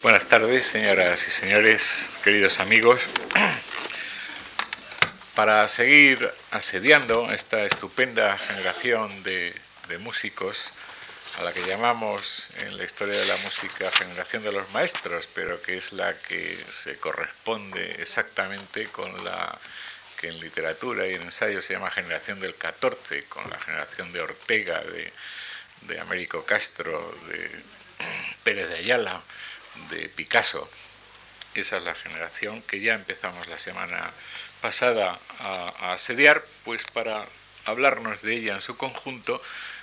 Buenas 0.00 0.28
tardes, 0.28 0.64
señoras 0.64 1.26
y 1.26 1.30
señores, 1.32 2.08
queridos 2.22 2.60
amigos. 2.60 3.02
Para 5.34 5.66
seguir 5.66 6.32
asediando 6.52 7.32
esta 7.32 7.64
estupenda 7.64 8.38
generación 8.38 9.24
de, 9.24 9.52
músicos, 9.98 10.70
a 11.36 11.42
la 11.42 11.52
que 11.52 11.66
llamamos 11.66 12.48
en 12.58 12.76
la 12.76 12.84
historia 12.84 13.18
de 13.18 13.26
la 13.26 13.36
música 13.38 13.90
generación 13.90 14.44
de 14.44 14.52
los 14.52 14.70
maestros, 14.70 15.28
pero 15.34 15.60
que 15.62 15.76
es 15.76 15.92
la 15.92 16.16
que 16.16 16.56
se 16.70 16.96
corresponde 16.98 18.00
exactamente 18.00 18.86
con 18.86 19.24
la 19.24 19.58
que 20.20 20.28
en 20.28 20.38
literatura 20.38 21.08
y 21.08 21.14
en 21.14 21.22
ensayo 21.22 21.60
se 21.60 21.72
llama 21.72 21.90
generación 21.90 22.38
del 22.38 22.54
14, 22.54 23.24
con 23.24 23.50
la 23.50 23.58
generación 23.58 24.12
de 24.12 24.20
Ortega, 24.20 24.80
de, 24.80 25.12
de 25.88 25.98
Américo 25.98 26.44
Castro, 26.44 27.18
de 27.26 27.50
Pérez 28.44 28.68
de 28.68 28.76
Ayala 28.76 29.24
de 29.90 30.08
Picasso. 30.08 30.68
Esa 31.54 31.78
es 31.78 31.84
la 31.84 31.94
generación 31.94 32.62
que 32.62 32.80
ya 32.80 32.94
empezamos 32.94 33.48
la 33.48 33.58
semana 33.58 34.10
pasada 34.60 35.18
a, 35.38 35.92
asediar, 35.92 36.44
pues 36.64 36.82
para 36.92 37.26
hablarnos 37.64 38.22
de 38.22 38.34
ella 38.34 38.54
en 38.54 38.60
su 38.60 38.76
conjunto, 38.76 39.42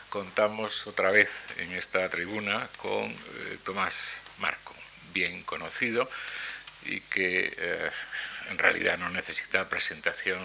contamos 0.10 0.88
otra 0.88 1.12
vez 1.12 1.46
en 1.58 1.74
esta 1.74 2.10
tribuna 2.10 2.70
con 2.78 3.12
eh, 3.12 3.58
Tomás 3.64 4.22
Marco, 4.40 4.76
bien 5.14 5.44
conocido 5.44 6.10
y 6.84 7.02
que 7.02 7.54
eh, 7.58 7.92
en 8.50 8.58
realidad 8.58 8.98
no 8.98 9.10
necesita 9.10 9.68
presentación 9.68 10.40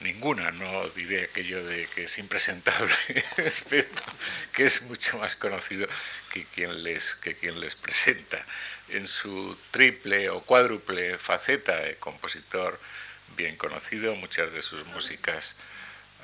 ninguna, 0.00 0.50
no 0.52 0.88
diré 0.90 1.24
aquello 1.24 1.64
de 1.64 1.86
que 1.86 2.04
es 2.04 2.18
impresentable, 2.18 2.94
pero 3.68 3.88
que 4.52 4.64
es 4.64 4.82
mucho 4.82 5.18
más 5.18 5.36
conocido 5.36 5.88
que 6.32 6.44
quien 6.44 6.82
les, 6.82 7.14
que 7.16 7.36
quien 7.36 7.60
les 7.60 7.74
presenta. 7.74 8.44
En 8.88 9.06
su 9.06 9.58
triple 9.70 10.30
o 10.30 10.40
cuádruple 10.42 11.18
faceta 11.18 11.76
de 11.80 11.96
compositor 11.96 12.80
bien 13.36 13.56
conocido, 13.56 14.14
muchas 14.14 14.52
de 14.52 14.62
sus 14.62 14.86
músicas 14.86 15.56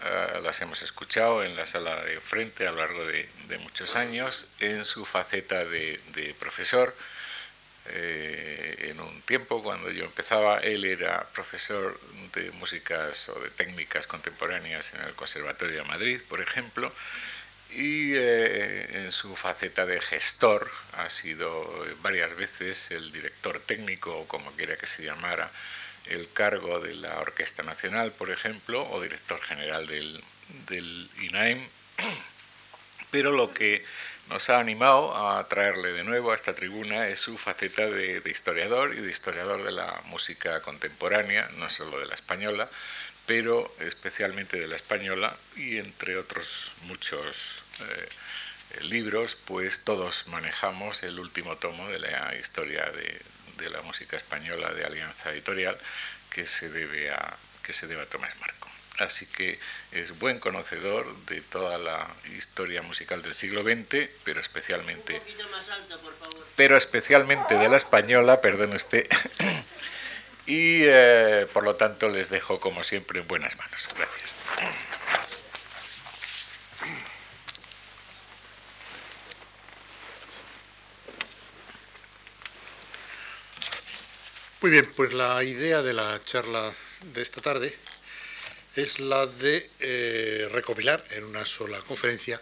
eh, 0.04 0.40
las 0.42 0.60
hemos 0.60 0.82
escuchado 0.82 1.44
en 1.44 1.56
la 1.56 1.66
sala 1.66 2.02
de 2.04 2.20
frente 2.20 2.66
a 2.66 2.72
lo 2.72 2.78
largo 2.78 3.06
de, 3.06 3.28
muchos 3.58 3.96
años, 3.96 4.48
en 4.60 4.84
su 4.84 5.04
faceta 5.04 5.64
de 5.64 6.34
profesor, 6.38 6.94
eh, 7.86 8.88
en 8.90 9.00
un 9.00 9.22
tiempo, 9.22 9.62
cuando 9.62 9.90
yo 9.90 10.04
empezaba, 10.04 10.58
él 10.58 10.84
era 10.84 11.26
profesor 11.28 12.00
de 12.34 12.50
músicas 12.52 13.28
o 13.28 13.38
de 13.40 13.50
técnicas 13.50 14.06
contemporáneas 14.06 14.94
en 14.94 15.02
el 15.02 15.14
Conservatorio 15.14 15.82
de 15.82 15.84
Madrid, 15.84 16.20
por 16.28 16.40
ejemplo, 16.40 16.92
y 17.70 18.14
eh, 18.14 19.04
en 19.04 19.12
su 19.12 19.36
faceta 19.36 19.84
de 19.84 20.00
gestor 20.00 20.70
ha 20.92 21.10
sido 21.10 21.86
varias 22.02 22.34
veces 22.36 22.90
el 22.90 23.12
director 23.12 23.60
técnico, 23.60 24.16
o 24.18 24.28
como 24.28 24.52
quiera 24.52 24.76
que 24.76 24.86
se 24.86 25.02
llamara, 25.02 25.50
el 26.06 26.30
cargo 26.32 26.80
de 26.80 26.94
la 26.94 27.18
Orquesta 27.20 27.62
Nacional, 27.62 28.12
por 28.12 28.30
ejemplo, 28.30 28.88
o 28.90 29.00
director 29.02 29.40
general 29.40 29.86
del, 29.86 30.22
del 30.68 31.10
INAEM. 31.20 31.66
Pero 33.10 33.32
lo 33.32 33.52
que 33.52 33.84
nos 34.28 34.48
ha 34.50 34.58
animado 34.58 35.14
a 35.16 35.46
traerle 35.48 35.92
de 35.92 36.04
nuevo 36.04 36.32
a 36.32 36.34
esta 36.34 36.54
tribuna 36.54 37.08
es 37.08 37.20
su 37.20 37.36
faceta 37.36 37.88
de, 37.88 38.22
historiador 38.24 38.94
y 38.94 39.00
de 39.00 39.10
historiador 39.10 39.62
de 39.62 39.72
la 39.72 40.00
música 40.06 40.60
contemporánea, 40.60 41.48
no 41.56 41.68
solo 41.68 42.00
de 42.00 42.06
la 42.06 42.14
española, 42.14 42.68
pero 43.26 43.74
especialmente 43.80 44.58
de 44.58 44.66
la 44.66 44.76
española 44.76 45.36
y 45.56 45.78
entre 45.78 46.16
otros 46.16 46.72
muchos 46.82 47.64
eh, 47.80 48.82
libros, 48.84 49.36
pues 49.44 49.84
todos 49.84 50.26
manejamos 50.28 51.02
el 51.02 51.18
último 51.18 51.56
tomo 51.56 51.88
de 51.88 51.98
la 51.98 52.34
historia 52.34 52.84
de, 52.86 53.20
de, 53.58 53.70
la 53.70 53.82
música 53.82 54.16
española 54.16 54.72
de 54.72 54.84
Alianza 54.84 55.30
Editorial 55.30 55.78
que 56.30 56.46
se 56.46 56.68
debe 56.68 57.10
a, 57.10 57.36
que 57.62 57.72
se 57.72 57.86
debe 57.86 58.02
a 58.02 58.06
Tomás 58.06 58.34
Marco 58.40 58.63
así 58.98 59.26
que 59.26 59.58
es 59.92 60.18
buen 60.18 60.38
conocedor 60.38 61.14
de 61.26 61.40
toda 61.40 61.78
la 61.78 62.08
historia 62.36 62.82
musical 62.82 63.22
del 63.22 63.34
siglo 63.34 63.62
XX, 63.62 64.08
pero 64.24 64.40
especialmente, 64.40 65.20
pero 66.56 66.76
especialmente 66.76 67.56
de 67.56 67.68
la 67.68 67.76
española, 67.76 68.40
perdón 68.40 68.74
usted, 68.74 69.06
y 70.46 70.82
eh, 70.84 71.46
por 71.52 71.64
lo 71.64 71.76
tanto 71.76 72.08
les 72.08 72.30
dejo 72.30 72.60
como 72.60 72.84
siempre 72.84 73.20
en 73.20 73.26
buenas 73.26 73.56
manos. 73.56 73.88
Gracias. 73.96 74.36
Muy 84.60 84.70
bien, 84.70 84.90
pues 84.96 85.12
la 85.12 85.44
idea 85.44 85.82
de 85.82 85.92
la 85.92 86.18
charla 86.24 86.72
de 87.12 87.20
esta 87.20 87.42
tarde 87.42 87.78
es 88.76 89.00
la 89.00 89.26
de 89.26 89.70
eh, 89.80 90.48
recopilar 90.52 91.04
en 91.10 91.24
una 91.24 91.46
sola 91.46 91.78
conferencia 91.80 92.40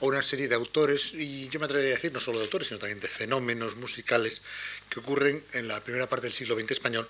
una 0.00 0.22
serie 0.22 0.48
de 0.48 0.54
autores, 0.54 1.12
y 1.12 1.48
yo 1.50 1.60
me 1.60 1.66
atrevería 1.66 1.92
a 1.92 1.96
decir 1.96 2.12
no 2.12 2.20
solo 2.20 2.38
de 2.38 2.44
autores, 2.44 2.68
sino 2.68 2.80
también 2.80 3.00
de 3.00 3.08
fenómenos 3.08 3.76
musicales 3.76 4.40
que 4.88 5.00
ocurren 5.00 5.44
en 5.52 5.68
la 5.68 5.82
primera 5.84 6.08
parte 6.08 6.26
del 6.26 6.32
siglo 6.32 6.58
XX 6.58 6.70
español 6.70 7.08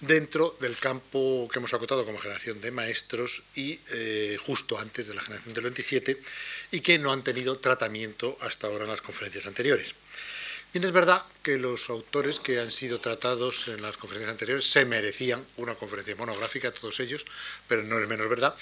dentro 0.00 0.56
del 0.60 0.76
campo 0.76 1.48
que 1.52 1.58
hemos 1.58 1.74
acotado 1.74 2.04
como 2.04 2.18
generación 2.18 2.60
de 2.60 2.70
maestros 2.70 3.42
y 3.56 3.80
eh, 3.90 4.38
justo 4.40 4.78
antes 4.78 5.08
de 5.08 5.14
la 5.14 5.20
generación 5.20 5.54
del 5.54 5.64
27 5.64 6.20
y 6.70 6.80
que 6.80 6.98
no 6.98 7.12
han 7.12 7.24
tenido 7.24 7.58
tratamiento 7.58 8.38
hasta 8.40 8.68
ahora 8.68 8.84
en 8.84 8.90
las 8.90 9.02
conferencias 9.02 9.46
anteriores. 9.46 9.94
Bien, 10.70 10.84
es 10.84 10.92
verdad 10.92 11.22
que 11.42 11.56
los 11.56 11.88
autores 11.88 12.40
que 12.40 12.60
han 12.60 12.70
sido 12.70 13.00
tratados 13.00 13.68
en 13.68 13.80
las 13.80 13.96
conferencias 13.96 14.32
anteriores 14.32 14.70
se 14.70 14.84
merecían 14.84 15.46
una 15.56 15.74
conferencia 15.74 16.14
monográfica, 16.14 16.74
todos 16.74 17.00
ellos, 17.00 17.24
pero 17.66 17.82
no 17.82 17.98
es 17.98 18.06
menos 18.06 18.28
verdad 18.28 18.54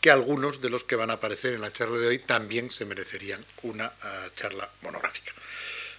que 0.00 0.10
algunos 0.10 0.62
de 0.62 0.70
los 0.70 0.84
que 0.84 0.96
van 0.96 1.10
a 1.10 1.14
aparecer 1.14 1.52
en 1.52 1.60
la 1.60 1.70
charla 1.70 1.98
de 1.98 2.08
hoy 2.08 2.18
también 2.20 2.70
se 2.70 2.86
merecerían 2.86 3.44
una 3.62 3.88
eh, 3.88 4.30
charla 4.34 4.70
monográfica. 4.80 5.32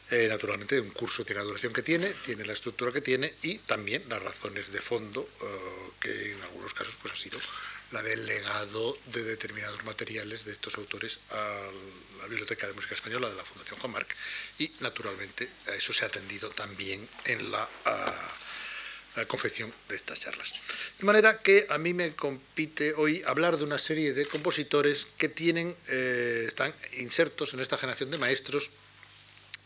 Eh, 0.09 0.27
naturalmente, 0.27 0.79
un 0.79 0.89
curso 0.89 1.23
tiene 1.23 1.41
la 1.41 1.45
duración 1.45 1.73
que 1.73 1.83
tiene, 1.83 2.15
tiene 2.25 2.43
la 2.43 2.53
estructura 2.53 2.91
que 2.91 3.01
tiene 3.01 3.35
y 3.43 3.59
también 3.59 4.09
las 4.09 4.21
razones 4.23 4.71
de 4.71 4.81
fondo, 4.81 5.29
eh, 5.41 5.45
que 5.99 6.31
en 6.31 6.41
algunos 6.41 6.73
casos 6.73 6.97
pues, 6.99 7.13
ha 7.13 7.17
sido 7.17 7.39
la 7.91 8.01
del 8.01 8.25
legado 8.25 8.97
de 9.07 9.23
determinados 9.23 9.83
materiales 9.83 10.45
de 10.45 10.53
estos 10.53 10.75
autores 10.75 11.19
a 11.29 11.59
la 12.19 12.27
Biblioteca 12.27 12.67
de 12.67 12.73
Música 12.73 12.95
Española 12.95 13.29
de 13.29 13.35
la 13.35 13.43
Fundación 13.43 13.79
Juan 13.79 13.91
Marc 13.91 14.15
y 14.59 14.71
naturalmente 14.79 15.49
a 15.67 15.75
eso 15.75 15.93
se 15.93 16.05
ha 16.05 16.07
atendido 16.07 16.49
también 16.51 17.07
en 17.25 17.51
la, 17.51 17.67
confección 19.27 19.73
de 19.89 19.95
estas 19.95 20.21
charlas. 20.21 20.53
De 20.97 21.05
manera 21.05 21.41
que 21.41 21.67
a 21.69 21.77
mí 21.77 21.93
me 21.93 22.15
compite 22.15 22.93
hoy 22.93 23.21
hablar 23.25 23.57
de 23.57 23.65
una 23.65 23.77
serie 23.77 24.13
de 24.13 24.25
compositores 24.25 25.05
que 25.17 25.27
tienen, 25.27 25.75
eh, 25.89 26.45
están 26.47 26.73
insertos 26.93 27.53
en 27.53 27.59
esta 27.59 27.77
generación 27.77 28.09
de 28.09 28.17
maestros 28.17 28.71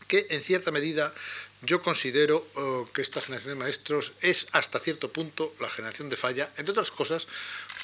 que 0.08 0.26
en 0.30 0.42
cierta 0.42 0.70
medida 0.70 1.14
yo 1.62 1.82
considero 1.82 2.46
eh, 2.56 2.84
que 2.92 3.02
esta 3.02 3.20
generación 3.20 3.54
de 3.54 3.64
maestros 3.64 4.12
es 4.20 4.46
hasta 4.52 4.78
cierto 4.80 5.10
punto 5.10 5.54
la 5.60 5.68
generación 5.68 6.08
de 6.08 6.16
falla, 6.16 6.50
entre 6.56 6.72
otras 6.72 6.90
cosas 6.90 7.26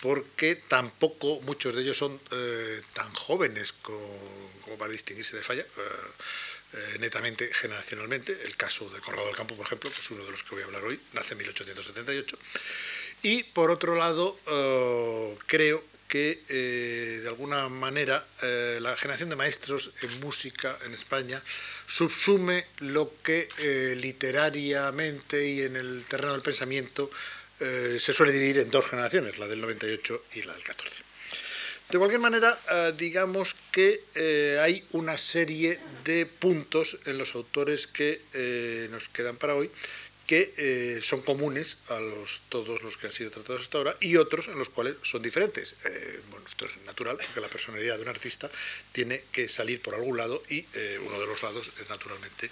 porque 0.00 0.56
tampoco 0.56 1.41
muchos 1.43 1.75
de 1.75 1.83
ellos 1.83 1.97
son 1.97 2.21
eh, 2.33 2.83
tan 2.93 3.12
jóvenes 3.15 3.72
como, 3.72 4.19
para 4.78 4.91
distinguirse 4.91 5.37
de 5.37 5.43
falla. 5.43 5.65
Eh, 6.75 6.97
netamente 7.00 7.53
generacionalmente, 7.53 8.33
el 8.44 8.56
caso 8.56 8.88
de 8.88 8.99
Corrado 9.00 9.27
del 9.27 9.37
Campo, 9.37 9.55
por 9.55 9.66
ejemplo, 9.66 9.91
que 9.91 10.00
es 10.00 10.10
uno 10.10 10.25
de 10.25 10.31
los 10.31 10.43
que 10.43 10.54
voy 10.54 10.62
a 10.62 10.65
hablar 10.65 10.83
hoy, 10.83 10.99
nace 11.12 11.33
en 11.33 11.39
1878, 11.39 12.39
y 13.22 13.43
por 13.43 13.71
otro 13.71 13.94
lado, 13.94 14.39
creo 15.47 15.84
que 16.12 16.45
eh, 16.50 17.21
de 17.23 17.28
alguna 17.28 17.71
manera 17.71 18.27
eh, 18.43 18.78
la 18.83 18.95
generación 18.97 19.31
de 19.31 19.37
maestros 19.37 19.93
en 20.03 20.21
música 20.21 20.77
en 20.84 20.93
España 20.93 21.41
subsume 21.87 22.67
lo 22.81 23.15
que 23.23 23.49
eh, 23.56 23.97
literariamente 23.99 25.49
y 25.49 25.62
en 25.62 25.75
el 25.77 26.04
terreno 26.04 26.33
del 26.33 26.42
pensamiento 26.42 27.10
se 27.59 28.13
suele 28.13 28.33
dividir 28.33 28.59
en 28.59 28.71
dos 28.72 28.86
generaciones, 28.86 29.39
la 29.39 29.47
del 29.47 29.60
98 29.60 30.25
y 30.34 30.42
la 30.42 30.53
del 30.53 30.65
14. 30.65 30.97
De 31.91 31.98
cualquier 31.98 32.21
manera, 32.21 32.59
digamos 32.98 33.54
que 33.71 34.03
hay 34.60 34.84
una 34.91 35.16
serie 35.16 35.78
de 36.03 36.27
puntos 36.27 36.98
en 37.04 37.19
los 37.19 37.36
autores 37.36 37.86
que 37.86 38.89
nos 38.91 39.09
quedan 39.10 39.36
para 39.36 39.54
hoy 39.54 39.71
que 40.33 40.55
eh, 40.57 41.01
son 41.03 41.21
comunes 41.21 41.77
a 41.89 42.01
los, 42.01 42.41
todos 42.49 42.83
los 42.83 42.97
que 42.97 43.07
han 43.07 43.13
sido 43.13 43.31
tratados 43.31 43.65
hasta 43.65 43.77
ahora 43.77 43.99
y 44.01 44.17
otros 44.17 44.49
en 44.49 44.59
los 44.59 44.71
cuales 44.71 44.97
son 45.03 45.21
diferentes. 45.21 45.75
Eh, 45.84 46.23
bueno, 46.31 46.47
esto 46.49 46.65
es 46.65 46.75
natural, 46.87 47.19
porque 47.19 47.39
la 47.39 47.51
personalidad 47.51 47.97
de 47.97 48.03
un 48.05 48.09
artista 48.09 48.51
tiene 48.93 49.25
que 49.31 49.47
salir 49.47 49.83
por 49.83 49.95
algún 49.95 50.17
lado 50.17 50.43
y 50.49 50.65
eh, 50.73 50.99
uno 51.05 51.21
de 51.21 51.27
los 51.27 51.43
lados 51.43 51.71
es 51.79 51.87
naturalmente 51.87 52.51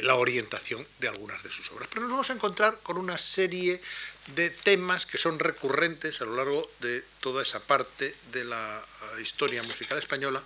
la 0.00 0.14
orientación 0.14 0.86
de 0.98 1.08
algunas 1.08 1.42
de 1.42 1.50
sus 1.50 1.70
obras. 1.72 1.90
Pero 1.90 2.00
nos 2.00 2.10
vamos 2.12 2.30
a 2.30 2.32
encontrar 2.32 2.80
con 2.82 2.96
una 2.96 3.18
serie 3.18 3.82
de 4.28 4.50
temas 4.50 5.06
que 5.06 5.18
son 5.18 5.38
recurrentes 5.38 6.20
a 6.20 6.24
lo 6.24 6.36
largo 6.36 6.70
de 6.80 7.04
toda 7.20 7.42
esa 7.42 7.60
parte 7.60 8.14
de 8.32 8.44
la 8.44 8.84
historia 9.22 9.62
musical 9.62 9.98
española 9.98 10.42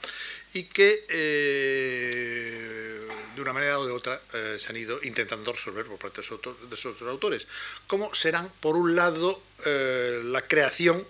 y 0.52 0.64
que 0.64 1.04
de 3.34 3.40
una 3.40 3.52
manera 3.52 3.78
o 3.78 3.86
de 3.86 3.92
otra 3.92 4.20
se 4.32 4.68
han 4.68 4.76
ido 4.76 4.98
intentando 5.02 5.52
resolver 5.52 5.86
por 5.86 5.98
parte 5.98 6.20
de 6.20 6.26
esos, 6.26 6.38
otros 6.86 7.08
autores. 7.08 7.46
¿Cómo 7.86 8.14
serán, 8.14 8.52
por 8.60 8.76
un 8.76 8.96
lado, 8.96 9.40
la 9.64 10.42
creación 10.42 11.06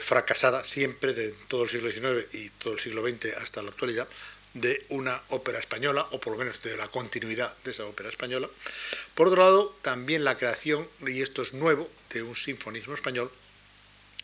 fracasada 0.00 0.64
siempre 0.64 1.12
de 1.12 1.34
todo 1.48 1.64
el 1.64 1.70
siglo 1.70 1.90
XIX 1.90 2.34
y 2.34 2.50
todo 2.50 2.74
el 2.74 2.80
siglo 2.80 3.02
XX 3.06 3.36
hasta 3.36 3.62
la 3.62 3.70
actualidad 3.70 4.08
de 4.60 4.86
una 4.88 5.22
ópera 5.28 5.58
española, 5.58 6.06
o 6.10 6.20
por 6.20 6.32
lo 6.32 6.38
menos 6.38 6.62
de 6.62 6.76
la 6.76 6.88
continuidad 6.88 7.56
de 7.64 7.70
esa 7.70 7.84
ópera 7.84 8.08
española. 8.08 8.48
Por 9.14 9.28
otro 9.28 9.42
lado, 9.42 9.76
también 9.82 10.24
la 10.24 10.36
creación, 10.36 10.88
y 11.06 11.22
esto 11.22 11.42
es 11.42 11.52
nuevo, 11.52 11.90
de 12.10 12.22
un 12.22 12.36
sinfonismo 12.36 12.94
español, 12.94 13.30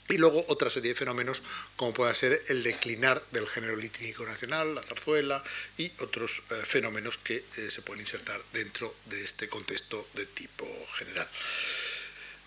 y 0.08 0.18
luego 0.18 0.44
otra 0.48 0.68
serie 0.68 0.90
de 0.90 0.94
fenómenos 0.94 1.42
como 1.76 1.94
pueda 1.94 2.14
ser 2.14 2.42
el 2.48 2.62
declinar 2.62 3.22
del 3.30 3.46
género 3.46 3.76
lírico 3.76 4.26
nacional, 4.26 4.74
la 4.74 4.82
zarzuela 4.82 5.42
y 5.78 5.90
otros 5.98 6.42
eh, 6.50 6.60
fenómenos 6.64 7.16
que 7.18 7.44
eh, 7.56 7.70
se 7.70 7.80
pueden 7.82 8.02
insertar 8.02 8.40
dentro 8.52 8.94
de 9.06 9.24
este 9.24 9.48
contexto 9.48 10.08
de 10.12 10.26
tipo 10.26 10.66
general. 10.94 11.28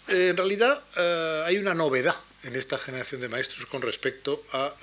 Eh, 0.08 0.30
en 0.30 0.38
realidad 0.38 0.84
hay 1.46 1.58
una 1.58 1.74
novedad 1.74 2.16
en 2.48 2.56
esta 2.56 2.78
generación 2.78 3.20
de 3.20 3.28
maestros 3.28 3.66
con 3.66 3.82
respecto 3.82 4.42
a 4.54 4.74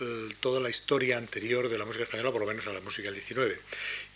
toda 0.41 0.61
la 0.61 0.69
historia 0.69 1.17
anterior 1.17 1.69
de 1.71 1.79
la 1.79 1.87
música 1.87 2.05
española, 2.05 2.31
por 2.31 2.43
lo 2.43 2.47
menos 2.47 2.67
a 2.67 2.73
la 2.73 2.81
música 2.81 3.07
del 3.09 3.15
19. 3.15 3.59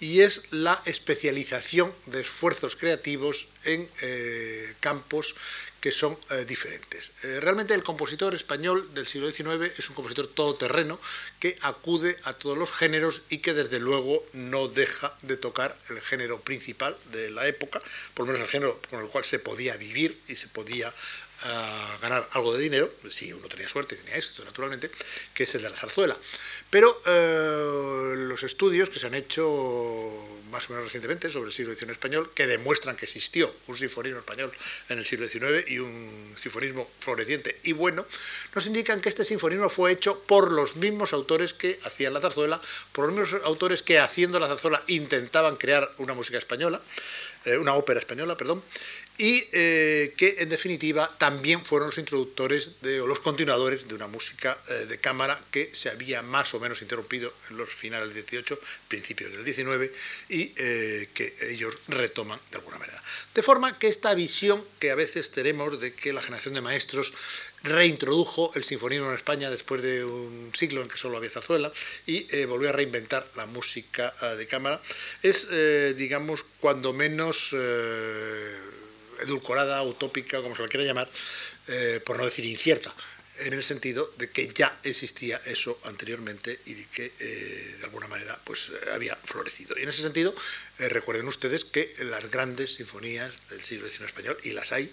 Y 0.00 0.20
es 0.20 0.42
la 0.50 0.82
especialización 0.84 1.94
de 2.06 2.20
esfuerzos 2.20 2.76
creativos 2.76 3.48
en 3.64 3.88
eh, 4.02 4.74
campos 4.80 5.34
que 5.80 5.92
son 5.92 6.18
eh, 6.30 6.44
diferentes. 6.44 7.12
Eh, 7.22 7.40
realmente 7.40 7.72
el 7.72 7.82
compositor 7.82 8.34
español 8.34 8.92
del 8.94 9.06
siglo 9.06 9.30
XIX 9.30 9.72
es 9.78 9.88
un 9.88 9.94
compositor 9.94 10.26
todoterreno 10.26 11.00
que 11.38 11.56
acude 11.62 12.16
a 12.24 12.32
todos 12.32 12.58
los 12.58 12.70
géneros 12.72 13.22
y 13.28 13.38
que 13.38 13.54
desde 13.54 13.78
luego 13.78 14.24
no 14.32 14.68
deja 14.68 15.16
de 15.22 15.36
tocar 15.36 15.78
el 15.88 16.00
género 16.00 16.40
principal 16.40 16.96
de 17.12 17.30
la 17.30 17.46
época, 17.46 17.78
por 18.14 18.26
lo 18.26 18.32
menos 18.32 18.46
el 18.46 18.50
género 18.50 18.80
con 18.90 19.00
el 19.00 19.08
cual 19.08 19.24
se 19.24 19.38
podía 19.38 19.76
vivir 19.76 20.20
y 20.26 20.34
se 20.36 20.48
podía 20.48 20.92
a 21.42 21.98
ganar 22.00 22.28
algo 22.32 22.54
de 22.54 22.62
dinero, 22.62 22.92
si 23.10 23.32
uno 23.32 23.48
tenía 23.48 23.68
suerte 23.68 23.94
y 23.94 23.98
tenía 23.98 24.16
éxito, 24.16 24.44
naturalmente, 24.44 24.90
que 25.34 25.44
es 25.44 25.54
el 25.54 25.62
de 25.62 25.70
la 25.70 25.76
zarzuela. 25.76 26.16
Pero 26.70 27.00
eh, 27.06 28.14
los 28.16 28.42
estudios 28.42 28.90
que 28.90 28.98
se 28.98 29.06
han 29.06 29.14
hecho 29.14 30.38
más 30.50 30.68
o 30.68 30.72
menos 30.72 30.86
recientemente 30.86 31.30
sobre 31.30 31.48
el 31.48 31.52
siglo 31.52 31.74
XIX 31.74 31.92
español, 31.92 32.30
que 32.34 32.46
demuestran 32.46 32.96
que 32.96 33.04
existió 33.04 33.54
un 33.66 33.76
sinfonismo 33.76 34.20
español 34.20 34.52
en 34.88 34.98
el 34.98 35.04
siglo 35.04 35.28
XIX 35.28 35.70
y 35.70 35.78
un 35.78 36.34
sinfonismo 36.42 36.90
floreciente 37.00 37.60
y 37.62 37.72
bueno, 37.72 38.06
nos 38.54 38.66
indican 38.66 39.00
que 39.00 39.08
este 39.08 39.24
sinfonismo 39.24 39.68
fue 39.68 39.92
hecho 39.92 40.20
por 40.20 40.52
los 40.52 40.76
mismos 40.76 41.12
autores 41.12 41.54
que 41.54 41.78
hacían 41.84 42.14
la 42.14 42.20
zarzuela, 42.20 42.60
por 42.92 43.06
los 43.06 43.14
mismos 43.18 43.42
autores 43.44 43.82
que 43.82 43.98
haciendo 43.98 44.38
la 44.38 44.48
zarzuela 44.48 44.82
intentaban 44.86 45.56
crear 45.56 45.92
una 45.98 46.14
música 46.14 46.38
española, 46.38 46.80
eh, 47.44 47.56
una 47.56 47.74
ópera 47.74 48.00
española, 48.00 48.36
perdón, 48.36 48.62
y 49.18 49.48
eh, 49.52 50.14
que 50.16 50.36
en 50.38 50.48
definitiva 50.48 51.12
también 51.18 51.64
fueron 51.66 51.88
los 51.88 51.98
introductores 51.98 52.70
o 52.84 53.06
los 53.06 53.18
continuadores 53.18 53.88
de 53.88 53.94
una 53.94 54.06
música 54.06 54.58
eh, 54.68 54.86
de 54.86 54.98
cámara 54.98 55.40
que 55.50 55.72
se 55.74 55.90
había 55.90 56.22
más 56.22 56.54
o 56.54 56.60
menos 56.60 56.82
interrumpido 56.82 57.34
en 57.50 57.56
los 57.56 57.68
finales 57.68 58.14
del 58.14 58.24
18, 58.24 58.60
principios 58.86 59.32
del 59.32 59.44
19 59.44 59.92
y 60.28 60.52
eh, 60.56 61.08
que 61.12 61.34
ellos 61.50 61.74
retoman 61.88 62.38
de 62.52 62.58
alguna 62.58 62.78
manera. 62.78 63.02
De 63.34 63.42
forma 63.42 63.76
que 63.76 63.88
esta 63.88 64.14
visión 64.14 64.64
que 64.78 64.92
a 64.92 64.94
veces 64.94 65.32
tenemos 65.32 65.80
de 65.80 65.94
que 65.94 66.12
la 66.12 66.22
generación 66.22 66.54
de 66.54 66.60
maestros 66.60 67.12
reintrodujo 67.64 68.52
el 68.54 68.62
sinfonismo 68.62 69.08
en 69.08 69.16
España 69.16 69.50
después 69.50 69.82
de 69.82 70.04
un 70.04 70.52
siglo 70.56 70.80
en 70.80 70.88
que 70.88 70.96
solo 70.96 71.16
había 71.16 71.30
zarzuela 71.30 71.72
y 72.06 72.44
volvió 72.44 72.68
a 72.68 72.72
reinventar 72.72 73.26
la 73.34 73.46
música 73.46 74.14
de 74.36 74.46
cámara, 74.46 74.80
es, 75.24 75.48
digamos, 75.96 76.44
cuando 76.60 76.92
menos 76.92 77.52
edulcorada, 79.22 79.82
utópica, 79.82 80.40
como 80.42 80.56
se 80.56 80.62
la 80.62 80.68
quiera 80.68 80.84
llamar, 80.84 81.08
eh, 81.68 82.00
por 82.04 82.16
no 82.16 82.24
decir 82.24 82.44
incierta, 82.44 82.94
en 83.38 83.52
el 83.52 83.62
sentido 83.62 84.12
de 84.18 84.30
que 84.30 84.48
ya 84.48 84.80
existía 84.82 85.40
eso 85.44 85.78
anteriormente 85.84 86.60
y 86.64 86.74
de 86.74 86.86
que 86.86 87.12
eh, 87.18 87.76
de 87.78 87.84
alguna 87.84 88.08
manera 88.08 88.38
pues 88.44 88.70
eh, 88.70 88.90
había 88.92 89.16
florecido. 89.16 89.76
Y 89.78 89.82
en 89.82 89.88
ese 89.88 90.02
sentido, 90.02 90.34
recuerden 90.78 91.28
ustedes 91.28 91.64
que 91.64 91.94
las 92.00 92.30
grandes 92.30 92.74
sinfonías 92.74 93.32
del 93.48 93.62
siglo 93.62 93.88
XIX 93.88 94.06
español, 94.06 94.38
y 94.42 94.50
las 94.50 94.72
hay, 94.72 94.92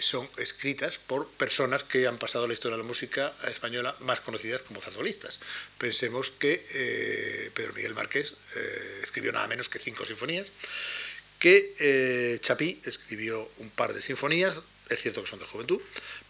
son 0.00 0.30
escritas 0.38 0.96
por 0.96 1.28
personas 1.32 1.84
que 1.84 2.06
han 2.06 2.16
pasado 2.16 2.46
la 2.46 2.54
historia 2.54 2.78
de 2.78 2.82
la 2.82 2.88
música 2.88 3.34
española 3.46 3.94
más 4.00 4.20
conocidas 4.20 4.62
como 4.62 4.80
zarzuelistas. 4.80 5.40
Pensemos 5.76 6.30
que 6.30 7.50
Pedro 7.54 7.74
Miguel 7.74 7.92
Márquez 7.92 8.32
escribió 9.02 9.30
nada 9.32 9.46
menos 9.46 9.68
que 9.68 9.78
cinco 9.78 10.06
sinfonías, 10.06 10.46
que 11.44 11.74
eh, 11.78 12.38
Chapí 12.40 12.80
escribió 12.86 13.50
un 13.58 13.68
par 13.68 13.92
de 13.92 14.00
sinfonías, 14.00 14.62
es 14.88 15.02
cierto 15.02 15.22
que 15.22 15.28
son 15.28 15.40
de 15.40 15.44
juventud, 15.44 15.78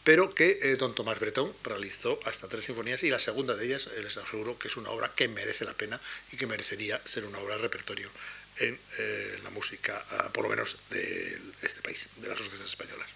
pero 0.02 0.34
que 0.34 0.58
eh, 0.60 0.74
don 0.74 0.92
Tomás 0.92 1.20
Bretón 1.20 1.54
realizó 1.62 2.18
hasta 2.24 2.48
tres 2.48 2.64
sinfonías 2.64 3.04
y 3.04 3.10
la 3.10 3.20
segunda 3.20 3.54
de 3.54 3.64
ellas 3.64 3.88
les 4.02 4.16
aseguro 4.16 4.58
que 4.58 4.66
es 4.66 4.76
una 4.76 4.90
obra 4.90 5.12
que 5.14 5.28
merece 5.28 5.64
la 5.64 5.74
pena 5.74 6.00
y 6.32 6.36
que 6.36 6.48
merecería 6.48 7.00
ser 7.04 7.26
una 7.26 7.38
obra 7.38 7.54
de 7.54 7.62
repertorio 7.62 8.10
en 8.58 8.76
eh, 8.98 9.38
la 9.44 9.50
música, 9.50 10.04
ah, 10.10 10.32
por 10.32 10.42
lo 10.42 10.50
menos 10.50 10.78
de 10.90 11.38
este 11.62 11.80
país, 11.80 12.08
de 12.16 12.26
las 12.26 12.40
orquestas 12.40 12.70
españolas. 12.70 13.08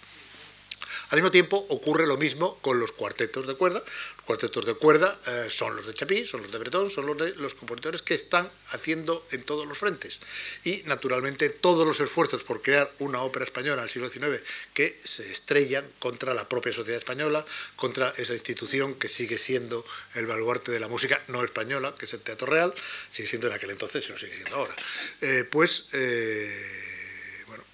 Al 1.11 1.19
mismo 1.19 1.31
tiempo 1.31 1.67
ocurre 1.69 2.07
lo 2.07 2.17
mismo 2.17 2.59
con 2.61 2.81
los 2.81 2.93
cuartetos 2.93 3.47
de 3.47 3.55
cuerda. 3.55 3.83
Los 4.17 4.25
cuartetos 4.25 4.67
de 4.67 4.75
cuerda 4.75 5.19
eh, 5.27 5.49
son 5.51 5.77
los 5.77 5.87
de 5.87 5.95
Chapí, 5.95 6.27
son 6.27 6.43
los 6.43 6.53
de 6.53 6.59
Bretón, 6.59 6.91
son 6.91 7.07
los 7.07 7.17
de 7.17 7.35
los 7.37 7.55
compositores 7.55 8.03
que 8.03 8.15
están 8.15 8.51
haciendo 8.71 9.27
en 9.31 9.43
todos 9.43 9.67
los 9.67 9.79
frentes. 9.79 10.21
Y 10.65 10.83
naturalmente 10.87 11.51
todos 11.51 11.87
los 11.87 12.01
esfuerzos 12.01 12.43
por 12.43 12.63
crear 12.63 12.93
una 12.99 13.23
ópera 13.23 13.45
española 13.45 13.83
el 13.83 13.89
siglo 13.89 14.11
XIX 14.11 14.43
que 14.75 14.99
se 15.05 15.31
estrellan 15.31 15.85
contra 15.99 16.35
la 16.35 16.49
propia 16.49 16.73
sociedad 16.73 16.99
española, 16.99 17.45
contra 17.77 18.13
esa 18.17 18.33
institución 18.33 18.95
que 18.95 19.09
sigue 19.09 19.39
siendo 19.39 19.85
el 20.15 20.27
baluarte 20.27 20.73
de 20.73 20.81
la 20.81 20.89
música 20.89 21.23
no 21.29 21.45
española, 21.45 21.95
que 21.99 22.07
es 22.07 22.13
el 22.13 22.21
Teatro 22.21 22.47
Real, 22.47 22.75
sigue 23.11 23.29
siendo 23.29 23.47
en 23.47 23.55
aquel 23.55 23.71
entonces 23.71 24.07
y 24.09 24.13
no 24.13 24.19
sigue 24.19 24.35
siendo 24.35 24.57
ahora. 24.57 24.75
Eh, 25.21 25.45
pues 25.51 25.87
eh, 25.93 26.88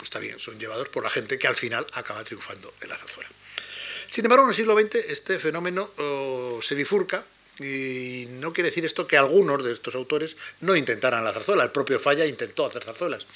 pues 0.04 0.10
está 0.10 0.18
bien, 0.18 0.38
son 0.38 0.58
llevados 0.58 0.90
por 0.90 1.02
la 1.02 1.08
gente 1.08 1.38
que 1.38 1.46
al 1.46 1.56
final 1.56 1.86
acaba 1.94 2.22
triunfando 2.24 2.74
en 2.82 2.90
la 2.90 2.96
zarzuela. 2.96 3.30
Sin 4.10 4.22
embargo, 4.26 4.44
en 4.44 4.50
el 4.50 4.54
siglo 4.54 4.78
XX 4.78 4.96
este 5.08 5.38
fenómeno 5.38 5.92
oh, 5.96 6.60
se 6.60 6.74
bifurca 6.74 7.24
y 7.58 8.26
no 8.28 8.52
quiere 8.52 8.68
decir 8.68 8.84
esto 8.84 9.06
que 9.06 9.16
algunos 9.16 9.64
de 9.64 9.72
estos 9.72 9.94
autores 9.94 10.36
no 10.60 10.76
intentaran 10.76 11.24
la 11.24 11.32
zarzuela. 11.32 11.64
El 11.64 11.70
propio 11.70 11.98
Falla 11.98 12.26
intentó 12.26 12.66
hacer 12.66 12.84
zarzuelas. 12.84 13.26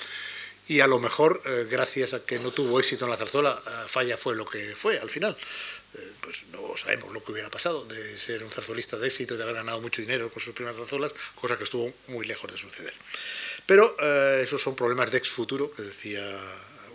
Y 0.67 0.81
a 0.81 0.87
lo 0.87 0.99
mejor, 0.99 1.41
eh, 1.47 1.67
gracias 1.71 2.13
a 2.13 2.21
que 2.21 2.39
no 2.39 2.51
tuvo 2.51 2.79
éxito 2.79 3.07
en 3.07 3.13
la 3.13 3.17
zarzuela, 3.17 3.63
eh, 3.67 3.71
Falla 3.89 4.19
fue 4.19 4.37
lo 4.37 4.45
que 4.45 4.77
fue 4.77 4.99
al 4.99 5.09
final. 5.09 5.35
Eh, 5.95 6.13
pues 6.21 6.45
no 6.53 6.77
sabemos 6.77 7.15
lo 7.15 7.25
que 7.25 7.33
hubiera 7.33 7.49
pasado 7.49 7.87
de 7.87 8.19
ser 8.19 8.45
un 8.45 8.51
zarzuelista 8.51 8.99
de 8.99 9.07
éxito, 9.07 9.39
de 9.39 9.43
haber 9.43 9.55
ganado 9.55 9.81
mucho 9.81 10.03
dinero 10.03 10.31
con 10.31 10.43
sus 10.43 10.55
primeras 10.55 10.79
zarzuelas, 10.79 11.15
cosa 11.35 11.57
que 11.57 11.65
estuvo 11.65 11.91
muy 12.09 12.27
lejos 12.27 12.53
de 12.53 12.59
suceder. 12.59 12.93
Pero 13.69 13.95
eh, 14.01 14.41
esos 14.45 14.63
son 14.63 14.75
problemas 14.75 15.11
de 15.11 15.19
ex 15.19 15.29
futuro, 15.29 15.71
que 15.71 15.83
decía 15.83 16.25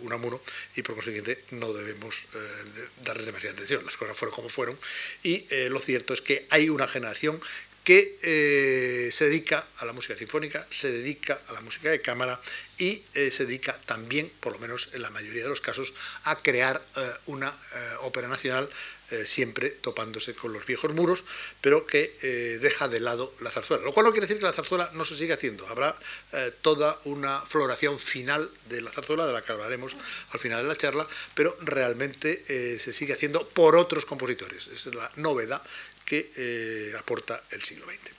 Unamuno, 0.00 0.40
y 0.74 0.82
por 0.82 0.96
consiguiente 0.96 1.44
no 1.52 1.72
debemos 1.72 2.24
eh, 2.34 2.88
darles 3.04 3.26
demasiada 3.26 3.54
atención. 3.54 3.84
Las 3.84 3.96
cosas 3.96 4.16
fueron 4.16 4.34
como 4.34 4.48
fueron. 4.48 4.76
Y 5.22 5.46
eh, 5.50 5.68
lo 5.70 5.78
cierto 5.78 6.14
es 6.14 6.20
que 6.20 6.48
hay 6.50 6.68
una 6.68 6.88
generación 6.88 7.40
que 7.84 9.10
se 9.12 9.24
dedica 9.26 9.66
a 9.78 9.84
la 9.84 9.92
música 9.92 10.16
sinfónica, 10.16 10.66
se 10.70 10.90
dedica 10.90 11.42
a 11.46 11.52
la 11.52 11.60
música 11.60 11.90
de 11.90 12.00
cámara 12.00 12.40
y 12.78 13.04
se 13.12 13.44
dedica 13.44 13.78
también, 13.84 14.32
por 14.40 14.54
lo 14.54 14.58
menos 14.58 14.88
en 14.94 15.02
la 15.02 15.10
mayoría 15.10 15.42
de 15.42 15.50
los 15.50 15.60
casos, 15.60 15.92
a 16.24 16.36
crear 16.40 16.82
una 17.26 17.54
ópera 18.00 18.26
nacional 18.26 18.70
eh, 19.10 19.26
siempre 19.26 19.68
topándose 19.68 20.34
con 20.34 20.54
los 20.54 20.64
viejos 20.64 20.92
muros, 20.94 21.24
pero 21.60 21.86
que 21.86 22.16
eh, 22.22 22.58
deja 22.60 22.88
de 22.88 23.00
lado 23.00 23.34
la 23.40 23.50
zarzuela. 23.50 23.84
Lo 23.84 23.92
cual 23.92 24.06
no 24.06 24.12
quiere 24.12 24.26
decir 24.26 24.38
que 24.38 24.46
la 24.46 24.54
zarzuela 24.54 24.90
no 24.94 25.04
se 25.04 25.14
siga 25.14 25.34
haciendo. 25.34 25.68
Habrá 25.68 25.94
eh, 26.32 26.52
toda 26.62 26.98
una 27.04 27.42
floración 27.42 27.98
final 27.98 28.50
de 28.70 28.80
la 28.80 28.90
zarzuela, 28.90 29.26
de 29.26 29.34
la 29.34 29.42
que 29.42 29.52
hablaremos 29.52 29.94
al 30.30 30.40
final 30.40 30.62
de 30.62 30.68
la 30.68 30.76
charla, 30.76 31.06
pero 31.34 31.54
realmente 31.60 32.78
se 32.78 32.92
sigue 32.92 33.12
haciendo 33.12 33.46
por 33.46 33.76
otros 33.76 34.06
compositores. 34.06 34.68
Esa 34.68 34.88
es 34.88 34.94
la 34.94 35.10
novedad 35.16 35.62
que 36.04 36.92
aporta 36.98 37.42
el 37.50 37.62
siglo 37.62 37.86
XX. 37.86 38.14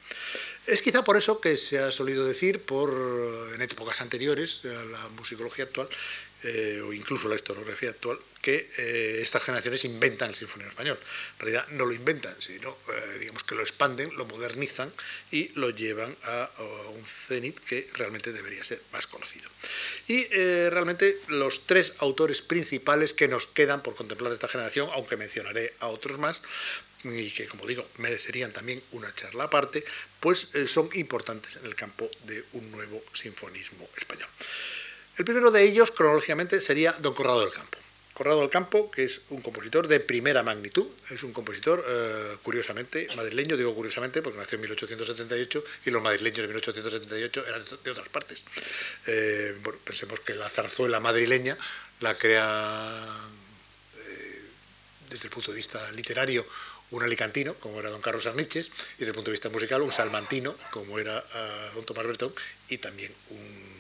Es 0.68 0.82
quizá 0.82 1.04
por 1.04 1.15
eso 1.15 1.39
que 1.39 1.58
se 1.58 1.77
ha 1.77 1.92
solido 1.92 2.25
decir, 2.25 2.62
por, 2.62 2.89
en 3.54 3.62
épocas 3.62 4.01
anteriores 4.01 4.62
a 4.65 4.86
la 4.86 5.10
musicología 5.10 5.65
actual, 5.65 5.88
eh, 6.48 6.80
o 6.82 6.94
incluso 6.94 7.27
la 7.27 7.36
historiografía 7.36 7.89
actual, 7.89 8.20
que 8.39 8.70
eh, 8.77 9.20
estas 9.22 9.42
generaciones 9.42 9.84
inventan 9.84 10.30
el 10.30 10.36
sinfonía 10.36 10.68
español. 10.68 11.00
En 11.34 11.39
realidad 11.39 11.68
no 11.70 11.88
lo 11.88 11.94
inventan, 11.94 12.36
sino 12.39 12.77
eh, 12.88 13.20
digamos 13.20 13.44
que 13.44 13.56
lo 13.56 13.62
expanden, 13.62 14.15
lo 14.15 14.25
modernizan 14.25 14.94
y 15.32 15.48
lo 15.58 15.72
llevan 15.72 16.15
a, 16.24 16.51
un 16.94 17.04
cenit 17.27 17.60
que 17.62 17.88
realmente 17.94 18.32
debería 18.32 18.63
ser 18.63 18.80
más 18.92 19.08
conocido. 19.08 19.50
Y 20.08 20.27
realmente 20.70 21.20
los 21.30 21.65
tres 21.65 21.94
autores 21.98 22.44
principales 22.44 23.13
que 23.13 23.27
nos 23.27 23.48
quedan 23.48 23.82
por 23.82 23.96
contemplar 23.96 24.32
esta 24.32 24.48
generación, 24.48 24.89
aunque 24.94 25.18
mencionaré 25.18 25.74
a 25.80 25.88
otros 25.88 26.20
más, 26.20 26.42
y 27.13 27.31
que, 27.31 27.47
como 27.47 27.65
digo, 27.67 27.88
merecerían 27.97 28.51
también 28.51 28.81
una 28.91 29.13
charla 29.13 29.45
aparte, 29.45 29.83
pues 30.19 30.47
eh, 30.53 30.67
son 30.67 30.89
importantes 30.93 31.55
en 31.57 31.65
el 31.65 31.75
campo 31.75 32.09
de 32.24 32.43
un 32.53 32.71
nuevo 32.71 33.03
sinfonismo 33.13 33.88
español. 33.97 34.29
El 35.17 35.25
primero 35.25 35.51
de 35.51 35.63
ellos, 35.63 35.91
cronológicamente, 35.91 36.59
sería 36.62 36.93
Don 36.93 37.13
Corrado 37.13 37.41
del 37.41 37.51
Campo. 37.51 37.77
Corrado 38.13 38.39
del 38.41 38.50
Campo, 38.50 38.89
que 38.89 39.03
es 39.03 39.21
un 39.29 39.41
compositor 39.41 39.88
de 39.88 40.00
primera 40.00 40.41
magnitud, 40.41 40.88
es 41.09 41.21
un 41.24 41.33
compositor, 41.33 41.83
eh, 41.88 42.38
curiosamente, 42.43 43.07
madrileño, 43.15 43.57
digo 43.57 43.75
curiosamente 43.75 44.21
porque 44.21 44.38
nació 44.38 44.55
en 44.55 44.62
1878 44.62 45.63
y 45.85 45.91
los 45.91 46.01
madrileños 46.01 46.39
de 46.39 46.47
1878 46.47 47.45
eran 47.45 47.63
de 47.83 47.91
otras 47.91 48.09
partes. 48.09 48.43
Eh, 49.05 49.57
pensemos 49.83 50.21
que 50.21 50.33
la 50.33 50.50
zarzuela 50.50 51.00
madrileña 51.01 51.57
la 52.00 52.15
crea 52.15 53.27
desde 55.09 55.27
el 55.27 55.31
punto 55.31 55.51
de 55.51 55.57
vista 55.57 55.91
literario 55.91 56.45
un 56.92 57.04
alicantino, 57.04 57.56
como 57.56 57.80
era 57.80 57.89
don 57.89 58.01
Carlos 58.01 58.25
Arniches, 58.27 58.68
y 58.68 59.00
desde 59.00 59.12
el 59.12 59.15
punto 59.15 59.32
de 59.32 59.34
vista 59.34 59.50
musical 59.50 59.82
un 59.82 59.92
salmantino, 59.92 60.56
como 60.72 61.00
era 61.00 61.18
uh, 61.18 61.75
don 61.75 61.86
Tomás 61.86 62.06
Bertón, 62.06 62.34
y 62.70 62.77
también 62.77 63.13
un, 63.30 63.75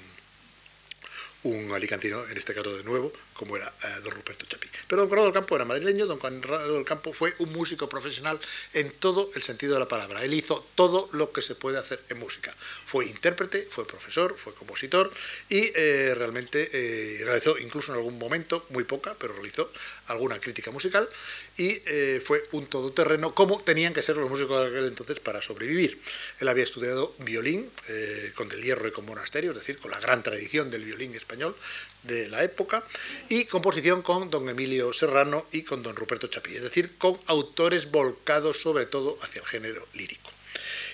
un 1.45 1.71
alicantino, 1.73 2.25
en 2.27 2.37
este 2.37 2.53
caso 2.53 2.75
de 2.75 2.83
nuevo, 2.83 3.13
como 3.33 3.55
era 3.55 3.71
eh, 3.83 3.99
don 4.03 4.11
Ruperto 4.11 4.45
Chapí. 4.47 4.67
Pero 4.87 5.01
don 5.01 5.09
Conrado 5.09 5.27
del 5.27 5.33
Campo 5.33 5.55
era 5.55 5.65
madrileño, 5.65 6.07
don 6.07 6.17
Conrado 6.17 6.73
del 6.73 6.85
Campo 6.85 7.13
fue 7.13 7.35
un 7.39 7.51
músico 7.51 7.87
profesional 7.87 8.39
en 8.73 8.91
todo 8.91 9.29
el 9.35 9.43
sentido 9.43 9.73
de 9.73 9.79
la 9.79 9.87
palabra. 9.87 10.23
Él 10.23 10.33
hizo 10.33 10.65
todo 10.73 11.09
lo 11.11 11.31
que 11.31 11.41
se 11.41 11.53
puede 11.53 11.77
hacer 11.77 12.01
en 12.09 12.17
música. 12.17 12.55
Fue 12.85 13.05
intérprete, 13.05 13.67
fue 13.69 13.85
profesor, 13.85 14.35
fue 14.37 14.55
compositor 14.55 15.11
y 15.49 15.71
eh, 15.75 16.13
realmente 16.15 16.69
eh, 16.73 17.23
realizó 17.23 17.57
incluso 17.59 17.91
en 17.91 17.99
algún 17.99 18.17
momento, 18.17 18.65
muy 18.69 18.85
poca, 18.85 19.15
pero 19.19 19.33
realizó 19.33 19.71
alguna 20.07 20.39
crítica 20.39 20.71
musical 20.71 21.07
y 21.57 21.81
fue 22.23 22.43
un 22.51 22.65
todoterreno 22.67 23.33
como 23.33 23.61
tenían 23.61 23.93
que 23.93 24.01
ser 24.01 24.17
los 24.17 24.29
músicos 24.29 24.61
de 24.61 24.67
aquel 24.67 24.87
entonces 24.87 25.19
para 25.19 25.41
sobrevivir. 25.41 25.99
Él 26.39 26.47
había 26.47 26.63
estudiado 26.63 27.15
violín 27.19 27.71
con 28.35 28.49
Del 28.49 28.61
Hierro 28.61 28.87
y 28.87 28.91
con 28.91 29.05
Monasterio, 29.05 29.51
es 29.51 29.57
decir, 29.57 29.77
con 29.79 29.91
la 29.91 29.99
gran 29.99 30.21
tradición 30.21 30.69
del 30.69 30.83
violín 30.83 31.15
español, 31.15 31.55
de 32.03 32.27
la 32.27 32.43
época, 32.43 32.83
y 33.29 33.45
composición 33.45 34.01
con 34.01 34.29
don 34.29 34.47
Emilio 34.49 34.93
Serrano 34.93 35.47
y 35.51 35.63
con 35.63 35.81
don 35.81 35.95
Ruperto 35.95 36.27
Chapí, 36.27 36.55
es 36.55 36.63
decir, 36.63 36.97
con 36.97 37.19
autores 37.25 37.89
volcados 37.89 38.61
sobre 38.61 38.85
todo 38.85 39.17
hacia 39.21 39.41
el 39.41 39.47
género 39.47 39.87
lírico. 39.93 40.34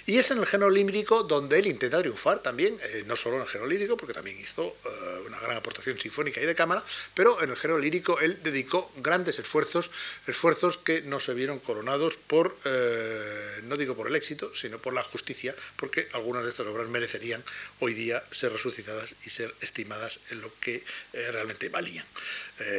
Y 0.05 0.17
es 0.17 0.31
en 0.31 0.39
el 0.39 0.45
género 0.45 0.69
lírico 0.71 1.23
donde 1.23 1.59
él 1.59 1.67
intenta 1.67 1.99
triunfar 1.99 2.39
también, 2.39 2.79
eh, 2.81 3.03
no 3.05 3.15
solo 3.15 3.35
en 3.35 3.43
el 3.43 3.47
género 3.47 3.69
lírico, 3.69 3.97
porque 3.97 4.13
también 4.13 4.39
hizo 4.39 4.75
eh, 4.85 5.23
una 5.27 5.39
gran 5.39 5.57
aportación 5.57 5.99
sinfónica 5.99 6.41
y 6.41 6.45
de 6.45 6.55
cámara, 6.55 6.83
pero 7.13 7.41
en 7.41 7.49
el 7.51 7.55
género 7.55 7.79
lírico 7.79 8.19
él 8.19 8.41
dedicó 8.41 8.91
grandes 8.97 9.37
esfuerzos, 9.37 9.91
esfuerzos 10.25 10.77
que 10.77 11.01
no 11.01 11.19
se 11.19 11.33
vieron 11.33 11.59
coronados 11.59 12.15
por, 12.27 12.57
eh, 12.65 13.59
no 13.63 13.77
digo 13.77 13.95
por 13.95 14.07
el 14.07 14.15
éxito, 14.15 14.53
sino 14.55 14.79
por 14.79 14.93
la 14.93 15.03
justicia, 15.03 15.55
porque 15.75 16.07
algunas 16.13 16.43
de 16.43 16.49
estas 16.49 16.67
obras 16.67 16.87
merecerían 16.87 17.43
hoy 17.79 17.93
día 17.93 18.23
ser 18.31 18.51
resucitadas 18.51 19.15
y 19.25 19.29
ser 19.29 19.53
estimadas 19.61 20.19
en 20.29 20.41
lo 20.41 20.51
que 20.59 20.83
realmente 21.13 21.69
valían. 21.69 22.05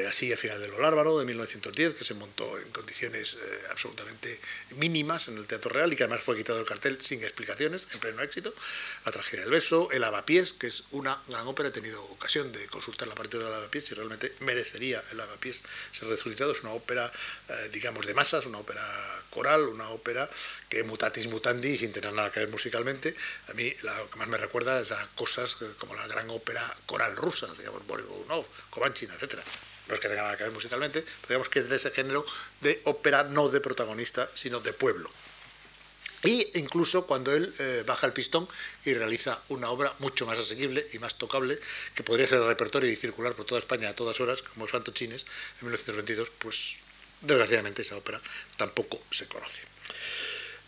así, 0.08 0.30
al 0.30 0.38
final 0.38 0.60
de 0.60 0.68
Lo 0.68 0.80
Lárbaro, 0.80 1.18
de 1.18 1.24
1910, 1.24 1.94
que 1.94 2.04
se 2.04 2.14
montó 2.14 2.58
en 2.58 2.70
condiciones 2.70 3.36
absolutamente 3.70 4.40
mínimas 4.76 5.28
en 5.28 5.38
el 5.38 5.46
Teatro 5.46 5.70
Real 5.70 5.92
y 5.92 5.96
que 5.96 6.04
además 6.04 6.24
fue 6.24 6.36
quitado 6.36 6.60
el 6.60 6.66
cartel 6.66 6.98
sin 7.12 7.22
explicaciones, 7.24 7.86
en 7.92 8.00
pleno 8.00 8.22
éxito, 8.22 8.54
La 9.04 9.12
tragedia 9.12 9.42
del 9.42 9.50
beso, 9.50 9.90
El 9.90 10.02
Avapiés, 10.04 10.54
que 10.54 10.68
es 10.68 10.84
una 10.92 11.20
gran 11.28 11.46
ópera, 11.46 11.68
he 11.68 11.72
tenido 11.72 12.02
ocasión 12.04 12.52
de 12.52 12.66
consultar 12.68 13.06
la 13.06 13.14
partitura 13.14 13.44
del 13.46 13.54
Avapiés 13.54 13.90
y 13.90 13.94
realmente 13.94 14.32
merecería 14.40 15.04
el 15.12 15.20
Avapiés 15.20 15.60
ser 15.92 16.08
resucitado, 16.08 16.52
es 16.52 16.62
una 16.62 16.72
ópera, 16.72 17.12
eh, 17.48 17.68
digamos, 17.70 18.06
de 18.06 18.14
masas, 18.14 18.46
una 18.46 18.58
ópera 18.58 18.82
coral, 19.28 19.64
una 19.64 19.90
ópera 19.90 20.30
que 20.70 20.82
mutatis 20.84 21.26
mutandi, 21.26 21.76
sin 21.76 21.92
tener 21.92 22.12
nada 22.14 22.32
que 22.32 22.40
ver 22.40 22.48
musicalmente, 22.48 23.14
a 23.48 23.52
mí 23.52 23.72
lo 23.82 24.08
que 24.10 24.16
más 24.16 24.28
me 24.28 24.38
recuerda 24.38 24.80
es 24.80 24.90
a 24.90 25.06
cosas 25.14 25.56
como 25.78 25.94
la 25.94 26.06
gran 26.06 26.30
ópera 26.30 26.74
coral 26.86 27.14
rusa, 27.14 27.48
digamos, 27.58 27.86
Boris 27.86 28.06
Godunov, 28.06 28.46
Kovanchin, 28.70 29.10
etcétera 29.10 29.42
no 29.88 29.94
es 29.94 30.00
que 30.00 30.08
tenga 30.08 30.22
nada 30.22 30.36
que 30.36 30.44
ver 30.44 30.52
musicalmente, 30.52 31.02
pero 31.02 31.28
digamos 31.28 31.48
que 31.48 31.58
es 31.58 31.68
de 31.68 31.76
ese 31.76 31.90
género 31.90 32.24
de 32.60 32.80
ópera 32.84 33.24
no 33.24 33.48
de 33.48 33.60
protagonista, 33.60 34.30
sino 34.32 34.60
de 34.60 34.72
pueblo. 34.72 35.10
Y 36.24 36.56
incluso 36.58 37.06
cuando 37.06 37.34
él 37.34 37.52
eh, 37.58 37.82
baja 37.84 38.06
el 38.06 38.12
pistón 38.12 38.48
y 38.84 38.94
realiza 38.94 39.40
una 39.48 39.70
obra 39.70 39.94
mucho 39.98 40.24
más 40.24 40.38
asequible 40.38 40.86
y 40.92 40.98
más 40.98 41.18
tocable, 41.18 41.58
que 41.94 42.04
podría 42.04 42.26
ser 42.26 42.38
el 42.38 42.46
repertorio 42.46 42.90
y 42.90 42.96
circular 42.96 43.34
por 43.34 43.44
toda 43.44 43.60
España 43.60 43.88
a 43.88 43.96
todas 43.96 44.20
horas, 44.20 44.42
como 44.42 44.66
es 44.66 44.70
Fantochines, 44.70 45.26
en 45.60 45.66
1922, 45.66 46.28
pues 46.38 46.76
desgraciadamente 47.20 47.82
esa 47.82 47.96
ópera 47.96 48.20
tampoco 48.56 49.02
se 49.10 49.26
conoce. 49.26 49.62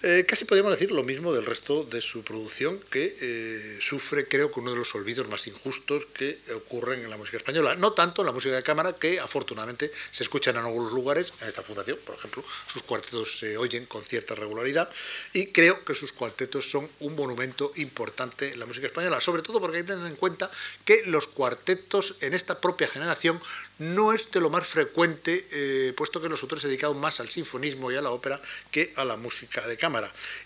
Eh, 0.06 0.26
casi 0.28 0.44
podríamos 0.44 0.72
decir 0.72 0.90
lo 0.90 1.02
mismo 1.02 1.32
del 1.32 1.46
resto 1.46 1.82
de 1.82 2.02
su 2.02 2.22
producción, 2.22 2.78
que 2.90 3.16
eh, 3.22 3.78
sufre, 3.80 4.28
creo 4.28 4.52
que 4.52 4.60
uno 4.60 4.72
de 4.72 4.76
los 4.76 4.94
olvidos 4.94 5.26
más 5.30 5.46
injustos 5.46 6.04
que 6.04 6.40
ocurren 6.54 7.00
en 7.00 7.08
la 7.08 7.16
música 7.16 7.38
española. 7.38 7.74
No 7.74 7.94
tanto 7.94 8.20
en 8.20 8.26
la 8.26 8.32
música 8.32 8.54
de 8.54 8.62
cámara, 8.62 8.96
que 8.96 9.18
afortunadamente 9.18 9.90
se 10.10 10.22
escuchan 10.22 10.56
en 10.56 10.64
algunos 10.64 10.92
lugares, 10.92 11.32
en 11.40 11.48
esta 11.48 11.62
fundación, 11.62 11.98
por 12.04 12.16
ejemplo, 12.16 12.44
sus 12.70 12.82
cuartetos 12.82 13.38
se 13.38 13.56
oyen 13.56 13.86
con 13.86 14.04
cierta 14.04 14.34
regularidad, 14.34 14.90
y 15.32 15.46
creo 15.46 15.86
que 15.86 15.94
sus 15.94 16.12
cuartetos 16.12 16.70
son 16.70 16.86
un 17.00 17.16
monumento 17.16 17.72
importante 17.76 18.52
en 18.52 18.60
la 18.60 18.66
música 18.66 18.88
española, 18.88 19.22
sobre 19.22 19.40
todo 19.40 19.58
porque 19.58 19.78
hay 19.78 19.84
que 19.84 19.92
tener 19.94 20.06
en 20.06 20.16
cuenta 20.16 20.50
que 20.84 21.04
los 21.06 21.28
cuartetos 21.28 22.16
en 22.20 22.34
esta 22.34 22.60
propia 22.60 22.88
generación 22.88 23.40
no 23.78 24.12
es 24.12 24.30
de 24.30 24.40
lo 24.42 24.50
más 24.50 24.66
frecuente, 24.66 25.46
eh, 25.50 25.94
puesto 25.96 26.20
que 26.20 26.28
nosotros 26.28 26.60
se 26.60 26.68
dedicamos 26.68 26.98
más 26.98 27.20
al 27.20 27.30
sinfonismo 27.30 27.90
y 27.90 27.96
a 27.96 28.02
la 28.02 28.10
ópera 28.10 28.42
que 28.70 28.92
a 28.96 29.06
la 29.06 29.16
música 29.16 29.66
de 29.66 29.78
cámara. 29.78 29.93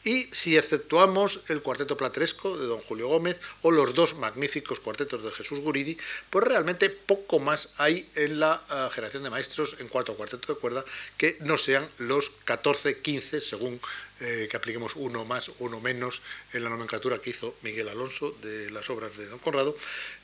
Y 0.05 0.28
si 0.33 0.57
exceptuamos 0.57 1.40
el 1.49 1.62
cuarteto 1.62 1.97
plateresco 1.97 2.57
de 2.57 2.67
don 2.67 2.81
Julio 2.81 3.09
Gómez 3.09 3.40
o 3.62 3.71
los 3.71 3.95
dos 3.95 4.14
magníficos 4.17 4.81
cuartetos 4.81 5.23
de 5.23 5.33
Jesús 5.33 5.61
Guridi, 5.61 5.97
pues 6.31 6.45
realmente 6.45 6.90
poco 6.90 7.38
más 7.38 7.71
hay 7.78 8.11
en 8.14 8.40
la 8.40 8.62
uh, 8.71 8.90
generación 8.90 9.23
de 9.23 9.31
maestros 9.31 9.76
en 9.78 9.88
cuarto 9.88 10.14
cuarteto 10.14 10.52
de 10.52 10.59
cuerda 10.59 10.85
que 11.17 11.37
no 11.40 11.59
sean 11.59 11.88
los 11.99 12.31
14, 12.45 13.00
15, 13.00 13.40
según 13.40 13.81
eh, 14.21 14.49
que 14.50 14.57
apliquemos 14.57 14.97
uno 14.97 15.25
más, 15.25 15.49
uno 15.61 15.78
menos 15.81 16.21
en 16.52 16.64
la 16.64 16.71
nomenclatura 16.71 17.21
que 17.21 17.31
hizo 17.31 17.55
Miguel 17.62 17.88
Alonso 17.88 18.35
de 18.43 18.69
las 18.71 18.90
obras 18.90 19.17
de 19.17 19.26
Don 19.26 19.38
Conrado, 19.38 19.76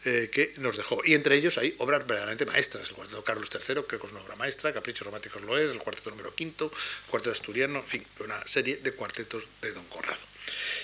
eh, 0.05 0.31
que 0.33 0.53
nos 0.59 0.77
dejó. 0.77 1.01
Y 1.05 1.15
entre 1.15 1.37
ellos 1.37 1.59
hay 1.59 1.75
obras 1.79 2.07
verdaderamente 2.07 2.47
maestras. 2.47 2.89
El 2.89 2.95
cuarteto 2.95 3.25
Carlos 3.25 3.49
III, 3.53 3.83
creo 3.87 4.01
que 4.01 4.07
es 4.07 4.13
una 4.13 4.23
obra 4.23 4.37
maestra, 4.37 4.73
Caprichos 4.73 5.07
Románticos 5.07 5.43
lo 5.43 5.57
es, 5.57 5.71
el 5.71 5.79
cuarteto 5.79 6.11
número 6.11 6.35
quinto, 6.35 6.71
el 7.05 7.11
cuarteto 7.11 7.33
asturiano, 7.33 7.79
en 7.79 7.87
fin, 7.87 8.07
una 8.21 8.47
serie 8.47 8.77
de 8.77 8.93
cuartetos 8.93 9.47
de 9.63 9.73
Don 9.73 9.85
Conrado. 9.87 10.23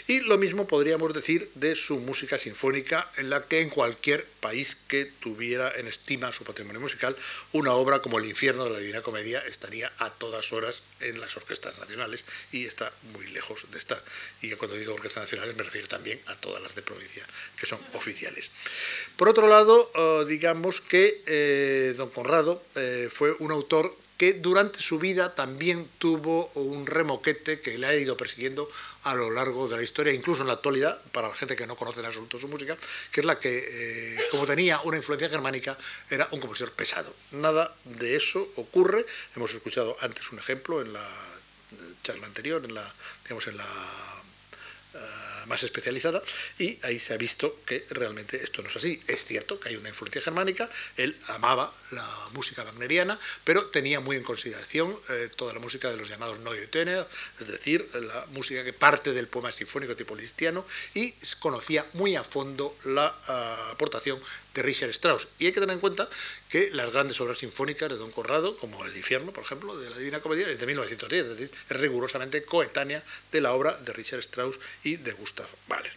Y 0.06 0.20
lo 0.20 0.38
mismo 0.38 0.66
podríamos 0.66 1.12
decir 1.12 1.50
de 1.54 1.76
su 1.76 1.98
música 1.98 2.38
sinfónica, 2.38 3.12
en 3.16 3.30
la 3.30 3.46
que 3.46 3.60
en 3.60 3.70
cualquier 3.70 4.26
país 4.40 4.76
que 4.88 5.04
tuviera 5.04 5.72
en 5.76 5.86
estima 5.86 6.32
su 6.32 6.44
patrimonio 6.44 6.80
musical, 6.80 7.16
una 7.52 7.74
obra 7.74 8.00
como 8.00 8.18
El 8.18 8.26
infierno 8.26 8.64
de 8.64 8.70
la 8.70 8.78
Divina 8.78 9.02
Comedia 9.02 9.40
estaría 9.40 9.92
a 9.98 10.10
todas 10.10 10.52
horas 10.52 10.82
en 11.00 11.20
las 11.20 11.36
orquestas 11.36 11.78
nacionales 11.78 12.24
y 12.52 12.64
está 12.64 12.92
muy 13.12 13.26
lejos 13.28 13.66
de 13.70 13.78
estar. 13.78 14.02
Y 14.40 14.50
cuando 14.52 14.76
digo 14.76 14.94
orquestas 14.94 15.24
nacionales 15.24 15.56
me 15.56 15.62
refiero 15.62 15.88
también 15.88 16.20
a 16.26 16.36
todas 16.36 16.62
las 16.62 16.74
de 16.74 16.82
provincia, 16.82 17.24
que 17.58 17.66
son 17.66 17.80
oficiales. 17.92 18.50
Por 19.16 19.28
otro 19.28 19.48
lado, 19.48 19.90
eh, 19.94 20.24
digamos 20.26 20.80
que 20.80 21.22
eh, 21.26 21.94
don 21.96 22.10
Conrado 22.10 22.62
eh, 22.74 23.08
fue 23.12 23.34
un 23.38 23.52
autor 23.52 23.94
que 24.16 24.34
durante 24.34 24.80
su 24.80 24.98
vida 24.98 25.34
también 25.34 25.88
tuvo 25.98 26.50
un 26.54 26.86
remoquete 26.86 27.60
que 27.60 27.78
le 27.78 27.86
ha 27.86 27.96
ido 27.96 28.16
persiguiendo 28.16 28.70
a 29.04 29.14
lo 29.14 29.30
largo 29.30 29.66
de 29.66 29.76
la 29.76 29.82
historia, 29.82 30.12
incluso 30.12 30.42
en 30.42 30.48
la 30.48 30.54
actualidad, 30.54 31.00
para 31.12 31.28
la 31.28 31.34
gente 31.34 31.56
que 31.56 31.66
no 31.66 31.74
conoce 31.74 32.00
en 32.00 32.06
absoluto 32.06 32.36
su 32.36 32.46
música, 32.46 32.76
que 33.10 33.20
es 33.20 33.26
la 33.26 33.38
que, 33.38 34.18
como 34.30 34.46
tenía 34.46 34.82
una 34.82 34.98
influencia 34.98 35.30
germánica, 35.30 35.78
era 36.10 36.28
un 36.32 36.40
compositor 36.40 36.72
pesado. 36.72 37.14
Nada 37.32 37.74
de 37.84 38.14
eso 38.14 38.46
ocurre. 38.56 39.06
Hemos 39.34 39.54
escuchado 39.54 39.96
antes 40.00 40.30
un 40.32 40.38
ejemplo 40.38 40.82
en 40.82 40.92
la 40.92 41.08
charla 42.02 42.26
anterior, 42.26 42.62
en 42.64 42.74
la, 42.74 42.92
digamos, 43.24 43.46
en 43.46 43.56
la 43.56 43.66
eh, 44.94 44.98
más 45.46 45.62
especializada 45.62 46.22
y 46.58 46.78
ahí 46.82 46.98
se 46.98 47.14
ha 47.14 47.16
visto 47.16 47.60
que 47.66 47.84
realmente 47.90 48.42
esto 48.42 48.62
no 48.62 48.68
es 48.68 48.76
así. 48.76 49.02
Es 49.06 49.24
cierto 49.24 49.58
que 49.58 49.70
hay 49.70 49.76
una 49.76 49.88
influencia 49.88 50.22
germánica, 50.22 50.70
él 50.96 51.16
amaba 51.28 51.72
la 51.90 52.06
música 52.32 52.62
wagneriana, 52.62 53.18
pero 53.44 53.66
tenía 53.66 54.00
muy 54.00 54.16
en 54.16 54.22
consideración 54.22 54.96
eh, 55.08 55.30
toda 55.34 55.52
la 55.52 55.60
música 55.60 55.90
de 55.90 55.96
los 55.96 56.08
llamados 56.08 56.38
Neue 56.40 56.68
es 57.40 57.46
decir, 57.46 57.88
la 57.94 58.26
música 58.32 58.64
que 58.64 58.72
parte 58.72 59.12
del 59.12 59.28
poema 59.28 59.50
sinfónico 59.52 59.96
tipo 59.96 60.14
listiano 60.14 60.64
y 60.94 61.14
conocía 61.40 61.86
muy 61.94 62.16
a 62.16 62.24
fondo 62.24 62.76
la 62.84 63.14
uh, 63.28 63.72
aportación 63.72 64.20
de 64.54 64.62
Richard 64.62 64.90
Strauss. 64.90 65.28
Y 65.38 65.46
hay 65.46 65.52
que 65.52 65.60
tener 65.60 65.74
en 65.74 65.80
cuenta 65.80 66.08
que 66.48 66.70
las 66.72 66.92
grandes 66.92 67.20
obras 67.20 67.38
sinfónicas 67.38 67.88
de 67.88 67.96
Don 67.96 68.10
Corrado, 68.10 68.56
como 68.56 68.84
El 68.84 68.96
infierno, 68.96 69.32
por 69.32 69.44
ejemplo, 69.44 69.78
de 69.78 69.90
la 69.90 69.96
Divina 69.96 70.20
Comedia, 70.20 70.48
es 70.48 70.58
de 70.58 70.66
1910, 70.66 71.22
es 71.24 71.30
decir, 71.30 71.50
es 71.68 71.76
rigurosamente 71.76 72.44
coetánea 72.44 73.02
de 73.32 73.40
la 73.40 73.52
obra 73.52 73.78
de 73.78 73.92
Richard 73.92 74.20
Strauss 74.20 74.58
y 74.82 74.96
de 74.96 75.12
Gustav 75.12 75.48
Mahler. 75.68 75.92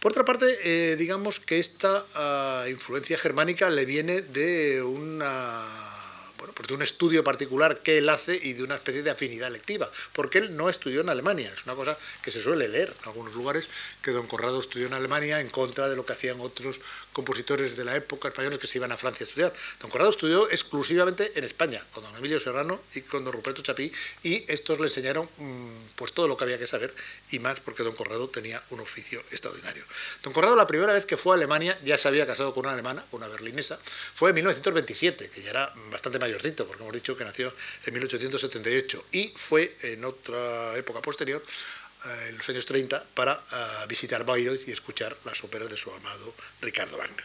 Por 0.00 0.12
otra 0.12 0.24
parte, 0.24 0.58
eh, 0.62 0.96
digamos 0.96 1.40
que 1.40 1.58
esta 1.58 2.04
uh, 2.14 2.68
influencia 2.68 3.18
germánica 3.18 3.68
le 3.68 3.84
viene 3.84 4.22
de 4.22 4.80
una 4.80 5.98
bueno, 6.38 6.54
pues 6.54 6.70
un 6.70 6.82
estudio 6.82 7.24
particular 7.24 7.80
que 7.80 7.98
él 7.98 8.08
hace 8.08 8.38
y 8.40 8.52
de 8.52 8.62
una 8.62 8.76
especie 8.76 9.02
de 9.02 9.10
afinidad 9.10 9.50
lectiva, 9.50 9.90
porque 10.12 10.38
él 10.38 10.56
no 10.56 10.70
estudió 10.70 11.00
en 11.00 11.08
Alemania, 11.08 11.52
es 11.52 11.64
una 11.64 11.74
cosa 11.74 11.98
que 12.22 12.30
se 12.30 12.40
suele 12.40 12.68
leer 12.68 12.94
en 13.02 13.08
algunos 13.08 13.34
lugares, 13.34 13.66
que 14.02 14.12
don 14.12 14.28
Corrado 14.28 14.60
estudió 14.60 14.86
en 14.86 14.94
Alemania 14.94 15.40
en 15.40 15.50
contra 15.50 15.88
de 15.88 15.96
lo 15.96 16.06
que 16.06 16.12
hacían 16.12 16.40
otros 16.40 16.80
compositores 17.18 17.76
de 17.76 17.84
la 17.84 17.96
época 17.96 18.28
españoles 18.28 18.60
que 18.60 18.68
se 18.68 18.78
iban 18.78 18.92
a 18.92 18.96
Francia 18.96 19.24
a 19.24 19.28
estudiar. 19.28 19.52
Don 19.80 19.90
Corrado 19.90 20.10
estudió 20.10 20.48
exclusivamente 20.50 21.32
en 21.34 21.42
España, 21.42 21.84
con 21.92 22.04
don 22.04 22.14
Emilio 22.14 22.38
Serrano 22.38 22.80
y 22.94 23.00
con 23.00 23.24
don 23.24 23.32
Ruperto 23.32 23.60
Chapí, 23.60 23.90
y 24.22 24.44
estos 24.46 24.78
le 24.78 24.86
enseñaron 24.86 25.28
mm, 25.36 25.96
pues 25.96 26.12
todo 26.12 26.28
lo 26.28 26.36
que 26.36 26.44
había 26.44 26.58
que 26.58 26.68
saber, 26.68 26.94
y 27.32 27.40
más 27.40 27.58
porque 27.58 27.82
don 27.82 27.96
Corrado 27.96 28.28
tenía 28.28 28.62
un 28.70 28.78
oficio 28.78 29.18
extraordinario. 29.32 29.82
Don 30.22 30.32
Corrado 30.32 30.54
la 30.54 30.68
primera 30.68 30.92
vez 30.92 31.06
que 31.06 31.16
fue 31.16 31.34
a 31.34 31.36
Alemania 31.36 31.76
ya 31.82 31.98
se 31.98 32.06
había 32.06 32.24
casado 32.24 32.54
con 32.54 32.66
una 32.66 32.74
alemana, 32.74 33.04
una 33.10 33.26
berlinesa, 33.26 33.80
fue 34.14 34.30
en 34.30 34.36
1927, 34.36 35.30
que 35.30 35.42
ya 35.42 35.50
era 35.50 35.74
bastante 35.90 36.20
mayorcito, 36.20 36.68
porque 36.68 36.84
hemos 36.84 36.94
dicho 36.94 37.16
que 37.16 37.24
nació 37.24 37.52
en 37.84 37.94
1878, 37.94 39.06
y 39.10 39.34
fue 39.34 39.76
en 39.82 40.04
otra 40.04 40.76
época 40.76 41.02
posterior 41.02 41.42
en 42.28 42.38
los 42.38 42.48
años 42.48 42.66
30 42.66 43.04
para 43.14 43.32
eh, 43.32 43.86
visitar 43.88 44.24
Bayreuth 44.24 44.66
y 44.68 44.72
escuchar 44.72 45.16
las 45.24 45.42
óperas 45.44 45.70
de 45.70 45.76
su 45.76 45.92
amado 45.92 46.34
Ricardo 46.60 46.96
Wagner. 46.96 47.24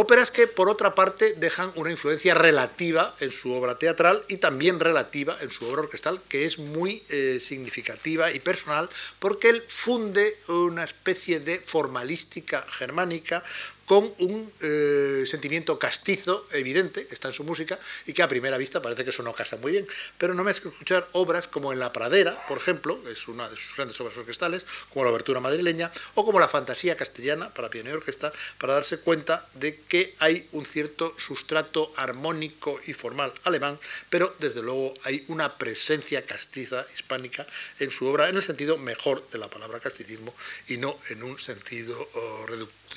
Óperas 0.00 0.30
que, 0.30 0.46
por 0.46 0.68
otra 0.68 0.94
parte, 0.94 1.34
dejan 1.36 1.72
una 1.74 1.90
influencia 1.90 2.32
relativa 2.32 3.16
en 3.18 3.32
su 3.32 3.52
obra 3.52 3.80
teatral 3.80 4.24
y 4.28 4.36
también 4.36 4.78
relativa 4.78 5.36
en 5.40 5.50
su 5.50 5.66
obra 5.66 5.82
orquestal, 5.82 6.22
que 6.28 6.46
es 6.46 6.56
muy 6.56 7.02
eh, 7.08 7.40
significativa 7.40 8.30
y 8.30 8.38
personal, 8.38 8.88
porque 9.18 9.48
él 9.48 9.64
funde 9.66 10.38
una 10.46 10.84
especie 10.84 11.40
de 11.40 11.58
formalística 11.58 12.64
germánica 12.68 13.42
con 13.88 14.12
un 14.18 14.52
eh, 14.60 15.24
sentimiento 15.26 15.78
castizo 15.78 16.46
evidente 16.52 17.06
que 17.06 17.14
está 17.14 17.28
en 17.28 17.34
su 17.34 17.42
música 17.42 17.78
y 18.06 18.12
que 18.12 18.22
a 18.22 18.28
primera 18.28 18.58
vista 18.58 18.82
parece 18.82 19.02
que 19.02 19.10
eso 19.10 19.22
no 19.22 19.32
casa 19.32 19.56
muy 19.56 19.72
bien. 19.72 19.86
Pero 20.18 20.34
no 20.34 20.44
me 20.44 20.50
has 20.50 20.60
que 20.60 20.68
escuchar 20.68 21.08
obras 21.12 21.48
como 21.48 21.72
En 21.72 21.80
la 21.80 21.92
pradera, 21.92 22.46
por 22.46 22.58
ejemplo, 22.58 23.00
es 23.08 23.26
una 23.28 23.48
de 23.48 23.56
sus 23.56 23.76
grandes 23.76 23.98
obras 24.00 24.16
orquestales, 24.16 24.64
como 24.92 25.04
la 25.04 25.10
Abertura 25.10 25.40
madrileña, 25.40 25.90
o 26.14 26.24
como 26.24 26.38
la 26.38 26.48
Fantasía 26.48 26.96
castellana 26.96 27.52
para 27.52 27.70
piano 27.70 27.90
y 27.90 27.94
orquesta, 27.94 28.32
para 28.58 28.74
darse 28.74 28.98
cuenta 28.98 29.46
de 29.54 29.80
que 29.88 30.14
hay 30.18 30.48
un 30.52 30.66
cierto 30.66 31.14
sustrato 31.18 31.92
armónico 31.96 32.80
y 32.86 32.92
formal 32.92 33.32
alemán, 33.44 33.78
pero 34.10 34.34
desde 34.38 34.62
luego 34.62 34.94
hay 35.04 35.24
una 35.28 35.56
presencia 35.56 36.26
castiza 36.26 36.84
hispánica 36.94 37.46
en 37.78 37.90
su 37.90 38.06
obra, 38.06 38.28
en 38.28 38.36
el 38.36 38.42
sentido 38.42 38.76
mejor 38.76 39.28
de 39.30 39.38
la 39.38 39.48
palabra 39.48 39.80
casticismo 39.80 40.34
y 40.68 40.76
no 40.76 40.98
en 41.08 41.22
un 41.22 41.38
sentido 41.38 42.08
oh, 42.14 42.46
reductivo 42.46 42.87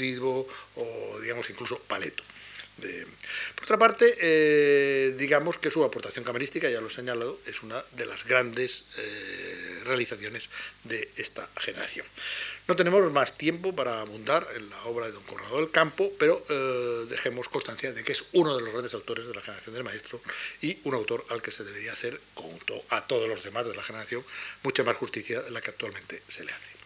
o, 0.76 1.20
digamos, 1.22 1.50
incluso 1.50 1.80
paleto. 1.80 2.24
por 3.56 3.64
otra 3.66 3.78
parte, 3.78 4.18
eh, 4.20 5.14
digamos 5.18 5.58
que 5.58 5.70
su 5.70 5.84
aportación 5.84 6.26
camerística, 6.26 6.70
ya 6.70 6.82
lo 6.82 6.88
he 6.88 6.92
señalado, 6.92 7.40
es 7.46 7.62
una 7.62 7.84
de 7.92 8.06
las 8.06 8.26
grandes 8.26 8.86
eh, 8.98 9.82
realizaciones 9.84 10.50
de 10.84 11.12
esta 11.16 11.48
generación. 11.58 12.06
No 12.68 12.76
tenemos 12.76 13.12
más 13.12 13.38
tiempo 13.38 13.76
para 13.76 14.02
abundar 14.02 14.48
en 14.56 14.70
la 14.70 14.84
obra 14.86 15.08
de 15.08 15.12
don 15.12 15.24
Corrado 15.24 15.58
del 15.58 15.72
Campo, 15.72 16.12
pero 16.18 16.44
eh, 16.48 17.06
dejemos 17.10 17.50
constancia 17.50 17.92
de 17.92 18.04
que 18.04 18.14
es 18.14 18.24
uno 18.34 18.56
de 18.56 18.62
los 18.62 18.72
grandes 18.72 18.94
autores 18.94 19.28
de 19.28 19.34
la 19.34 19.42
generación 19.42 19.76
del 19.76 19.84
maestro 19.84 20.22
y 20.62 20.80
un 20.84 20.94
autor 20.94 21.26
al 21.30 21.42
que 21.42 21.52
se 21.52 21.64
debería 21.64 21.92
hacer, 21.92 22.20
junto 22.34 22.84
a 22.90 23.06
todos 23.08 23.28
los 23.28 23.44
demás 23.44 23.68
de 23.68 23.76
la 23.76 23.84
generación, 23.84 24.24
mucha 24.64 24.84
más 24.84 24.98
justicia 24.98 25.42
de 25.42 25.52
la 25.52 25.62
que 25.62 25.72
actualmente 25.72 26.22
se 26.28 26.46
le 26.46 26.52
hace. 26.52 26.81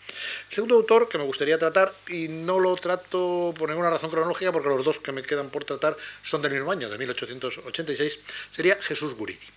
El 0.49 0.55
segundo 0.55 0.75
autor 0.75 1.09
que 1.09 1.17
me 1.17 1.23
gustaría 1.23 1.57
tratar, 1.57 1.93
y 2.07 2.27
no 2.27 2.59
lo 2.59 2.75
trato 2.75 3.53
por 3.57 3.69
ninguna 3.69 3.89
razón 3.89 4.09
cronológica, 4.09 4.51
porque 4.51 4.69
los 4.69 4.83
dos 4.83 4.99
que 4.99 5.11
me 5.11 5.23
quedan 5.23 5.49
por 5.49 5.65
tratar 5.65 5.97
son 6.23 6.41
del 6.41 6.53
mismo 6.53 6.71
año, 6.71 6.89
de 6.89 6.97
1886, 6.97 8.19
sería 8.51 8.81
Jesús 8.81 9.15
Guridi. 9.15 9.47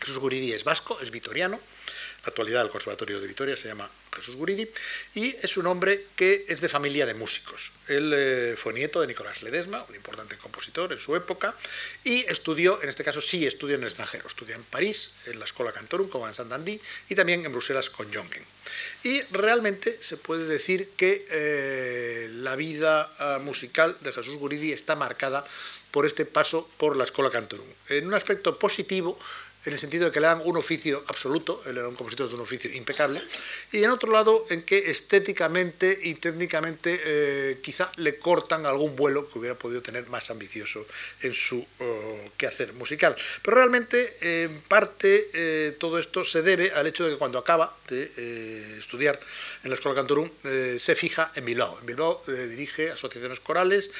Jesús 0.00 0.18
Guridi 0.18 0.52
es 0.52 0.64
vasco, 0.64 0.98
es 1.00 1.10
vitoriano, 1.10 1.60
la 2.22 2.30
actualidad 2.30 2.62
del 2.62 2.70
Conservatorio 2.70 3.20
de 3.20 3.26
Vitoria 3.26 3.56
se 3.56 3.68
llama 3.68 3.88
Jesús 4.14 4.36
Guridi, 4.36 4.68
y 5.14 5.36
es 5.36 5.56
un 5.56 5.66
hombre 5.66 6.06
que 6.16 6.44
es 6.48 6.60
de 6.60 6.68
familia 6.68 7.06
de 7.06 7.14
músicos. 7.14 7.72
Él 7.86 8.12
eh, 8.14 8.54
fue 8.56 8.72
nieto 8.72 9.00
de 9.00 9.06
Nicolás 9.06 9.42
Ledesma, 9.42 9.84
un 9.88 9.94
importante 9.94 10.36
compositor 10.36 10.92
en 10.92 10.98
su 10.98 11.14
época, 11.14 11.54
y 12.04 12.24
estudió, 12.26 12.82
en 12.82 12.88
este 12.88 13.04
caso 13.04 13.20
sí 13.20 13.46
estudió 13.46 13.76
en 13.76 13.82
el 13.82 13.88
extranjero, 13.88 14.26
estudió 14.26 14.56
en 14.56 14.64
París, 14.64 15.12
en 15.26 15.38
la 15.38 15.44
Escuela 15.44 15.72
Cantorum, 15.72 16.08
con 16.08 16.24
Vincent 16.24 16.50
Dandy, 16.50 16.80
y 17.08 17.14
también 17.14 17.44
en 17.44 17.52
Bruselas 17.52 17.90
con 17.90 18.12
Jongen. 18.12 18.44
Y 19.04 19.22
realmente 19.30 20.02
se 20.02 20.16
puede 20.16 20.46
decir 20.46 20.90
que 20.96 21.26
eh, 21.30 22.28
la 22.32 22.56
vida 22.56 23.14
ah, 23.18 23.38
musical 23.40 23.96
de 24.00 24.12
Jesús 24.12 24.36
Guridi 24.36 24.72
está 24.72 24.96
marcada 24.96 25.46
por 25.90 26.04
este 26.04 26.26
paso 26.26 26.68
por 26.76 26.96
la 26.96 27.04
Escuela 27.04 27.30
Cantorum. 27.30 27.66
En 27.88 28.06
un 28.06 28.14
aspecto 28.14 28.58
positivo, 28.58 29.18
en 29.68 29.74
el 29.74 29.78
sentido 29.78 30.06
de 30.06 30.12
que 30.12 30.20
le 30.20 30.26
dan 30.26 30.40
un 30.44 30.56
oficio 30.56 31.04
absoluto, 31.06 31.62
él 31.66 31.76
era 31.76 31.88
un 31.88 31.94
compositor 31.94 32.28
de 32.28 32.34
un 32.34 32.40
oficio 32.40 32.70
impecable, 32.72 33.22
y 33.70 33.84
en 33.84 33.90
otro 33.90 34.10
lado 34.10 34.46
en 34.48 34.62
que 34.62 34.90
estéticamente 34.90 35.98
y 36.02 36.14
técnicamente 36.14 37.00
eh, 37.04 37.58
quizá 37.62 37.90
le 37.96 38.18
cortan 38.18 38.66
algún 38.66 38.96
vuelo 38.96 39.28
que 39.28 39.38
hubiera 39.38 39.58
podido 39.58 39.82
tener 39.82 40.08
más 40.08 40.30
ambicioso 40.30 40.86
en 41.20 41.34
su 41.34 41.64
oh, 41.80 42.18
quehacer 42.36 42.72
musical. 42.72 43.14
Pero 43.42 43.58
realmente, 43.58 44.16
en 44.44 44.60
parte, 44.62 45.28
eh, 45.34 45.76
todo 45.78 45.98
esto 45.98 46.24
se 46.24 46.42
debe 46.42 46.72
al 46.72 46.86
hecho 46.86 47.04
de 47.04 47.12
que 47.12 47.18
cuando 47.18 47.38
acaba 47.38 47.76
de 47.88 48.10
eh, 48.16 48.76
estudiar 48.78 49.20
en 49.62 49.70
la 49.70 49.74
Escuela 49.74 49.96
Cantorum, 49.96 50.30
se 50.78 50.94
fija 50.94 51.32
en 51.34 51.44
Bilbao. 51.44 51.78
En 51.80 51.86
Bilbao 51.86 52.22
dirige 52.26 52.90
asociaciones 52.90 53.40
corales, 53.40 53.90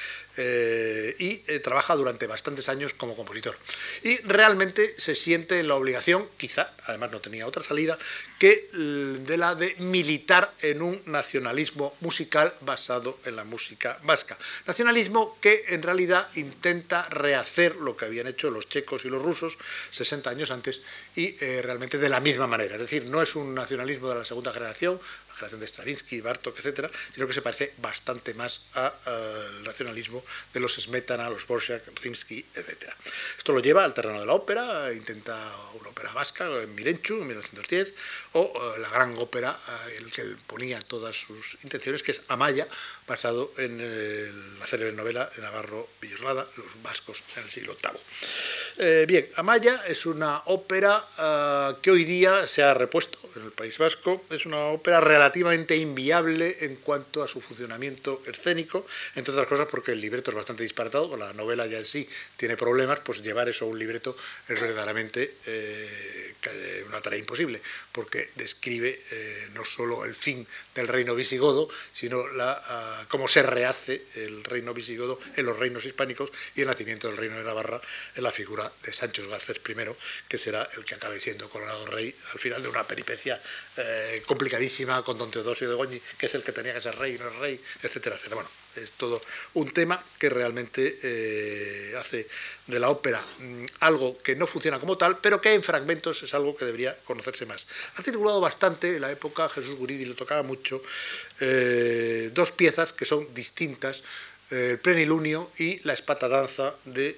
eh, 0.41 1.17
y 1.19 1.43
eh, 1.47 1.59
trabaja 1.59 1.95
durante 1.97 2.25
bastantes 2.25 2.69
años 2.69 2.93
como 2.93 3.13
compositor. 3.13 3.57
Y 4.03 4.19
realmente 4.19 4.93
se 4.97 5.13
siente 5.13 5.61
la 5.63 5.75
obligación, 5.75 6.29
quizá, 6.37 6.71
además 6.85 7.11
no 7.11 7.19
tenía 7.19 7.45
otra 7.45 7.61
salida, 7.61 7.99
que 8.39 8.69
de 8.71 9.37
la 9.37 9.53
de 9.53 9.75
militar 9.75 10.53
en 10.61 10.81
un 10.81 11.01
nacionalismo 11.05 11.93
musical 11.99 12.55
basado 12.61 13.19
en 13.25 13.35
la 13.35 13.43
música 13.43 13.99
vasca. 14.03 14.37
Nacionalismo 14.65 15.37
que 15.41 15.65
en 15.67 15.83
realidad 15.83 16.29
intenta 16.35 17.03
rehacer 17.09 17.75
lo 17.75 17.97
que 17.97 18.05
habían 18.05 18.27
hecho 18.27 18.49
los 18.49 18.69
checos 18.69 19.03
y 19.03 19.09
los 19.09 19.21
rusos 19.21 19.57
60 19.91 20.29
años 20.29 20.51
antes 20.51 20.81
y 21.15 21.35
eh, 21.43 21.61
realmente 21.61 21.97
de 21.97 22.09
la 22.09 22.21
misma 22.21 22.47
manera. 22.47 22.75
Es 22.75 22.81
decir, 22.81 23.05
no 23.05 23.21
es 23.21 23.35
un 23.35 23.53
nacionalismo 23.53 24.09
de 24.09 24.15
la 24.15 24.25
segunda 24.25 24.53
generación, 24.53 25.01
creación 25.39 25.61
de 25.61 25.67
Stravinsky, 25.67 26.21
Bartok, 26.21 26.59
etcétera, 26.59 26.91
sino 27.13 27.25
que 27.25 27.33
se 27.33 27.41
parece 27.41 27.73
bastante 27.77 28.33
más 28.33 28.61
al 28.73 29.63
nacionalismo 29.63 30.23
de 30.53 30.59
los 30.59 30.75
Smetana, 30.75 31.29
los 31.29 31.47
Borjak, 31.47 31.83
Rimsky, 32.01 32.45
etcétera. 32.53 32.95
Esto 33.37 33.53
lo 33.53 33.59
lleva 33.61 33.83
al 33.83 33.93
terreno 33.93 34.19
de 34.19 34.25
la 34.25 34.33
ópera, 34.33 34.93
intenta 34.93 35.35
una 35.79 35.89
ópera 35.89 36.11
vasca 36.11 36.45
en 36.61 36.75
Mirenchu 36.75 37.15
en 37.15 37.27
1910, 37.27 37.93
o 38.33 38.51
eh, 38.53 38.79
la 38.79 38.89
gran 38.89 39.17
ópera 39.17 39.57
eh, 39.87 39.97
en 39.97 40.05
la 40.05 40.11
que 40.11 40.23
ponía 40.45 40.79
todas 40.81 41.15
sus 41.15 41.57
intenciones, 41.63 42.03
que 42.03 42.11
es 42.11 42.21
Amaya, 42.27 42.67
basado 43.07 43.51
en 43.57 43.79
la 44.59 44.67
célebre 44.67 44.93
novela 44.93 45.29
de 45.35 45.41
Navarro 45.41 45.89
Villoslada, 45.99 46.47
Los 46.57 46.83
vascos 46.83 47.23
en 47.35 47.43
el 47.43 47.49
siglo 47.49 47.75
VIII. 47.81 47.99
Eh, 48.77 49.05
bien, 49.07 49.29
Amaya 49.35 49.83
es 49.87 50.05
una 50.05 50.43
ópera 50.45 51.07
que 51.81 51.91
hoy 51.91 52.03
día 52.03 52.45
se 52.45 52.61
ha 52.61 52.73
repuesto 52.73 53.17
en 53.35 53.43
el 53.43 53.51
País 53.51 53.77
Vasco, 53.77 54.23
es 54.29 54.45
una 54.45 54.65
ópera 54.67 55.01
relativamente 55.01 55.75
inviable 55.75 56.57
en 56.61 56.75
cuanto 56.77 57.23
a 57.23 57.27
su 57.27 57.41
funcionamiento 57.41 58.21
escénico, 58.27 58.85
entre 59.15 59.33
otras 59.33 59.47
cosas 59.47 59.67
porque 59.69 59.91
el 59.91 60.01
libreto 60.01 60.31
es 60.31 60.37
bastante 60.37 60.63
disparatado, 60.63 61.17
la 61.17 61.33
novela 61.33 61.65
ya 61.65 61.79
en 61.79 61.85
sí 61.85 62.07
tiene 62.37 62.57
problemas, 62.57 62.99
pues 62.99 63.21
llevar 63.23 63.49
eso 63.49 63.65
a 63.65 63.67
un 63.69 63.79
libreto 63.79 64.15
es 64.47 64.59
verdaderamente 64.59 65.35
una 66.87 67.01
tarea 67.01 67.19
imposible, 67.19 67.61
porque 67.91 68.18
describe 68.35 68.99
eh, 69.11 69.47
no 69.53 69.65
solo 69.65 70.05
el 70.05 70.15
fin 70.15 70.45
del 70.75 70.87
reino 70.87 71.15
visigodo, 71.15 71.69
sino 71.93 72.27
la, 72.27 72.61
ah, 72.65 73.05
cómo 73.07 73.27
se 73.27 73.43
rehace 73.43 74.05
el 74.15 74.43
reino 74.43 74.73
visigodo 74.73 75.19
en 75.35 75.45
los 75.45 75.57
reinos 75.57 75.85
hispánicos 75.85 76.31
y 76.55 76.61
el 76.61 76.67
nacimiento 76.67 77.07
del 77.07 77.17
reino 77.17 77.37
de 77.37 77.43
Navarra 77.43 77.81
en 78.15 78.23
la 78.23 78.31
figura 78.31 78.71
de 78.83 78.93
Sancho 78.93 79.27
Garcés 79.27 79.61
I, 79.67 79.75
que 80.27 80.37
será 80.37 80.69
el 80.77 80.85
que 80.85 80.95
acabe 80.95 81.19
siendo 81.19 81.49
coronado 81.49 81.85
rey 81.85 82.15
al 82.33 82.39
final 82.39 82.61
de 82.61 82.69
una 82.69 82.87
peripecia 82.87 83.41
eh, 83.77 84.23
complicadísima 84.25 85.03
con 85.03 85.17
don 85.17 85.31
Teodosio 85.31 85.69
de 85.69 85.75
Goñi, 85.75 86.01
que 86.17 86.25
es 86.25 86.35
el 86.35 86.43
que 86.43 86.51
tenía 86.51 86.73
que 86.73 86.81
ser 86.81 86.95
rey 86.95 87.15
y 87.15 87.19
no 87.19 87.29
es 87.29 87.35
rey, 87.35 87.61
etcétera, 87.81 88.15
etcétera. 88.15 88.35
Bueno, 88.35 88.49
es 88.81 88.91
todo 88.93 89.21
un 89.53 89.71
tema 89.71 90.03
que 90.17 90.29
realmente 90.29 90.99
eh, 91.03 91.95
hace 91.97 92.27
de 92.67 92.79
la 92.79 92.89
ópera 92.89 93.23
mm, 93.39 93.65
algo 93.81 94.17
que 94.17 94.35
no 94.35 94.47
funciona 94.47 94.79
como 94.79 94.97
tal, 94.97 95.19
pero 95.19 95.41
que 95.41 95.53
en 95.53 95.63
fragmentos 95.63 96.23
es 96.23 96.33
algo 96.33 96.55
que 96.55 96.65
debería 96.65 96.97
conocerse 97.05 97.45
más. 97.45 97.67
Ha 97.95 98.03
circulado 98.03 98.41
bastante 98.41 98.95
en 98.95 99.01
la 99.01 99.11
época, 99.11 99.49
Jesús 99.49 99.75
Guridi 99.75 100.05
lo 100.05 100.15
tocaba 100.15 100.43
mucho, 100.43 100.81
eh, 101.39 102.31
dos 102.33 102.51
piezas 102.51 102.93
que 102.93 103.05
son 103.05 103.33
distintas, 103.33 104.03
eh, 104.51 104.71
el 104.71 104.79
plenilunio 104.79 105.51
y 105.57 105.79
la 105.85 105.93
espata 105.93 106.27
danza 106.27 106.73
de, 106.85 107.17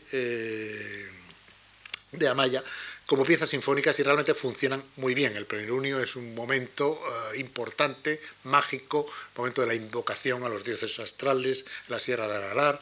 de 2.11 2.27
Amaya, 2.27 2.63
como 3.11 3.25
piezas 3.25 3.49
sinfónicas 3.49 3.99
y 3.99 4.03
realmente 4.03 4.33
funcionan 4.33 4.81
muy 4.95 5.13
bien. 5.13 5.35
El 5.35 5.45
plenilunio 5.45 5.99
es 5.99 6.15
un 6.15 6.33
momento 6.33 6.97
eh, 7.33 7.39
importante, 7.39 8.21
mágico, 8.45 9.05
momento 9.35 9.59
de 9.59 9.67
la 9.67 9.75
invocación 9.75 10.45
a 10.45 10.47
los 10.47 10.63
dioses 10.63 10.97
astrales, 10.97 11.65
la 11.89 11.99
Sierra 11.99 12.25
de 12.29 12.37
Aralar, 12.37 12.79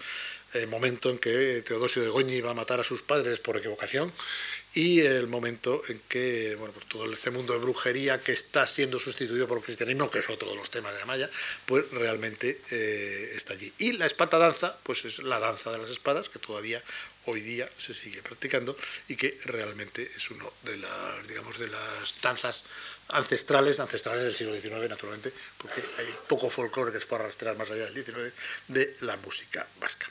el 0.54 0.68
momento 0.68 1.10
en 1.10 1.18
que 1.18 1.64
Teodosio 1.66 2.04
de 2.04 2.10
Goñi 2.10 2.42
va 2.42 2.52
a 2.52 2.54
matar 2.54 2.80
a 2.80 2.84
sus 2.84 3.02
padres 3.02 3.40
por 3.40 3.58
equivocación 3.58 4.14
y 4.76 5.02
el 5.02 5.26
momento 5.26 5.82
en 5.88 6.00
que 6.08 6.56
bueno, 6.60 6.74
pues 6.74 6.86
todo 6.86 7.12
ese 7.12 7.32
mundo 7.32 7.54
de 7.54 7.60
brujería 7.60 8.22
que 8.22 8.32
está 8.32 8.68
siendo 8.68 9.00
sustituido 9.00 9.48
por 9.48 9.58
el 9.58 9.64
cristianismo, 9.64 10.12
que 10.12 10.20
es 10.20 10.30
otro 10.30 10.52
de 10.52 10.58
los 10.58 10.70
temas 10.70 10.94
de 10.94 11.02
Amaya, 11.02 11.30
pues 11.66 11.90
realmente 11.92 12.62
eh, 12.70 13.32
está 13.36 13.54
allí. 13.54 13.74
Y 13.80 13.94
la 13.94 14.06
espada 14.06 14.38
danza, 14.38 14.78
pues 14.84 15.06
es 15.06 15.20
la 15.24 15.40
danza 15.40 15.72
de 15.72 15.80
las 15.80 15.90
espadas, 15.90 16.30
que 16.30 16.38
todavía 16.38 16.84
hoy 17.30 17.42
día 17.42 17.70
se 17.78 17.94
sigue 17.94 18.22
practicando 18.22 18.76
y 19.08 19.16
que 19.16 19.40
realmente 19.46 20.04
es 20.04 20.32
uno 20.32 20.52
de 20.64 20.78
las, 20.78 21.28
digamos, 21.28 21.58
de 21.60 21.68
las 21.68 22.22
danzas 22.22 22.64
ancestrales, 23.10 23.80
ancestrales 23.80 24.24
del 24.24 24.36
siglo 24.36 24.54
XIX, 24.56 24.90
naturalmente, 24.90 25.34
porque 25.58 25.84
hay 25.98 26.08
poco 26.28 26.50
folclore 26.50 26.92
que 26.92 27.00
se 27.00 27.06
pueda 27.06 27.24
rastrear 27.24 27.58
más 27.58 27.70
allá 27.72 27.86
del 27.86 27.94
XIX 27.94 28.34
de 28.68 28.98
la 29.02 29.18
música 29.18 29.66
vasca. 29.80 30.08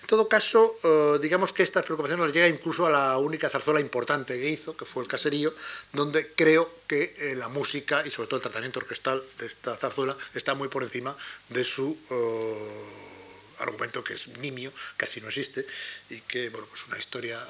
En 0.00 0.06
todo 0.06 0.28
caso, 0.28 0.78
eh, 0.82 1.18
digamos 1.20 1.52
que 1.52 1.62
estas 1.62 1.84
preocupaciones 1.84 2.26
nos 2.26 2.34
llega 2.34 2.48
incluso 2.48 2.86
a 2.86 2.90
la 2.90 3.18
única 3.18 3.48
zarzuela 3.48 3.80
importante 3.80 4.38
que 4.38 4.48
hizo, 4.48 4.76
que 4.76 4.84
fue 4.84 5.02
el 5.02 5.08
caserío, 5.08 5.54
donde 5.92 6.32
creo 6.34 6.70
que 6.86 7.14
eh, 7.18 7.34
la 7.34 7.48
música 7.48 8.06
y 8.06 8.10
sobre 8.10 8.28
todo 8.28 8.36
el 8.38 8.42
tratamiento 8.42 8.78
orquestal 8.78 9.22
de 9.38 9.46
esta 9.46 9.76
zarzuela 9.76 10.16
está 10.34 10.54
muy 10.54 10.68
por 10.68 10.82
encima 10.84 11.16
de 11.48 11.64
su 11.64 11.98
eh, 12.10 13.15
argumento 13.58 14.04
que 14.04 14.14
es 14.14 14.28
nimio, 14.28 14.72
casi 14.96 15.20
no 15.20 15.28
existe, 15.28 15.66
y 16.10 16.20
que, 16.20 16.50
bueno, 16.50 16.66
pues 16.68 16.86
una 16.86 16.98
historia 16.98 17.40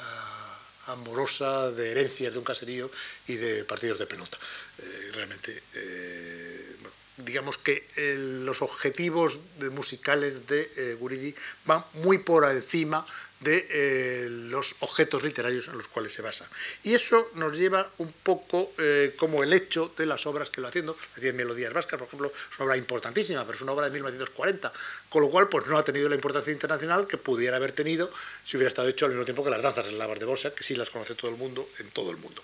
amorosa 0.87 1.71
de 1.71 1.90
herencias 1.90 2.33
de 2.33 2.38
un 2.38 2.45
caserío 2.45 2.90
y 3.27 3.37
de 3.37 3.64
partidos 3.64 3.99
de 3.99 4.07
pelota. 4.07 4.38
Eh, 4.79 5.11
realmente, 5.12 5.62
eh, 5.75 6.77
digamos 7.16 7.59
que 7.59 7.87
eh, 7.97 8.14
los 8.16 8.62
objetivos 8.62 9.38
musicales 9.73 10.47
de 10.47 10.97
Guridi 10.99 11.35
van 11.64 11.85
muy 11.95 12.19
por 12.19 12.45
encima 12.51 13.07
de 13.40 13.66
eh, 13.70 14.29
los 14.31 14.75
objetos 14.81 15.22
literarios 15.22 15.68
en 15.68 15.77
los 15.77 15.88
cuales 15.88 16.12
se 16.12 16.22
basa. 16.22 16.49
Y 16.83 16.94
eso 16.94 17.31
nos 17.35 17.57
lleva 17.57 17.90
un 17.99 18.12
poco 18.12 18.72
eh, 18.79 19.14
como 19.18 19.42
el 19.42 19.53
hecho 19.53 19.92
de 19.96 20.07
las 20.07 20.27
obras 20.27 20.51
que 20.51 20.61
lo 20.61 20.68
haciendo, 20.68 20.96
las 21.12 21.20
10 21.20 21.35
melodías 21.35 21.72
vascas, 21.72 21.99
por 21.99 22.09
ejemplo, 22.09 22.29
es 22.29 22.59
una 22.59 22.66
obra 22.66 22.77
importantísima, 22.77 23.44
pero 23.44 23.57
es 23.57 23.62
una 23.62 23.72
obra 23.72 23.87
de 23.87 23.92
1940, 23.92 24.72
con 25.09 25.22
lo 25.22 25.31
cual 25.31 25.49
pues 25.49 25.66
no 25.66 25.77
ha 25.77 25.83
tenido 25.83 26.09
la 26.09 26.14
importancia 26.14 26.53
internacional 26.53 27.07
que 27.07 27.18
pudiera 27.18 27.57
haber 27.57 27.72
tenido 27.72 28.11
si 28.44 28.57
hubiera 28.57 28.68
estado 28.68 28.88
hecho 28.88 29.05
al 29.05 29.12
mismo 29.12 29.25
tiempo 29.25 29.44
que 29.44 29.51
las 29.51 29.62
danzas 29.62 29.87
eslavas 29.87 30.18
de 30.18 30.25
Borsa, 30.25 30.55
que 30.55 30.64
sí 30.64 30.75
las 30.75 30.90
conoce 30.90 31.14
todo 31.14 31.31
el 31.31 31.37
mundo 31.37 31.68
en 31.79 31.90
todo 31.90 32.11
el 32.11 32.16
mundo. 32.16 32.42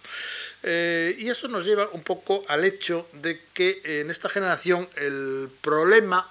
Eh, 0.62 1.16
y 1.18 1.29
eso 1.29 1.48
nos 1.48 1.64
lleva 1.64 1.88
un 1.92 2.03
poco 2.03 2.44
al 2.48 2.64
hecho 2.64 3.09
de 3.12 3.40
que 3.53 3.81
en 3.85 4.11
esta 4.11 4.29
generación 4.29 4.88
el 4.96 5.48
problema 5.61 6.27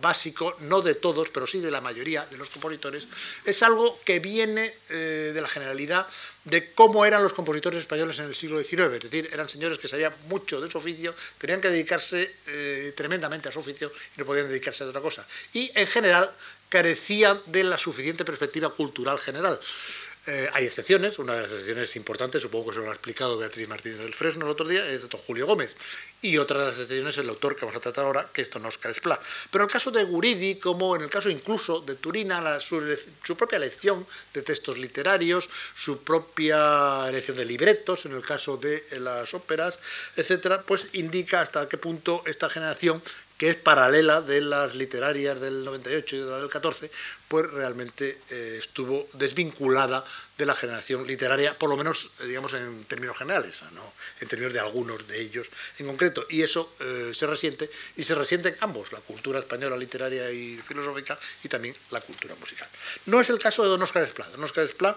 básico, 0.00 0.56
no 0.60 0.82
de 0.82 0.94
todos, 0.94 1.28
pero 1.30 1.46
sí 1.46 1.60
de 1.60 1.70
la 1.70 1.80
mayoría 1.80 2.26
de 2.26 2.36
los 2.36 2.50
compositores, 2.50 3.06
es 3.44 3.62
algo 3.62 3.98
que 4.04 4.20
viene 4.20 4.74
eh, 4.88 5.30
de 5.34 5.40
la 5.40 5.48
generalidad 5.48 6.06
de 6.44 6.72
cómo 6.72 7.04
eran 7.04 7.22
los 7.22 7.34
compositores 7.34 7.80
españoles 7.80 8.18
en 8.18 8.26
el 8.26 8.34
siglo 8.34 8.62
XIX, 8.62 8.94
es 8.94 9.02
decir, 9.02 9.28
eran 9.32 9.48
señores 9.48 9.78
que 9.78 9.88
sabían 9.88 10.14
mucho 10.28 10.60
de 10.60 10.70
su 10.70 10.78
oficio, 10.78 11.14
tenían 11.38 11.60
que 11.60 11.68
dedicarse 11.68 12.36
eh, 12.46 12.92
tremendamente 12.96 13.48
a 13.48 13.52
su 13.52 13.60
oficio 13.60 13.92
y 14.16 14.20
no 14.20 14.24
podían 14.24 14.48
dedicarse 14.48 14.84
a 14.84 14.86
otra 14.86 15.00
cosa. 15.00 15.26
Y 15.52 15.70
en 15.74 15.86
general 15.86 16.30
carecían 16.68 17.40
de 17.46 17.64
la 17.64 17.76
suficiente 17.76 18.24
perspectiva 18.24 18.70
cultural 18.70 19.18
general. 19.18 19.60
Eh, 20.26 20.50
hay 20.52 20.66
excepciones, 20.66 21.18
una 21.18 21.34
de 21.34 21.42
las 21.42 21.50
excepciones 21.50 21.96
importantes, 21.96 22.42
supongo 22.42 22.70
que 22.70 22.76
se 22.76 22.82
lo 22.82 22.90
ha 22.90 22.92
explicado 22.92 23.38
Beatriz 23.38 23.66
Martínez 23.66 23.98
del 24.00 24.12
Fresno 24.12 24.44
el 24.44 24.50
otro 24.50 24.68
día, 24.68 24.86
es 24.86 25.08
don 25.08 25.20
Julio 25.22 25.46
Gómez. 25.46 25.74
Y 26.20 26.36
otra 26.36 26.58
de 26.58 26.64
las 26.66 26.74
excepciones 26.74 27.14
es 27.14 27.24
el 27.24 27.30
autor 27.30 27.56
que 27.56 27.64
vamos 27.64 27.76
a 27.76 27.80
tratar 27.80 28.04
ahora, 28.04 28.28
que 28.30 28.42
es 28.42 28.50
don 28.50 28.66
Oscar 28.66 28.90
Esplá. 28.90 29.18
Pero 29.50 29.64
en 29.64 29.68
el 29.68 29.72
caso 29.72 29.90
de 29.90 30.04
Guridi, 30.04 30.56
como 30.56 30.94
en 30.94 31.02
el 31.02 31.08
caso 31.08 31.30
incluso 31.30 31.80
de 31.80 31.94
Turina, 31.94 32.60
su, 32.60 32.76
propia 33.36 33.56
elección 33.56 34.06
de 34.34 34.42
textos 34.42 34.76
literarios, 34.76 35.48
su 35.74 36.04
propia 36.04 37.08
elección 37.08 37.38
de 37.38 37.46
libretos, 37.46 38.04
en 38.04 38.12
el 38.12 38.22
caso 38.22 38.58
de 38.58 38.84
las 39.00 39.32
óperas, 39.32 39.78
etcétera, 40.16 40.62
pues 40.62 40.86
indica 40.92 41.40
hasta 41.40 41.66
qué 41.66 41.78
punto 41.78 42.22
esta 42.26 42.50
generación 42.50 43.02
que 43.40 43.48
es 43.48 43.56
paralela 43.56 44.20
de 44.20 44.42
las 44.42 44.74
literarias 44.74 45.40
del 45.40 45.64
98 45.64 46.16
y 46.16 46.18
de 46.18 46.26
la 46.26 46.38
del 46.40 46.50
14, 46.50 46.90
pues 47.30 47.48
realmente 47.48 48.18
eh, 48.28 48.56
estuvo 48.58 49.08
desvinculada 49.12 50.04
de 50.36 50.44
la 50.44 50.52
generación 50.56 51.06
literaria, 51.06 51.56
por 51.56 51.70
lo 51.70 51.76
menos, 51.76 52.10
eh, 52.18 52.26
digamos, 52.26 52.52
en 52.54 52.82
términos 52.86 53.16
generales, 53.16 53.54
¿no? 53.72 53.92
en 54.20 54.26
términos 54.26 54.52
de 54.52 54.58
algunos 54.58 55.06
de 55.06 55.20
ellos 55.20 55.48
en 55.78 55.86
concreto. 55.86 56.26
Y 56.28 56.42
eso 56.42 56.74
eh, 56.80 57.12
se 57.14 57.28
resiente, 57.28 57.70
y 57.96 58.02
se 58.02 58.16
resienten 58.16 58.56
ambos, 58.58 58.90
la 58.90 58.98
cultura 58.98 59.38
española 59.38 59.76
literaria 59.76 60.28
y 60.32 60.56
filosófica, 60.56 61.20
y 61.44 61.48
también 61.48 61.72
la 61.92 62.00
cultura 62.00 62.34
musical. 62.34 62.66
No 63.06 63.20
es 63.20 63.30
el 63.30 63.38
caso 63.38 63.62
de 63.62 63.68
don 63.68 63.80
Oscar 63.80 64.02
Esplá. 64.02 64.28
Don 64.30 64.42
Oscar 64.42 64.64
Esplá 64.64 64.96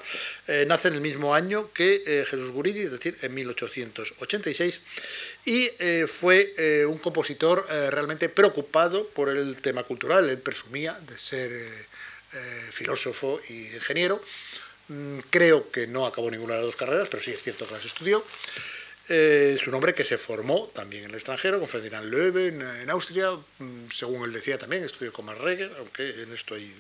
nace 0.66 0.88
en 0.88 0.96
el 0.96 1.02
mismo 1.02 1.36
año 1.36 1.72
que 1.72 2.02
Jesús 2.28 2.50
Guridi, 2.50 2.80
es 2.80 2.92
decir, 2.94 3.16
en 3.22 3.32
1886, 3.32 4.82
y 5.46 5.70
fue 6.08 6.86
un 6.88 6.98
compositor 6.98 7.68
realmente 7.70 8.28
preocupado 8.28 9.08
por 9.10 9.30
el 9.30 9.62
tema 9.62 9.84
cultural. 9.84 10.28
Él 10.30 10.40
presumía 10.40 10.94
de 10.94 11.20
ser 11.20 11.93
eh, 12.34 12.70
filósofo 12.72 13.40
y 13.50 13.74
ingeniero. 13.74 14.22
Mm, 14.88 15.20
creo 15.30 15.72
que 15.72 15.88
no 15.88 16.06
acabó 16.06 16.30
ninguna 16.30 16.56
de 16.56 16.60
las 16.62 16.68
dos 16.68 16.76
carreras, 16.76 17.08
pero 17.10 17.24
sí 17.24 17.32
es 17.32 17.42
cierto 17.42 17.68
que 17.68 17.74
las 17.74 17.86
estudió. 17.86 18.24
Eh, 19.10 19.58
es 19.60 19.68
un 19.68 19.74
hombre 19.74 19.94
que 19.94 20.04
se 20.04 20.18
formó 20.18 20.70
también 20.70 21.04
en 21.04 21.10
el 21.10 21.16
extranjero, 21.16 21.60
con 21.60 21.68
Ferdinand 21.68 22.10
Loewe 22.10 22.48
en, 22.48 22.90
Austria, 22.90 23.32
mm, 23.32 23.90
según 23.94 24.24
él 24.24 24.34
decía 24.34 24.58
también, 24.58 24.84
estudió 24.84 25.12
con 25.12 25.26
Marregger, 25.26 25.72
aunque 25.78 26.24
en 26.24 26.32
esto 26.34 26.56
hay 26.56 26.74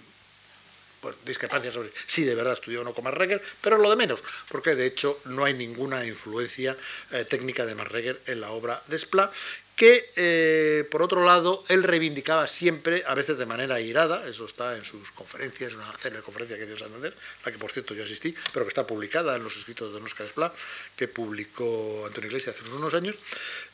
discrepancias 1.25 1.73
sobre 1.73 1.91
si 2.05 2.23
de 2.23 2.33
verdad 2.33 2.53
estudió 2.53 2.79
o 2.79 2.83
no 2.83 2.93
con 2.93 3.03
Marregger, 3.03 3.41
pero 3.61 3.77
lo 3.77 3.89
de 3.89 3.97
menos, 3.97 4.23
porque 4.49 4.75
de 4.75 4.85
hecho 4.85 5.19
no 5.25 5.43
hay 5.43 5.53
ninguna 5.53 6.05
influencia 6.05 6.77
eh, 7.11 7.25
técnica 7.25 7.65
de 7.65 7.75
Marregger 7.75 8.21
en 8.25 8.39
la 8.39 8.51
obra 8.51 8.81
de 8.87 8.97
Spla, 8.97 9.29
que, 9.75 10.11
eh, 10.15 10.87
por 10.91 11.01
otro 11.01 11.25
lado, 11.25 11.63
él 11.67 11.83
reivindicaba 11.83 12.47
siempre, 12.47 13.03
a 13.07 13.15
veces 13.15 13.37
de 13.37 13.45
manera 13.45 13.79
irada, 13.81 14.27
eso 14.27 14.45
está 14.45 14.77
en 14.77 14.85
sus 14.85 15.11
conferencias, 15.11 15.73
una 15.73 15.91
célebre 15.97 16.23
conferencia 16.23 16.57
que 16.57 16.65
dio 16.65 16.77
Santander, 16.77 17.13
la 17.43 17.51
que 17.51 17.57
por 17.57 17.71
cierto 17.71 17.93
yo 17.95 18.03
asistí, 18.03 18.35
pero 18.53 18.65
que 18.65 18.69
está 18.69 18.85
publicada 18.85 19.35
en 19.35 19.43
los 19.43 19.57
escritos 19.57 19.89
de 19.89 19.93
Don 19.93 20.03
Oscar 20.03 20.27
Esplá, 20.27 20.53
que 20.95 21.07
publicó 21.07 22.05
Antonio 22.05 22.27
Iglesias 22.27 22.55
hace 22.59 22.71
unos 22.71 22.93
años, 22.93 23.15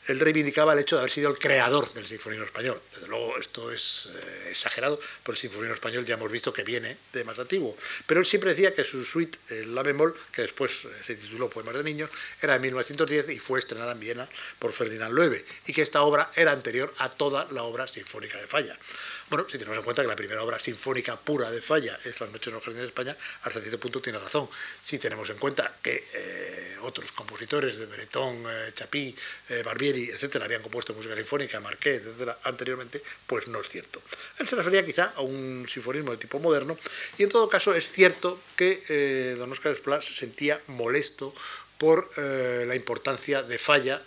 él 0.06 0.18
reivindicaba 0.18 0.72
el 0.72 0.78
hecho 0.78 0.96
de 0.96 1.00
haber 1.02 1.12
sido 1.12 1.30
el 1.30 1.38
creador 1.38 1.92
del 1.92 2.06
sinfonismo 2.06 2.46
español. 2.46 2.80
Desde 2.94 3.06
luego, 3.06 3.38
esto 3.38 3.70
es 3.70 4.08
eh, 4.12 4.48
exagerado, 4.50 4.98
pero 5.22 5.34
el 5.34 5.38
sinfonismo 5.38 5.74
español 5.74 6.04
ya 6.06 6.14
hemos 6.14 6.32
visto 6.32 6.52
que 6.52 6.64
viene 6.64 6.96
de 7.12 7.24
más 7.24 7.38
antiguo. 7.38 7.76
Pero 8.06 8.20
él 8.20 8.26
siempre 8.26 8.50
decía 8.50 8.74
que 8.74 8.84
su 8.84 9.04
suite, 9.04 9.38
el 9.48 9.74
La 9.74 9.82
bemol, 9.82 10.14
que 10.32 10.42
después 10.42 10.84
eh, 10.84 10.88
se 11.02 11.14
tituló 11.16 11.50
Poemas 11.50 11.74
de 11.74 11.84
Niños, 11.84 12.10
era 12.40 12.54
de 12.54 12.60
1910 12.60 13.28
y 13.28 13.38
fue 13.38 13.58
estrenada 13.58 13.92
en 13.92 14.00
Viena 14.00 14.28
por 14.58 14.72
Ferdinand 14.72 15.12
Loewe, 15.12 15.44
y 15.66 15.72
que 15.72 15.82
esta 15.90 16.02
obra 16.02 16.30
era 16.36 16.52
anterior 16.52 16.94
a 16.98 17.10
toda 17.10 17.48
la 17.50 17.64
obra 17.64 17.88
sinfónica 17.88 18.38
de 18.38 18.46
Falla. 18.46 18.78
Bueno, 19.28 19.44
si 19.48 19.58
tenemos 19.58 19.76
en 19.76 19.82
cuenta 19.82 20.02
que 20.02 20.08
la 20.08 20.14
primera 20.14 20.40
obra 20.42 20.60
sinfónica 20.60 21.18
pura 21.18 21.50
de 21.50 21.60
Falla 21.60 21.98
es 22.04 22.20
Las 22.20 22.30
noches 22.30 22.46
en 22.46 22.54
los 22.54 22.62
jardines 22.62 22.82
de 22.82 22.88
España, 22.88 23.16
hasta 23.42 23.60
cierto 23.60 23.80
punto 23.80 24.00
tiene 24.00 24.20
razón. 24.20 24.48
Si 24.84 25.00
tenemos 25.00 25.28
en 25.30 25.38
cuenta 25.38 25.78
que 25.82 26.08
eh, 26.14 26.76
otros 26.82 27.10
compositores 27.10 27.76
de 27.76 27.86
Bretón, 27.86 28.44
eh, 28.48 28.70
Chapí, 28.72 29.16
eh, 29.48 29.62
Barbieri, 29.64 30.10
etcétera, 30.10 30.44
habían 30.44 30.62
compuesto 30.62 30.94
música 30.94 31.16
sinfónica, 31.16 31.58
Marqués, 31.58 32.06
etcétera, 32.06 32.38
anteriormente, 32.44 33.02
pues 33.26 33.48
no 33.48 33.60
es 33.60 33.68
cierto. 33.68 34.00
Él 34.38 34.46
se 34.46 34.54
refería 34.54 34.86
quizá 34.86 35.12
a 35.16 35.22
un 35.22 35.66
sinfonismo 35.68 36.12
de 36.12 36.18
tipo 36.18 36.38
moderno 36.38 36.78
y 37.18 37.24
en 37.24 37.30
todo 37.30 37.48
caso 37.48 37.74
es 37.74 37.90
cierto 37.90 38.40
que 38.56 39.34
don 39.36 39.50
Oscar 39.50 39.72
Esplá 39.72 40.00
se 40.00 40.14
sentía 40.14 40.60
molesto 40.68 41.34
por 41.80 42.10
la 42.18 42.74
importancia 42.74 43.42
de 43.42 43.56
Falla 43.56 44.02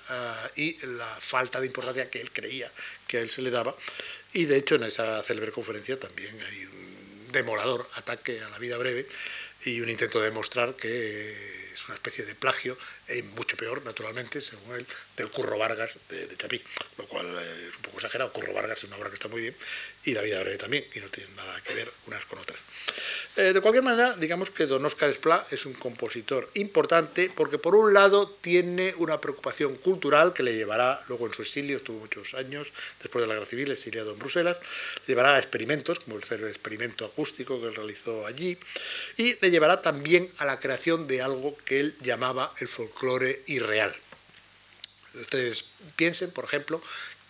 y 0.55 0.77
la 0.85 1.17
falta 1.19 1.59
de 1.59 1.65
importancia 1.65 2.07
que 2.07 2.21
él 2.21 2.31
creía 2.31 2.71
que 3.07 3.17
a 3.17 3.21
él 3.21 3.31
se 3.31 3.41
le 3.41 3.49
daba. 3.49 3.75
Y 4.31 4.45
de 4.45 4.57
hecho 4.57 4.75
en 4.75 4.83
esa 4.83 5.23
célebre 5.23 5.51
conferencia 5.51 5.99
también 5.99 6.39
hay 6.39 6.65
un 6.65 7.31
demorador 7.31 7.89
ataque 7.95 8.39
a 8.41 8.49
la 8.49 8.59
vida 8.59 8.77
breve 8.77 9.07
y 9.65 9.81
un 9.81 9.89
intento 9.89 10.19
de 10.19 10.25
demostrar 10.25 10.75
que 10.75 11.31
es 11.73 11.85
una 11.87 11.95
especie 11.95 12.25
de 12.25 12.35
plagio, 12.35 12.77
y 13.09 13.21
mucho 13.21 13.57
peor, 13.57 13.83
naturalmente, 13.83 14.41
según 14.41 14.75
él, 14.75 14.85
del 15.17 15.29
Curro 15.29 15.57
Vargas 15.57 15.99
de, 16.09 16.27
de 16.27 16.37
Chapí, 16.37 16.61
lo 16.97 17.05
cual 17.05 17.37
es 17.37 17.75
un 17.75 17.81
poco 17.81 17.97
exagerado. 17.97 18.31
Curro 18.31 18.53
Vargas 18.53 18.79
es 18.79 18.83
una 18.85 18.97
obra 18.97 19.09
que 19.09 19.15
está 19.15 19.27
muy 19.27 19.41
bien 19.41 19.55
y 20.05 20.13
La 20.13 20.21
vida 20.21 20.39
breve 20.41 20.57
también, 20.57 20.85
y 20.93 20.99
no 20.99 21.07
tienen 21.07 21.35
nada 21.35 21.61
que 21.61 21.73
ver 21.73 21.91
unas 22.07 22.25
con 22.25 22.39
otras. 22.39 22.59
Eh, 23.37 23.53
de 23.53 23.61
cualquier 23.61 23.83
manera, 23.83 24.15
digamos 24.17 24.51
que 24.51 24.65
don 24.65 24.85
Oscar 24.85 25.09
Esplá 25.09 25.47
es 25.49 25.65
un 25.65 25.73
compositor 25.73 26.49
importante 26.55 27.31
porque 27.33 27.57
por 27.57 27.75
un 27.75 27.93
lado 27.93 28.29
tiene 28.29 28.93
una 28.97 29.21
preocupación 29.21 29.75
cultural 29.77 30.33
que 30.33 30.43
le 30.43 30.55
llevará 30.55 31.01
luego 31.07 31.27
en 31.27 31.33
su 31.33 31.41
exilio, 31.41 31.77
estuvo 31.77 31.99
muchos 31.99 32.33
años 32.33 32.73
después 33.01 33.23
de 33.23 33.27
la 33.27 33.35
guerra 33.35 33.45
civil 33.45 33.71
exiliado 33.71 34.11
en 34.13 34.19
Bruselas, 34.19 34.57
le 35.01 35.07
llevará 35.07 35.35
a 35.35 35.39
experimentos 35.39 35.99
como 35.99 36.17
el 36.17 36.43
experimento 36.47 37.05
acústico 37.05 37.59
que 37.59 37.67
él 37.67 37.75
realizó 37.75 38.25
allí 38.25 38.59
y 39.17 39.35
le 39.39 39.51
llevará 39.51 39.81
también 39.81 40.31
a 40.37 40.45
la 40.45 40.59
creación 40.59 41.07
de 41.07 41.21
algo 41.21 41.57
que 41.65 41.79
él 41.79 41.95
llamaba 42.01 42.53
el 42.59 42.67
folclore 42.67 42.92
irreal. 43.47 43.95
Ustedes 45.13 45.65
piensen, 45.95 46.31
por 46.31 46.45
ejemplo, 46.45 46.81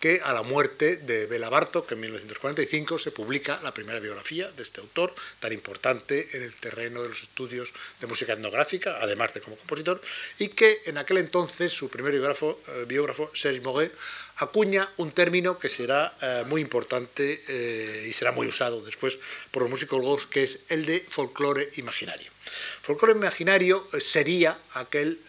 que 0.04 0.20
a 0.22 0.34
la 0.34 0.42
muerte 0.42 0.98
de 0.98 1.24
Bela 1.24 1.48
Bartok 1.48 1.92
en 1.92 2.00
1945 2.00 2.98
se 2.98 3.10
publica 3.10 3.58
la 3.62 3.72
primera 3.72 4.00
biografía 4.00 4.50
de 4.50 4.62
este 4.62 4.82
autor, 4.82 5.14
tan 5.40 5.50
importante 5.54 6.28
en 6.36 6.42
el 6.42 6.54
terreno 6.56 7.02
de 7.02 7.08
los 7.08 7.22
estudios 7.22 7.72
de 8.00 8.06
música 8.06 8.34
etnográfica, 8.34 8.98
además 9.00 9.32
de 9.32 9.40
como 9.40 9.56
compositor, 9.56 10.02
y 10.38 10.48
que 10.48 10.82
en 10.84 10.98
aquel 10.98 11.16
entonces 11.16 11.72
su 11.72 11.88
primer 11.88 12.12
biógrafo, 12.12 12.60
eh, 12.68 12.84
biógrafo 12.86 13.30
Serge 13.32 13.62
Moguet, 13.62 13.92
acuña 14.36 14.90
un 14.98 15.10
término 15.12 15.58
que 15.58 15.70
será 15.70 16.14
eh, 16.20 16.44
muy 16.46 16.60
importante 16.60 17.42
eh, 17.48 18.06
y 18.06 18.12
será 18.12 18.30
muy 18.30 18.46
usado 18.46 18.82
después 18.82 19.18
por 19.50 19.62
los 19.62 19.70
músicos 19.70 20.26
que 20.26 20.42
es 20.42 20.58
el 20.68 20.84
de 20.84 21.00
folclore 21.08 21.70
imaginario. 21.76 22.33
Folclore 22.82 23.12
imaginario 23.12 23.88
eh, 23.92 24.00
sería 24.00 24.58
aquel 24.72 25.20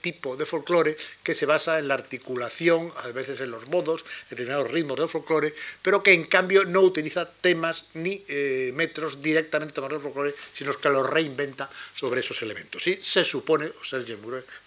tipo 0.00 0.36
de 0.36 0.46
folclore 0.46 0.96
que 1.22 1.34
se 1.34 1.46
basa 1.46 1.78
en 1.78 1.88
la 1.88 1.94
articulación, 1.94 2.92
a 2.96 3.08
veces 3.08 3.40
en 3.40 3.50
los 3.50 3.68
modos, 3.68 4.04
en 4.24 4.30
determinados 4.30 4.70
ritmos 4.70 4.98
del 4.98 5.08
folclore, 5.08 5.54
pero 5.82 6.02
que 6.02 6.12
en 6.12 6.24
cambio 6.24 6.64
no 6.64 6.80
utiliza 6.80 7.28
temas 7.28 7.86
ni 7.94 8.24
metros 8.72 9.20
directamente 9.22 9.74
tomados 9.74 10.02
del 10.02 10.02
folclore, 10.02 10.34
sino 10.54 10.72
que 10.74 10.88
los 10.88 11.08
reinventa 11.08 11.68
sobre 11.94 12.20
esos 12.20 12.40
elementos. 12.42 12.82
¿sí? 12.82 12.98
Se 13.02 13.24
supone, 13.24 13.66
o 13.66 13.84
Serge 13.84 14.16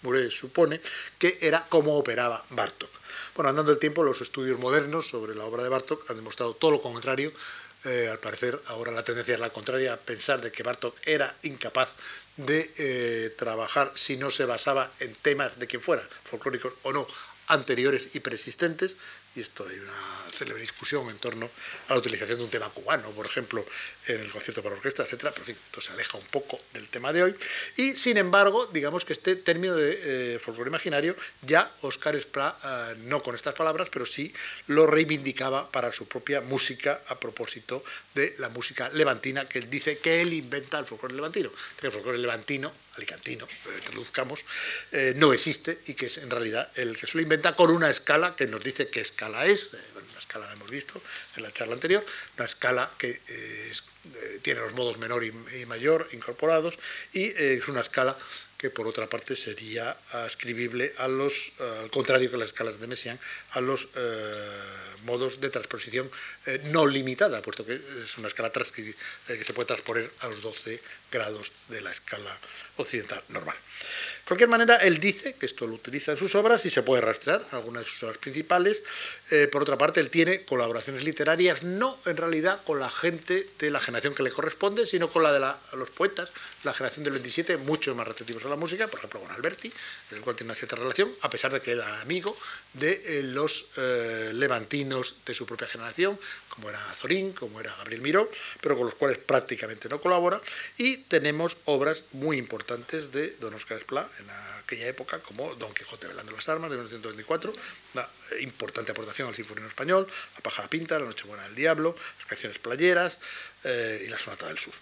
Mouret 0.02 0.30
supone, 0.30 0.80
que 1.18 1.38
era 1.40 1.66
como 1.68 1.96
operaba 1.96 2.44
Bartok. 2.50 2.90
Bueno, 3.34 3.50
andando 3.50 3.72
el 3.72 3.78
tiempo, 3.78 4.02
los 4.02 4.20
estudios 4.20 4.58
modernos 4.58 5.08
sobre 5.08 5.34
la 5.34 5.44
obra 5.44 5.62
de 5.62 5.68
Bartok 5.68 6.10
han 6.10 6.16
demostrado 6.16 6.54
todo 6.54 6.70
lo 6.72 6.82
contrario. 6.82 7.32
Eh, 7.84 8.08
al 8.10 8.18
parecer, 8.18 8.60
ahora 8.66 8.90
la 8.90 9.04
tendencia 9.04 9.34
es 9.34 9.40
la 9.40 9.50
contraria, 9.50 9.96
pensar 9.96 10.40
de 10.40 10.50
que 10.50 10.64
Bartok 10.64 10.96
era 11.04 11.36
incapaz 11.42 11.90
de 12.36 12.72
eh, 12.76 13.34
trabajar 13.36 13.92
si 13.94 14.16
no 14.16 14.30
se 14.30 14.44
basaba 14.44 14.90
en 14.98 15.14
temas 15.14 15.58
de 15.58 15.66
quien 15.66 15.82
fuera, 15.82 16.08
folclóricos 16.24 16.72
o 16.82 16.92
no, 16.92 17.06
anteriores 17.46 18.08
y 18.14 18.20
persistentes, 18.20 18.96
y 19.38 19.42
esto 19.42 19.66
hay 19.68 19.78
una 19.78 20.28
célebre 20.36 20.62
discusión 20.62 21.08
en 21.10 21.18
torno 21.18 21.48
a 21.88 21.92
la 21.92 21.98
utilización 21.98 22.38
de 22.38 22.44
un 22.44 22.50
tema 22.50 22.68
cubano, 22.70 23.10
por 23.10 23.24
ejemplo, 23.24 23.64
en 24.06 24.20
el 24.20 24.30
concierto 24.30 24.62
para 24.62 24.74
orquesta, 24.74 25.04
etcétera, 25.04 25.30
pero 25.30 25.42
en 25.42 25.54
fin, 25.54 25.56
esto 25.64 25.80
se 25.80 25.92
aleja 25.92 26.18
un 26.18 26.26
poco 26.26 26.58
del 26.72 26.88
tema 26.88 27.12
de 27.12 27.22
hoy. 27.22 27.36
Y 27.76 27.94
sin 27.94 28.16
embargo, 28.16 28.66
digamos 28.66 29.04
que 29.04 29.12
este 29.12 29.36
término 29.36 29.76
de 29.76 30.34
eh, 30.34 30.38
folclore 30.40 30.70
imaginario, 30.70 31.16
ya 31.42 31.72
Oscar 31.82 32.20
Spra, 32.20 32.58
eh, 32.64 32.94
no 32.98 33.22
con 33.22 33.34
estas 33.34 33.54
palabras, 33.54 33.88
pero 33.90 34.06
sí 34.06 34.32
lo 34.66 34.86
reivindicaba 34.86 35.70
para 35.70 35.92
su 35.92 36.08
propia 36.08 36.40
música 36.40 37.02
a 37.06 37.18
propósito 37.18 37.84
de 38.14 38.34
la 38.38 38.48
música 38.48 38.90
levantina, 38.90 39.48
que 39.48 39.60
él 39.60 39.70
dice 39.70 39.98
que 39.98 40.20
él 40.20 40.32
inventa 40.32 40.78
el 40.78 40.86
folclore 40.86 41.14
levantino. 41.14 41.50
El 41.80 41.92
folclore 41.92 42.18
levantino 42.18 42.72
alicantino, 42.98 43.46
eh, 43.46 43.80
traduzcamos, 43.84 44.44
eh, 44.92 45.14
no 45.16 45.32
existe 45.32 45.78
y 45.86 45.94
que 45.94 46.06
es 46.06 46.18
en 46.18 46.30
realidad 46.30 46.70
el 46.74 46.96
que 46.96 47.06
se 47.06 47.16
lo 47.16 47.22
inventa 47.22 47.56
con 47.56 47.70
una 47.70 47.90
escala 47.90 48.36
que 48.36 48.46
nos 48.46 48.62
dice 48.62 48.88
qué 48.88 49.00
escala 49.00 49.46
es, 49.46 49.72
eh, 49.72 49.78
una 49.94 50.18
escala 50.18 50.46
la 50.46 50.52
hemos 50.52 50.70
visto 50.70 51.00
en 51.36 51.42
la 51.42 51.52
charla 51.52 51.74
anterior, 51.74 52.04
una 52.36 52.46
escala 52.46 52.90
que 52.98 53.20
tiene 54.42 54.60
los 54.60 54.72
modos 54.74 54.98
menor 54.98 55.24
y, 55.24 55.32
mayor 55.66 56.08
incorporados 56.12 56.78
y 57.12 57.30
es 57.30 57.66
una 57.68 57.80
escala 57.80 58.16
que 58.58 58.70
por 58.70 58.86
otra 58.86 59.08
parte 59.08 59.36
sería 59.36 59.96
ascribible 60.12 60.92
a 60.98 61.08
los, 61.08 61.52
al 61.80 61.90
contrario 61.90 62.30
que 62.30 62.36
las 62.36 62.48
escalas 62.48 62.78
de 62.80 62.86
Messiaen, 62.86 63.20
a 63.52 63.60
los 63.60 63.88
modos 65.04 65.40
de 65.40 65.48
transposición 65.48 66.10
no 66.64 66.86
limitada, 66.86 67.40
puesto 67.40 67.64
que 67.64 67.80
es 68.02 68.18
una 68.18 68.26
escala 68.28 68.50
que 68.50 69.44
se 69.44 69.52
puede 69.54 69.66
transponer 69.66 70.10
a 70.20 70.26
los 70.26 70.42
12 70.42 70.80
grados 71.10 71.52
de 71.68 71.80
la 71.80 71.90
escala 71.90 72.36
occidental 72.76 73.22
normal. 73.28 73.56
De 73.56 74.24
cualquier 74.28 74.48
manera, 74.48 74.76
él 74.76 74.98
dice 74.98 75.34
que 75.34 75.46
esto 75.46 75.66
lo 75.66 75.74
utiliza 75.74 76.12
en 76.12 76.18
sus 76.18 76.34
obras 76.34 76.64
y 76.66 76.70
se 76.70 76.82
puede 76.82 77.00
rastrear 77.00 77.46
algunas 77.52 77.84
de 77.84 77.90
sus 77.90 78.02
obras 78.02 78.18
principales. 78.18 78.82
Eh, 79.30 79.48
por 79.50 79.62
otra 79.62 79.78
parte, 79.78 80.00
él 80.00 80.10
tiene 80.10 80.44
colaboraciones 80.44 81.02
literarias, 81.02 81.62
no 81.62 81.98
en 82.04 82.16
realidad 82.16 82.62
con 82.64 82.78
la 82.78 82.90
gente 82.90 83.48
de 83.58 83.70
la 83.70 83.80
generación 83.80 84.14
que 84.14 84.22
le 84.22 84.30
corresponde, 84.30 84.86
sino 84.86 85.10
con 85.10 85.22
la 85.22 85.32
de 85.32 85.76
los 85.76 85.90
poetas, 85.90 86.30
la 86.64 86.74
generación 86.74 87.04
del 87.04 87.14
27, 87.14 87.56
muchos 87.56 87.96
más 87.96 88.06
receptivos 88.06 88.44
la 88.48 88.56
música, 88.56 88.88
por 88.88 88.98
ejemplo 88.98 89.20
con 89.20 89.30
Alberti, 89.30 89.72
del 90.10 90.20
cual 90.20 90.36
tiene 90.36 90.52
una 90.52 90.58
cierta 90.58 90.76
relación, 90.76 91.14
a 91.22 91.30
pesar 91.30 91.52
de 91.52 91.60
que 91.60 91.72
era 91.72 92.00
amigo 92.00 92.36
de 92.72 93.02
eh, 93.04 93.22
los 93.22 93.66
eh, 93.76 94.30
levantinos 94.34 95.16
de 95.24 95.34
su 95.34 95.46
propia 95.46 95.68
generación, 95.68 96.18
como 96.48 96.70
era 96.70 96.80
Zorín, 96.94 97.32
como 97.32 97.60
era 97.60 97.74
Gabriel 97.76 98.02
Miró, 98.02 98.30
pero 98.60 98.76
con 98.76 98.86
los 98.86 98.94
cuales 98.96 99.18
prácticamente 99.18 99.88
no 99.88 100.00
colabora. 100.00 100.40
Y 100.76 101.04
tenemos 101.04 101.56
obras 101.66 102.04
muy 102.12 102.36
importantes 102.36 103.12
de 103.12 103.36
don 103.36 103.54
Oscar 103.54 103.78
Esplá 103.78 104.08
en 104.18 104.26
aquella 104.58 104.88
época, 104.88 105.20
como 105.20 105.54
Don 105.54 105.72
Quijote 105.72 106.08
velando 106.08 106.32
las 106.32 106.48
armas 106.48 106.70
de 106.70 106.76
1924, 106.76 107.52
una 107.94 108.08
importante 108.40 108.92
aportación 108.92 109.28
al 109.28 109.34
sinfonía 109.34 109.66
español, 109.66 110.06
La 110.34 110.40
paja 110.40 110.62
la 110.62 110.68
pinta, 110.68 110.98
La 110.98 111.06
nochebuena 111.06 111.44
del 111.44 111.54
diablo, 111.54 111.96
las 112.18 112.26
canciones 112.26 112.58
playeras 112.58 113.18
eh, 113.64 114.04
y 114.06 114.08
la 114.08 114.18
sonata 114.18 114.46
del 114.48 114.58
sur. 114.58 114.74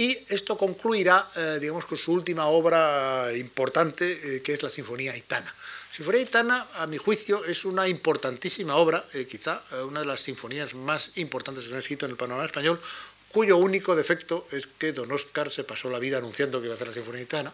Y 0.00 0.16
esto 0.30 0.56
concluirá, 0.56 1.28
eh, 1.36 1.58
digamos, 1.60 1.84
con 1.84 1.98
su 1.98 2.14
última 2.14 2.46
obra 2.46 3.36
importante, 3.36 4.36
eh, 4.36 4.40
que 4.40 4.54
es 4.54 4.62
la 4.62 4.70
Sinfonía 4.70 5.14
Itana. 5.14 5.54
Sinfonía 5.94 6.22
Itana, 6.22 6.68
a 6.72 6.86
mi 6.86 6.96
juicio, 6.96 7.44
es 7.44 7.66
una 7.66 7.86
importantísima 7.86 8.76
obra, 8.76 9.04
eh, 9.12 9.26
quizá 9.26 9.62
una 9.86 10.00
de 10.00 10.06
las 10.06 10.22
sinfonías 10.22 10.72
más 10.72 11.10
importantes 11.16 11.64
que 11.64 11.68
se 11.68 11.74
han 11.74 11.82
escrito 11.82 12.06
en 12.06 12.12
el 12.12 12.16
panorama 12.16 12.46
español, 12.46 12.80
cuyo 13.28 13.58
único 13.58 13.94
defecto 13.94 14.46
es 14.52 14.66
que 14.66 14.94
don 14.94 15.12
Oscar 15.12 15.50
se 15.50 15.64
pasó 15.64 15.90
la 15.90 15.98
vida 15.98 16.16
anunciando 16.16 16.60
que 16.60 16.68
iba 16.68 16.72
a 16.72 16.76
hacer 16.76 16.88
la 16.88 16.94
Sinfonía 16.94 17.20
Itana 17.20 17.52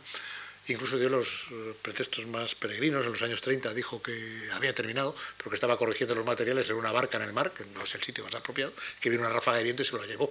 incluso 0.68 0.98
dio 0.98 1.08
los 1.08 1.46
eh, 1.50 1.74
pretextos 1.80 2.26
más 2.26 2.54
peregrinos. 2.54 3.04
En 3.06 3.12
los 3.12 3.22
años 3.22 3.40
30 3.40 3.72
dijo 3.74 4.02
que 4.02 4.48
había 4.52 4.74
terminado, 4.74 5.14
pero 5.36 5.54
estaba 5.54 5.76
corrigiendo 5.76 6.14
los 6.14 6.26
materiales 6.26 6.68
en 6.70 6.76
una 6.76 6.92
barca 6.92 7.16
en 7.18 7.24
el 7.24 7.32
mar, 7.32 7.52
que 7.52 7.64
no 7.66 7.84
es 7.84 7.94
el 7.94 8.02
sitio 8.02 8.24
más 8.24 8.34
apropiado, 8.34 8.72
que 9.00 9.10
vino 9.10 9.22
una 9.22 9.32
ráfaga 9.32 9.58
de 9.58 9.64
viento 9.64 9.82
y 9.82 9.84
se 9.84 9.92
lo 9.92 10.04
llevó. 10.04 10.30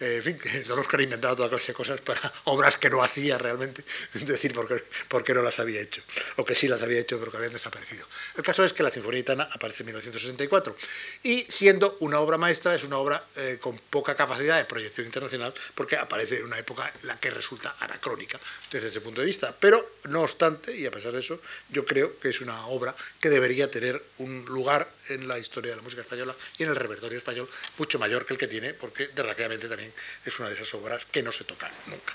Eh, 0.00 0.16
en 0.16 0.22
fin, 0.22 0.38
que 0.42 0.62
Don 0.64 0.78
Oscar 0.78 1.00
toda 1.18 1.48
clase 1.48 1.68
de 1.68 1.74
cosas 1.74 2.00
para 2.00 2.32
obras 2.44 2.76
que 2.78 2.90
no 2.90 3.02
hacía 3.02 3.38
realmente, 3.38 3.84
es 4.14 4.26
decir, 4.26 4.52
porque, 4.52 4.84
porque 5.08 5.34
no 5.34 5.42
las 5.42 5.58
había 5.58 5.80
hecho, 5.80 6.02
o 6.36 6.44
que 6.44 6.54
sí 6.54 6.68
las 6.68 6.82
había 6.82 7.00
hecho, 7.00 7.18
pero 7.18 7.30
que 7.30 7.36
habían 7.36 7.52
desaparecido. 7.52 8.06
El 8.36 8.42
caso 8.42 8.64
es 8.64 8.72
que 8.72 8.82
la 8.82 8.90
Sinfonía 8.90 9.20
Itana 9.20 9.48
aparece 9.52 9.82
en 9.82 9.86
1964, 9.86 10.76
y 11.22 11.46
siendo 11.48 11.96
una 12.00 12.20
obra 12.20 12.36
maestra, 12.36 12.74
es 12.74 12.84
una 12.84 12.98
obra 12.98 13.24
eh, 13.36 13.58
con 13.60 13.78
poca 13.78 14.14
capacidad 14.14 14.58
de 14.58 14.64
proyección 14.64 15.06
internacional, 15.06 15.54
porque 15.74 15.96
aparece 15.96 16.38
en 16.38 16.44
una 16.44 16.58
época 16.58 16.92
en 17.00 17.08
la 17.08 17.18
que 17.18 17.30
resulta 17.30 17.76
anacrónica 17.80 18.38
desde 18.70 18.88
ese 18.88 19.00
punto 19.00 19.20
de 19.20 19.26
vista. 19.26 19.54
Pero, 19.58 19.69
no 20.08 20.22
obstante, 20.22 20.76
y 20.76 20.86
a 20.86 20.90
pesar 20.90 21.12
de 21.12 21.20
eso, 21.20 21.40
yo 21.68 21.84
creo 21.84 22.18
que 22.18 22.30
es 22.30 22.40
una 22.40 22.66
obra 22.66 22.94
que 23.20 23.28
debería 23.28 23.70
tener 23.70 24.02
un 24.18 24.44
lugar 24.46 24.90
en 25.08 25.28
la 25.28 25.38
historia 25.38 25.70
de 25.70 25.76
la 25.76 25.82
música 25.82 26.02
española 26.02 26.34
y 26.58 26.62
en 26.62 26.70
el 26.70 26.76
repertorio 26.76 27.18
español 27.18 27.48
mucho 27.78 27.98
mayor 27.98 28.26
que 28.26 28.34
el 28.34 28.38
que 28.38 28.48
tiene, 28.48 28.74
porque 28.74 29.08
desgraciadamente 29.08 29.68
también 29.68 29.92
es 30.24 30.38
una 30.38 30.48
de 30.48 30.54
esas 30.54 30.72
obras 30.74 31.04
que 31.06 31.22
no 31.22 31.32
se 31.32 31.44
tocan 31.44 31.70
nunca. 31.86 32.14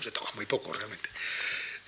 Se 0.00 0.10
toca 0.10 0.32
muy 0.32 0.46
poco 0.46 0.72
realmente. 0.72 1.10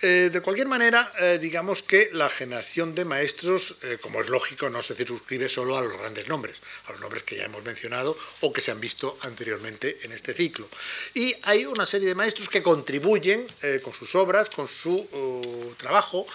Eh, 0.05 0.31
de 0.33 0.41
cualquier 0.41 0.67
manera, 0.67 1.13
eh, 1.21 1.39
digamos 1.41 1.85
que 1.85 2.11
la 2.13 2.29
generación 2.29 2.93
de 2.93 3.05
maestros, 3.05 3.77
eh, 3.83 3.99
como 4.01 4.21
es 4.21 4.29
lógico, 4.29 4.69
no 4.69 4.83
se 4.83 4.97
circunscribe 4.97 5.49
solo 5.49 5.79
a 5.79 5.81
los 5.81 5.97
grandes 5.97 6.27
nombres, 6.27 6.61
a 6.87 6.91
los 6.91 7.01
nombres 7.01 7.23
que 7.23 7.37
ya 7.37 7.45
hemos 7.45 7.63
mencionado 7.63 8.19
o 8.41 8.53
que 8.53 8.61
se 8.61 8.73
han 8.73 8.81
visto 8.81 9.17
anteriormente 9.23 9.99
en 10.03 10.11
este 10.11 10.35
ciclo. 10.35 10.69
Y 11.15 11.37
hay 11.43 11.67
una 11.67 11.87
serie 11.87 12.09
de 12.09 12.17
maestros 12.17 12.49
que 12.49 12.65
contribuyen 12.65 13.47
con 13.83 13.93
sus 13.93 14.13
obras, 14.17 14.51
con 14.51 14.67
su 14.67 14.91
uh, 14.91 15.75
trabajo, 15.77 16.27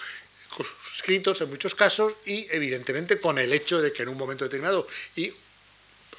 con 0.48 0.64
sus 0.64 0.96
escritos 0.96 1.38
en 1.42 1.50
muchos 1.50 1.74
casos 1.74 2.14
y 2.24 2.46
evidentemente 2.50 3.20
con 3.20 3.38
el 3.38 3.52
hecho 3.52 3.82
de 3.82 3.92
que 3.92 4.02
en 4.02 4.08
un 4.08 4.16
momento 4.16 4.44
determinado 4.44 4.86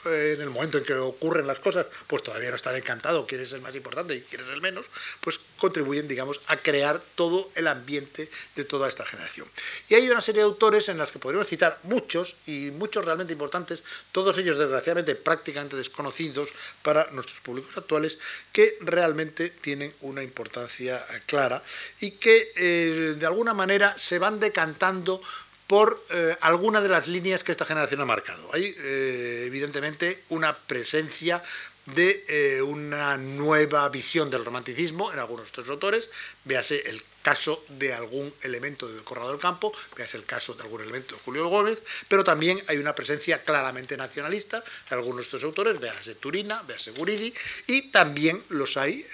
en 0.05 0.41
el 0.41 0.49
momento 0.49 0.77
en 0.77 0.83
que 0.83 0.93
ocurren 0.93 1.47
las 1.47 1.59
cosas, 1.59 1.85
pues 2.07 2.23
todavía 2.23 2.49
no 2.49 2.55
está 2.55 2.75
encantado, 2.77 3.25
quiere 3.25 3.45
ser 3.45 3.61
más 3.61 3.75
importante 3.75 4.15
y 4.15 4.21
quiere 4.21 4.45
ser 4.45 4.61
menos, 4.61 4.85
pues 5.21 5.39
contribuyen, 5.57 6.07
digamos, 6.07 6.41
a 6.47 6.57
crear 6.57 7.01
todo 7.15 7.51
el 7.55 7.67
ambiente 7.67 8.29
de 8.55 8.63
toda 8.63 8.87
esta 8.87 9.05
generación. 9.05 9.47
Y 9.87 9.95
hay 9.95 10.09
una 10.09 10.21
serie 10.21 10.41
de 10.41 10.45
autores 10.45 10.89
en 10.89 10.97
las 10.97 11.11
que 11.11 11.19
podríamos 11.19 11.47
citar 11.47 11.79
muchos, 11.83 12.35
y 12.45 12.71
muchos 12.71 13.05
realmente 13.05 13.33
importantes, 13.33 13.83
todos 14.11 14.37
ellos 14.37 14.57
desgraciadamente 14.57 15.15
prácticamente 15.15 15.75
desconocidos 15.75 16.49
para 16.81 17.11
nuestros 17.11 17.39
públicos 17.41 17.75
actuales, 17.77 18.17
que 18.51 18.77
realmente 18.81 19.49
tienen 19.49 19.93
una 20.01 20.23
importancia 20.23 21.05
clara 21.25 21.63
y 21.99 22.11
que 22.11 22.51
eh, 22.55 23.15
de 23.17 23.25
alguna 23.25 23.53
manera 23.53 23.97
se 23.97 24.19
van 24.19 24.39
decantando 24.39 25.21
por 25.69 26.03
eh, 26.09 26.35
alguna 26.41 26.81
de 26.81 26.89
las 26.89 27.07
líneas 27.07 27.43
que 27.43 27.51
esta 27.51 27.63
generación 27.63 28.01
ha 28.01 28.05
marcado. 28.05 28.49
Hay, 28.51 28.73
eh, 28.75 29.43
evidentemente, 29.45 30.23
una 30.29 30.57
presencia 30.57 31.43
de 31.85 32.25
eh, 32.27 32.61
una 32.63 33.17
nueva 33.17 33.87
visión 33.89 34.31
del 34.31 34.45
romanticismo 34.45 35.13
en 35.13 35.19
algunos 35.19 35.43
de 35.43 35.49
estos 35.49 35.69
autores, 35.69 36.09
véase 36.43 36.89
el 36.89 37.03
caso 37.21 37.63
de 37.69 37.93
algún 37.93 38.33
elemento 38.41 38.91
del 38.91 39.03
Corrado 39.03 39.29
del 39.29 39.39
Campo, 39.39 39.71
véase 39.95 40.17
el 40.17 40.25
caso 40.25 40.55
de 40.55 40.63
algún 40.63 40.81
elemento 40.81 41.13
de 41.13 41.21
Julio 41.21 41.47
Gómez, 41.49 41.83
pero 42.07 42.23
también 42.23 42.63
hay 42.65 42.77
una 42.77 42.95
presencia 42.95 43.43
claramente 43.43 43.95
nacionalista 43.95 44.63
en 44.89 44.97
algunos 44.97 45.17
de 45.17 45.23
estos 45.25 45.43
autores, 45.43 45.79
véase 45.79 46.15
Turina, 46.15 46.63
véase 46.63 46.89
Guridi, 46.91 47.31
y 47.67 47.91
también 47.91 48.43
los 48.49 48.75
hay 48.75 49.05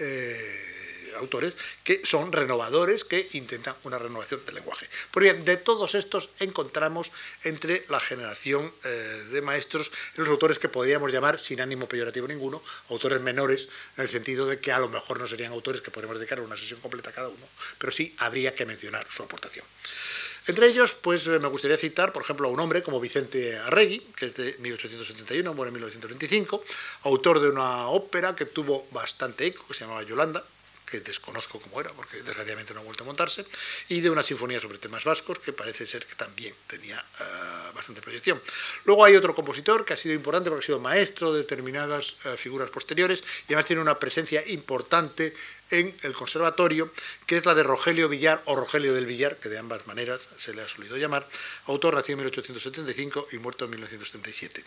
autores 1.16 1.54
que 1.84 2.02
son 2.06 2.32
renovadores, 2.32 3.04
que 3.04 3.28
intentan 3.34 3.76
una 3.84 3.98
renovación 3.98 4.46
del 4.46 4.56
lenguaje. 4.56 4.88
Pues 5.12 5.24
bien, 5.24 5.46
de 5.46 5.58
todos 5.58 5.96
estos 5.96 6.30
encontramos 6.40 7.12
entre 7.44 7.86
la 7.90 8.00
generación 8.00 8.74
eh, 8.84 9.26
de 9.32 9.42
maestros 9.42 9.92
los 10.16 10.28
autores 10.28 10.60
que 10.60 10.70
podríamos 10.70 11.12
llamar, 11.12 11.40
sin 11.40 11.62
ánimo 11.62 11.88
peyorativo 11.88 12.28
ninguno, 12.28 12.62
autores 12.90 13.22
menores, 13.22 13.70
en 13.98 14.04
el 14.04 14.10
sentido 14.10 14.46
de 14.46 14.60
que 14.60 14.72
a 14.72 14.80
lo 14.80 14.90
mejor 14.90 15.20
no 15.20 15.28
serían 15.28 15.52
autores 15.52 15.82
que 15.82 15.92
podríamos 15.92 16.20
dedicar 16.20 16.40
una 16.40 16.58
sesión 16.58 16.80
completa 16.80 17.10
a 17.10 17.14
cada 17.14 17.30
uno, 17.30 17.48
pero 17.78 17.92
sí 17.92 18.16
habría 18.20 18.54
que 18.54 18.66
mencionar 18.66 19.06
su 19.10 19.24
aportación. 19.24 19.66
Entre 20.48 20.68
ellos, 20.68 20.94
pues 20.94 21.26
me 21.26 21.48
gustaría 21.48 21.76
citar, 21.76 22.14
por 22.14 22.22
ejemplo, 22.22 22.48
a 22.48 22.52
un 22.52 22.60
hombre 22.60 22.84
como 22.84 23.00
Vicente 23.00 23.58
Arregui, 23.58 24.00
que 24.16 24.28
es 24.28 24.36
de 24.36 24.56
1871, 24.60 25.54
muere 25.56 25.70
en 25.70 25.74
1925, 25.74 26.64
autor 27.02 27.40
de 27.40 27.50
una 27.50 27.88
ópera 27.88 28.36
que 28.36 28.46
tuvo 28.46 28.88
bastante 28.92 29.48
eco, 29.48 29.66
que 29.68 29.74
se 29.74 29.82
llamaba 29.82 30.04
Yolanda, 30.04 30.44
que 30.86 31.00
desconozco 31.00 31.60
cómo 31.60 31.82
era, 31.82 31.92
porque 31.94 32.18
desgraciadamente 32.22 32.74
no 32.74 32.82
ha 32.82 32.84
vuelto 32.84 33.04
a 33.04 33.08
montarse, 33.08 33.46
y 33.90 34.02
de 34.02 34.10
una 34.10 34.24
sinfonía 34.24 34.60
sobre 34.60 34.78
temas 34.78 35.04
vascos, 35.04 35.40
que 35.40 35.54
parece 35.54 35.88
ser 35.88 36.06
que 36.06 36.16
también 36.16 36.54
tenía 36.68 37.04
eh, 37.20 37.24
bastante 37.74 38.02
proyección. 38.02 38.42
Luego 38.86 39.04
hay 39.04 39.16
otro 39.16 39.34
compositor 39.34 39.84
que 39.86 39.94
ha 39.94 39.98
sido 39.98 40.14
importante 40.14 40.50
porque 40.50 40.66
ha 40.66 40.68
sido 40.68 40.80
maestro 40.80 41.34
de 41.34 41.40
determinadas 41.40 42.16
eh, 42.26 42.38
figuras 42.38 42.70
posteriores 42.70 43.24
y 43.48 43.54
además 43.54 43.66
tiene 43.66 43.82
una 43.82 44.00
presencia 44.00 44.46
importante 44.48 45.34
en 45.72 45.96
el 46.04 46.14
conservatorio, 46.14 46.92
que 47.26 47.38
es 47.38 47.46
la 47.46 47.56
de 47.56 47.64
Rogelio 47.64 48.08
Villar 48.08 48.42
o 48.46 48.56
Rogelio 48.56 48.94
del 48.94 49.06
Villar, 49.06 49.38
que 49.38 49.50
de 49.50 49.58
ambas 49.58 49.88
maneras 49.88 50.22
se 50.38 50.54
le 50.54 50.62
ha 50.62 50.68
solido 50.68 50.98
llamar, 50.98 51.28
autor 51.66 51.96
nacido 51.96 52.14
en 52.14 52.26
1875 52.26 53.28
y 53.32 53.38
muerto 53.38 53.66
en 53.66 53.72
1937, 53.72 54.64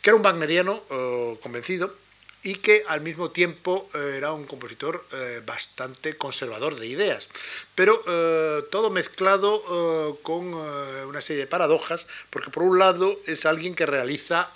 que 0.00 0.10
era 0.10 0.16
un 0.16 0.24
wagneriano 0.24 0.84
eh, 0.90 1.38
convencido 1.42 1.94
y 2.42 2.56
que 2.56 2.84
al 2.86 3.00
mismo 3.00 3.30
tiempo 3.30 3.88
eh, 3.94 4.14
era 4.16 4.32
un 4.32 4.46
compositor 4.46 5.04
eh, 5.12 5.42
bastante 5.44 6.16
conservador 6.16 6.76
de 6.76 6.86
ideas, 6.86 7.26
pero 7.74 8.02
eh, 8.06 8.64
todo 8.70 8.90
mezclado 8.90 10.18
con 10.22 10.54
una 10.54 11.20
serie 11.20 11.42
de 11.42 11.46
paradojas, 11.46 12.06
porque 12.30 12.50
por 12.50 12.62
un 12.62 12.78
lado 12.78 13.20
es 13.26 13.44
alguien 13.46 13.74
que 13.74 13.86
realiza 13.86 14.50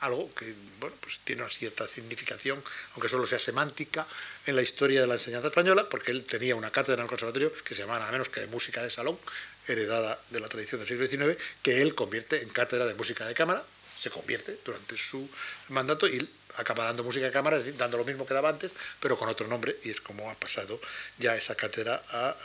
algo 0.00 0.32
que 0.34 0.54
bueno, 0.78 0.94
pues 1.00 1.18
tiene 1.24 1.42
una 1.42 1.50
cierta 1.50 1.88
significación, 1.88 2.62
aunque 2.94 3.08
solo 3.08 3.26
sea 3.26 3.38
semántica, 3.38 4.06
en 4.46 4.54
la 4.54 4.62
historia 4.62 5.00
de 5.00 5.06
la 5.06 5.14
enseñanza 5.14 5.48
española, 5.48 5.88
porque 5.88 6.12
él 6.12 6.24
tenía 6.24 6.54
una 6.54 6.70
cátedra 6.70 7.00
en 7.00 7.02
el 7.02 7.08
conservatorio 7.08 7.52
que 7.64 7.74
se 7.74 7.82
llamaba 7.82 8.00
nada 8.00 8.12
menos 8.12 8.28
que 8.28 8.40
de 8.40 8.46
música 8.46 8.82
de 8.82 8.90
salón, 8.90 9.18
heredada 9.66 10.20
de 10.30 10.40
la 10.40 10.48
tradición 10.48 10.80
del 10.80 10.88
siglo 10.88 11.06
XIX, 11.06 11.42
que 11.62 11.82
él 11.82 11.94
convierte 11.94 12.42
en 12.42 12.48
cátedra 12.50 12.86
de 12.86 12.94
música 12.94 13.26
de 13.26 13.34
cámara, 13.34 13.64
se 13.98 14.10
convierte 14.10 14.58
durante 14.64 14.96
su 14.96 15.28
mandato 15.68 16.06
y 16.06 16.28
acaba 16.58 16.84
dando 16.84 17.04
música 17.04 17.26
de 17.26 17.32
cámara, 17.32 17.60
dando 17.76 17.96
lo 17.96 18.04
mismo 18.04 18.26
que 18.26 18.34
daba 18.34 18.50
antes, 18.50 18.70
pero 19.00 19.16
con 19.16 19.28
otro 19.28 19.46
nombre, 19.46 19.78
y 19.84 19.90
es 19.90 20.00
como 20.00 20.30
ha 20.30 20.34
pasado 20.34 20.80
ya 21.18 21.36
esa 21.36 21.54
cátedra 21.54 22.02
a, 22.10 22.36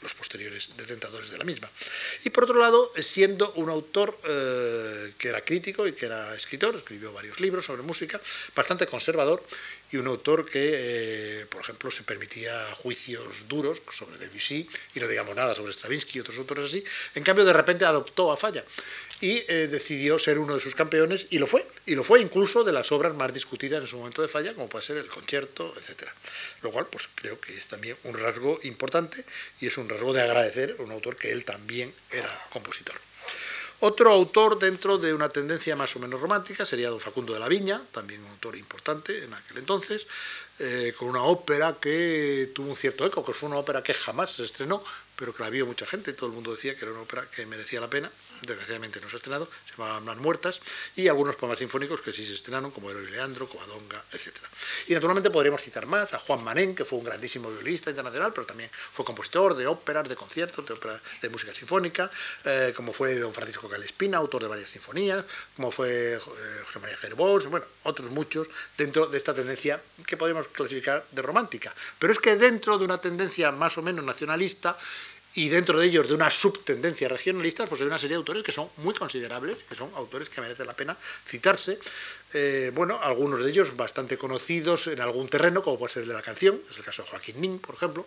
los 0.00 0.14
posteriores 0.14 0.70
detentadores 0.76 1.30
de 1.30 1.38
la 1.38 1.44
misma. 1.44 1.68
Y 2.24 2.30
por 2.30 2.44
otro 2.44 2.60
lado, 2.60 2.92
siendo 3.02 3.52
un 3.54 3.68
autor 3.68 4.16
eh, 4.24 5.12
que 5.18 5.28
era 5.28 5.40
crítico 5.40 5.88
y 5.88 5.92
que 5.92 6.06
era 6.06 6.34
escritor, 6.36 6.76
escribió 6.76 7.12
varios 7.12 7.40
libros 7.40 7.66
sobre 7.66 7.82
música, 7.82 8.20
bastante 8.54 8.86
conservador, 8.86 9.42
y 9.90 9.96
un 9.96 10.06
autor 10.06 10.48
que, 10.48 11.40
eh, 11.42 11.46
por 11.46 11.62
ejemplo, 11.62 11.90
se 11.90 12.02
permitía 12.02 12.74
juicios 12.74 13.48
duros 13.48 13.80
sobre 13.90 14.18
Debussy, 14.18 14.68
y 14.94 15.00
no 15.00 15.08
digamos 15.08 15.34
nada 15.34 15.54
sobre 15.54 15.72
Stravinsky 15.72 16.18
y 16.18 16.20
otros 16.20 16.38
autores 16.38 16.66
así, 16.66 16.84
en 17.14 17.22
cambio 17.22 17.44
de 17.44 17.52
repente 17.52 17.84
adoptó 17.84 18.32
a 18.32 18.36
Falla 18.36 18.64
y 19.20 19.42
eh, 19.48 19.68
decidió 19.68 20.18
ser 20.18 20.38
uno 20.38 20.54
de 20.54 20.60
sus 20.60 20.74
campeones 20.74 21.26
y 21.30 21.38
lo 21.38 21.46
fue, 21.46 21.66
y 21.86 21.94
lo 21.94 22.04
fue 22.04 22.20
incluso 22.20 22.62
de 22.64 22.72
las 22.72 22.92
obras 22.92 23.14
más 23.14 23.32
discutidas 23.32 23.80
en 23.80 23.88
su 23.88 23.98
momento 23.98 24.22
de 24.22 24.28
falla, 24.28 24.54
como 24.54 24.68
puede 24.68 24.84
ser 24.84 24.96
el 24.98 25.06
concierto, 25.06 25.74
etc. 25.76 26.08
Lo 26.62 26.70
cual, 26.70 26.86
pues 26.86 27.08
creo 27.14 27.40
que 27.40 27.56
es 27.56 27.66
también 27.66 27.96
un 28.04 28.16
rasgo 28.16 28.60
importante 28.62 29.24
y 29.60 29.66
es 29.66 29.76
un 29.76 29.88
rasgo 29.88 30.12
de 30.12 30.22
agradecer 30.22 30.76
a 30.78 30.82
un 30.82 30.92
autor 30.92 31.16
que 31.16 31.32
él 31.32 31.44
también 31.44 31.92
era 32.10 32.46
compositor. 32.50 32.96
Otro 33.80 34.10
autor 34.10 34.58
dentro 34.58 34.98
de 34.98 35.14
una 35.14 35.28
tendencia 35.28 35.76
más 35.76 35.94
o 35.94 36.00
menos 36.00 36.20
romántica 36.20 36.66
sería 36.66 36.90
don 36.90 36.98
Facundo 36.98 37.32
de 37.32 37.38
la 37.38 37.46
Viña, 37.46 37.80
también 37.92 38.24
un 38.24 38.30
autor 38.30 38.56
importante 38.56 39.22
en 39.22 39.32
aquel 39.32 39.58
entonces, 39.58 40.04
eh, 40.58 40.92
con 40.98 41.08
una 41.08 41.22
ópera 41.22 41.76
que 41.80 42.50
tuvo 42.52 42.70
un 42.70 42.76
cierto 42.76 43.06
eco, 43.06 43.24
que 43.24 43.32
fue 43.32 43.48
una 43.48 43.58
ópera 43.58 43.84
que 43.84 43.94
jamás 43.94 44.32
se 44.32 44.44
estrenó, 44.44 44.82
pero 45.14 45.32
que 45.32 45.44
la 45.44 45.50
vio 45.50 45.64
mucha 45.64 45.86
gente, 45.86 46.12
todo 46.12 46.26
el 46.26 46.32
mundo 46.32 46.56
decía 46.56 46.76
que 46.76 46.84
era 46.84 46.90
una 46.90 47.02
ópera 47.02 47.28
que 47.30 47.46
merecía 47.46 47.80
la 47.80 47.88
pena, 47.88 48.10
desgraciadamente 48.42 49.00
no 49.00 49.08
se 49.08 49.16
ha 49.16 49.18
estrenado, 49.18 49.48
se 49.66 49.72
llamaban 49.76 50.04
Las 50.06 50.16
Muertas, 50.16 50.60
y 50.96 51.08
algunos 51.08 51.36
poemas 51.36 51.58
sinfónicos 51.58 52.00
que 52.00 52.12
sí 52.12 52.26
se 52.26 52.34
estrenaron, 52.34 52.70
como 52.70 52.90
Héroe 52.90 53.10
Leandro, 53.10 53.48
Covadonga, 53.48 54.02
etc. 54.12 54.34
Y 54.86 54.94
naturalmente 54.94 55.30
podríamos 55.30 55.62
citar 55.62 55.86
más 55.86 56.14
a 56.14 56.18
Juan 56.18 56.42
Manén, 56.42 56.74
que 56.74 56.84
fue 56.84 56.98
un 56.98 57.04
grandísimo 57.04 57.50
violista 57.50 57.90
internacional, 57.90 58.32
pero 58.32 58.46
también 58.46 58.70
fue 58.72 59.04
compositor 59.04 59.54
de 59.54 59.66
óperas, 59.66 60.08
de 60.08 60.16
conciertos, 60.16 60.64
de, 60.66 60.74
ópera, 60.74 61.00
de 61.20 61.28
música 61.28 61.54
sinfónica, 61.54 62.10
eh, 62.44 62.72
como 62.74 62.92
fue 62.92 63.16
don 63.16 63.32
Francisco 63.32 63.68
Calespina, 63.68 64.18
autor 64.18 64.42
de 64.42 64.48
varias 64.48 64.70
sinfonías, 64.70 65.24
como 65.56 65.70
fue 65.70 66.14
eh, 66.14 66.18
José 66.66 66.78
María 66.78 66.96
Gerbós, 66.96 67.46
bueno, 67.46 67.66
otros 67.84 68.10
muchos, 68.10 68.48
dentro 68.76 69.06
de 69.06 69.18
esta 69.18 69.34
tendencia 69.34 69.80
que 70.06 70.16
podríamos 70.16 70.48
clasificar 70.48 71.04
de 71.10 71.22
romántica. 71.22 71.74
Pero 71.98 72.12
es 72.12 72.18
que 72.18 72.36
dentro 72.36 72.78
de 72.78 72.84
una 72.84 72.98
tendencia 72.98 73.50
más 73.52 73.78
o 73.78 73.82
menos 73.82 74.04
nacionalista, 74.04 74.76
y 75.34 75.48
dentro 75.48 75.78
de 75.78 75.86
ellos 75.86 76.08
de 76.08 76.14
una 76.14 76.30
subtendencia 76.30 77.08
regionalista, 77.08 77.66
pues 77.66 77.80
hay 77.80 77.86
una 77.86 77.98
serie 77.98 78.14
de 78.14 78.18
autores 78.18 78.42
que 78.42 78.52
son 78.52 78.70
muy 78.78 78.94
considerables, 78.94 79.58
que 79.68 79.74
son 79.74 79.90
autores 79.94 80.28
que 80.28 80.40
merecen 80.40 80.66
la 80.66 80.74
pena 80.74 80.96
citarse. 81.26 81.78
Eh, 82.32 82.72
bueno, 82.74 82.98
algunos 83.02 83.42
de 83.42 83.50
ellos 83.50 83.76
bastante 83.76 84.18
conocidos 84.18 84.86
en 84.86 85.00
algún 85.00 85.28
terreno, 85.28 85.62
como 85.62 85.78
puede 85.78 85.92
ser 85.92 86.02
el 86.02 86.08
de 86.08 86.14
la 86.14 86.22
canción, 86.22 86.60
es 86.70 86.78
el 86.78 86.84
caso 86.84 87.02
de 87.02 87.08
Joaquín 87.08 87.40
Nin, 87.40 87.58
por 87.58 87.74
ejemplo, 87.74 88.06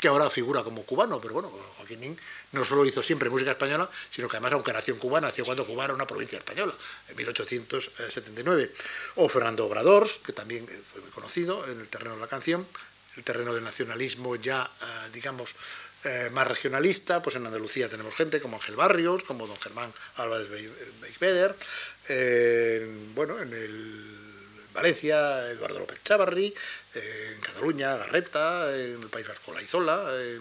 que 0.00 0.08
ahora 0.08 0.30
figura 0.30 0.64
como 0.64 0.84
cubano, 0.84 1.20
pero 1.20 1.34
bueno, 1.34 1.50
Joaquín 1.76 2.00
Nin 2.00 2.18
no 2.52 2.64
solo 2.64 2.86
hizo 2.86 3.02
siempre 3.02 3.28
música 3.28 3.50
española, 3.50 3.90
sino 4.10 4.28
que 4.28 4.36
además, 4.36 4.54
aunque 4.54 4.72
nació 4.72 4.94
en 4.94 5.00
Cuba, 5.00 5.20
nació 5.20 5.44
cuando 5.44 5.66
Cuba 5.66 5.84
era 5.84 5.94
una 5.94 6.06
provincia 6.06 6.38
española, 6.38 6.74
en 7.08 7.16
1879. 7.16 8.72
O 9.16 9.28
Fernando 9.28 9.66
Obrador, 9.66 10.08
que 10.24 10.32
también 10.32 10.66
fue 10.66 11.02
muy 11.02 11.10
conocido 11.10 11.68
en 11.68 11.80
el 11.80 11.88
terreno 11.88 12.14
de 12.14 12.20
la 12.20 12.28
canción, 12.28 12.66
el 13.16 13.24
terreno 13.24 13.52
del 13.52 13.62
nacionalismo 13.62 14.36
ya, 14.36 14.70
eh, 14.80 15.10
digamos, 15.12 15.54
eh, 16.04 16.30
más 16.32 16.46
regionalista, 16.46 17.20
pues 17.22 17.36
en 17.36 17.46
Andalucía 17.46 17.88
tenemos 17.88 18.14
gente 18.14 18.40
como 18.40 18.56
Ángel 18.56 18.76
Barrios, 18.76 19.24
como 19.24 19.46
don 19.46 19.56
Germán 19.58 19.92
Álvarez 20.16 20.48
Beigbeder, 21.00 21.54
bueno, 23.14 23.40
en 23.40 23.52
el 23.52 24.20
Valencia, 24.72 25.50
Eduardo 25.50 25.80
López 25.80 26.02
Chavarri, 26.04 26.54
en 26.94 27.40
Cataluña, 27.40 27.96
Garreta, 27.96 28.74
en 28.74 29.02
el 29.02 29.08
País 29.08 29.26
Vasco, 29.26 29.52
La 29.52 29.62
Izola, 29.62 30.10
en, 30.22 30.40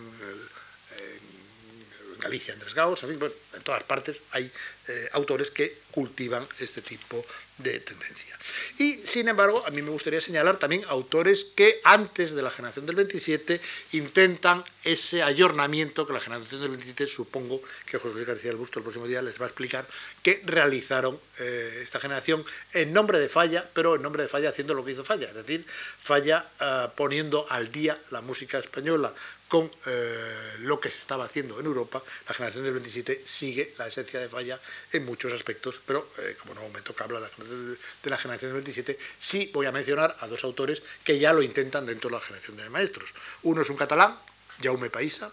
Galicia, 2.20 2.54
Andrés 2.54 2.74
Gaos, 2.74 3.04
en 3.04 3.10
fin, 3.10 3.32
en 3.54 3.62
todas 3.62 3.84
partes 3.84 4.22
hay 4.32 4.52
eh, 4.88 5.10
autores 5.14 5.52
que 5.52 5.80
cultivan 5.92 6.48
este 6.60 6.82
tipo 6.82 7.26
de 7.58 7.80
tendencia. 7.82 8.38
Y, 8.78 8.98
sin 8.98 9.28
embargo, 9.28 9.64
a 9.66 9.70
mí 9.70 9.82
me 9.82 9.90
gustaría 9.90 10.22
señalar 10.22 10.58
también 10.58 10.84
autores 10.88 11.46
que 11.56 11.82
antes 11.84 12.32
de 12.34 12.42
la 12.42 12.50
generación 12.50 12.86
del 12.86 12.96
27 12.96 13.60
intentan 13.92 14.64
ese 14.84 15.22
ayornamiento 15.22 16.08
que 16.08 16.14
la 16.14 16.20
generación 16.20 16.62
del 16.62 16.70
27, 16.72 17.08
supongo 17.08 17.62
que 17.86 17.98
José 17.98 18.16
Luis 18.16 18.28
García 18.28 18.52
del 18.52 18.58
Busto 18.58 18.80
el 18.80 18.84
próximo 18.84 19.08
día 19.08 19.22
les 19.22 19.40
va 19.40 19.46
a 19.46 19.50
explicar, 19.50 19.86
que 20.24 20.42
realizaron 20.46 21.20
eh, 21.38 21.82
esta 21.84 22.00
generación 22.00 22.46
en 22.74 22.94
nombre 22.94 23.20
de 23.20 23.30
Falla, 23.30 23.70
pero 23.74 23.96
en 23.96 24.02
nombre 24.02 24.24
de 24.24 24.30
Falla 24.30 24.50
haciendo 24.50 24.74
lo 24.74 24.86
que 24.86 24.92
hizo 24.92 25.04
Falla, 25.04 25.28
es 25.28 25.36
decir, 25.36 25.66
Falla 26.00 26.50
ah, 26.60 26.94
poniendo 26.96 27.46
al 27.50 27.72
día 27.72 28.00
la 28.12 28.22
música 28.22 28.60
española 28.60 29.14
con 29.50 29.70
eh, 29.88 30.56
lo 30.60 30.80
que 30.80 30.90
se 30.90 31.00
estaba 31.00 31.26
haciendo 31.26 31.60
en 31.60 31.66
Europa, 31.66 32.02
la 32.28 32.34
generación 32.34 32.64
del 32.64 32.74
27 32.74 33.24
sigue 33.26 33.74
la 33.78 33.88
esencia 33.88 34.20
de 34.20 34.30
falla 34.30 34.60
en 34.94 35.04
muchos 35.04 35.34
aspectos, 35.34 35.82
pero 35.86 36.12
eh, 36.20 36.38
como 36.40 36.54
no 36.54 36.70
me 36.70 36.82
toca 36.82 37.04
hablar 37.04 37.24
de 37.24 38.10
la 38.10 38.18
generación 38.18 38.52
del 38.52 38.62
27, 38.62 38.98
sí 39.20 39.50
voy 39.52 39.66
a 39.66 39.72
mencionar 39.72 40.16
a 40.20 40.28
dos 40.28 40.44
autores 40.44 40.84
que 41.04 41.18
ya 41.18 41.34
lo 41.34 41.42
intentan 41.42 41.88
dentro 41.88 42.10
de 42.10 42.16
la 42.16 42.22
generación 42.22 42.58
de 42.58 42.70
maestros. 42.70 43.14
Uno 43.42 43.64
es 43.64 43.70
un 43.70 43.76
catalán, 43.76 44.20
Jaume 44.62 44.92
Paisa, 44.92 45.32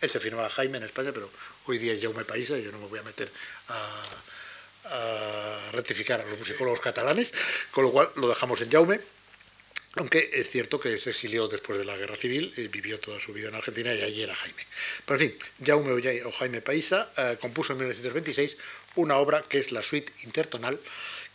él 0.00 0.10
se 0.10 0.20
firmaba 0.20 0.50
Jaime 0.50 0.76
en 0.76 0.84
España, 0.84 1.10
pero 1.12 1.30
hoy 1.64 1.78
día 1.78 1.94
es 1.94 2.02
Jaume 2.02 2.26
Paisa, 2.26 2.58
y 2.58 2.62
yo 2.62 2.70
no 2.70 2.78
me 2.78 2.86
voy 2.86 2.98
a 2.98 3.02
meter 3.02 3.32
a, 3.68 4.02
a 4.90 5.70
rectificar 5.72 6.20
a 6.20 6.26
los 6.26 6.38
musicólogos 6.38 6.80
catalanes, 6.80 7.32
con 7.70 7.84
lo 7.84 7.90
cual 7.90 8.10
lo 8.16 8.28
dejamos 8.28 8.60
en 8.60 8.70
Jaume. 8.70 9.00
Aunque 9.96 10.28
es 10.32 10.50
cierto 10.50 10.80
que 10.80 10.98
se 10.98 11.10
exilió 11.10 11.46
después 11.46 11.78
de 11.78 11.84
la 11.84 11.96
guerra 11.96 12.16
civil 12.16 12.52
y 12.56 12.66
vivió 12.66 12.98
toda 12.98 13.20
su 13.20 13.32
vida 13.32 13.48
en 13.48 13.54
Argentina 13.54 13.94
y 13.94 14.02
allí 14.02 14.22
era 14.22 14.34
Jaime. 14.34 14.66
Pero 15.06 15.20
en 15.20 15.30
fin, 15.30 15.38
Jaume 15.64 15.92
o 16.24 16.32
Jaime 16.32 16.60
Paisa 16.62 17.12
eh, 17.16 17.36
compuso 17.40 17.72
en 17.72 17.78
1926 17.78 18.56
una 18.96 19.18
obra 19.18 19.44
que 19.48 19.58
es 19.58 19.70
la 19.70 19.82
suite 19.84 20.12
intertonal, 20.24 20.80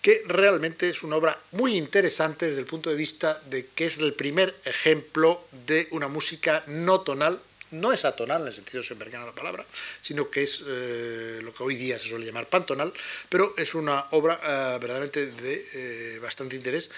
que 0.01 0.23
realmente 0.25 0.89
es 0.89 1.03
una 1.03 1.15
obra 1.15 1.39
muy 1.51 1.77
interesante 1.77 2.47
desde 2.47 2.59
el 2.59 2.65
punto 2.65 2.89
de 2.89 2.97
vista 2.97 3.41
de 3.49 3.67
que 3.67 3.85
es 3.85 3.97
el 3.97 4.13
primer 4.13 4.55
ejemplo 4.65 5.45
de 5.65 5.87
una 5.91 6.07
música 6.07 6.63
no 6.67 7.01
tonal 7.01 7.41
no 7.71 7.93
es 7.93 8.03
atonal 8.03 8.41
en 8.41 8.47
el 8.47 8.53
sentido 8.53 8.81
sempercano 8.81 9.25
de 9.25 9.31
la 9.31 9.35
palabra, 9.35 9.63
sino 10.01 10.31
que 10.31 10.41
es 10.41 10.63
eh, 10.65 11.39
lo 11.43 11.53
que 11.53 11.61
hoy 11.61 11.75
día 11.75 11.99
se 11.99 12.09
suele 12.09 12.25
llamar 12.25 12.47
pantonal, 12.47 12.91
pero 13.29 13.53
es 13.57 13.75
una 13.75 14.07
obra 14.09 14.39
eh, 14.41 14.77
verdaderamente 14.79 15.27
de 15.27 16.19
bastante 16.19 16.55
interés 16.55 16.89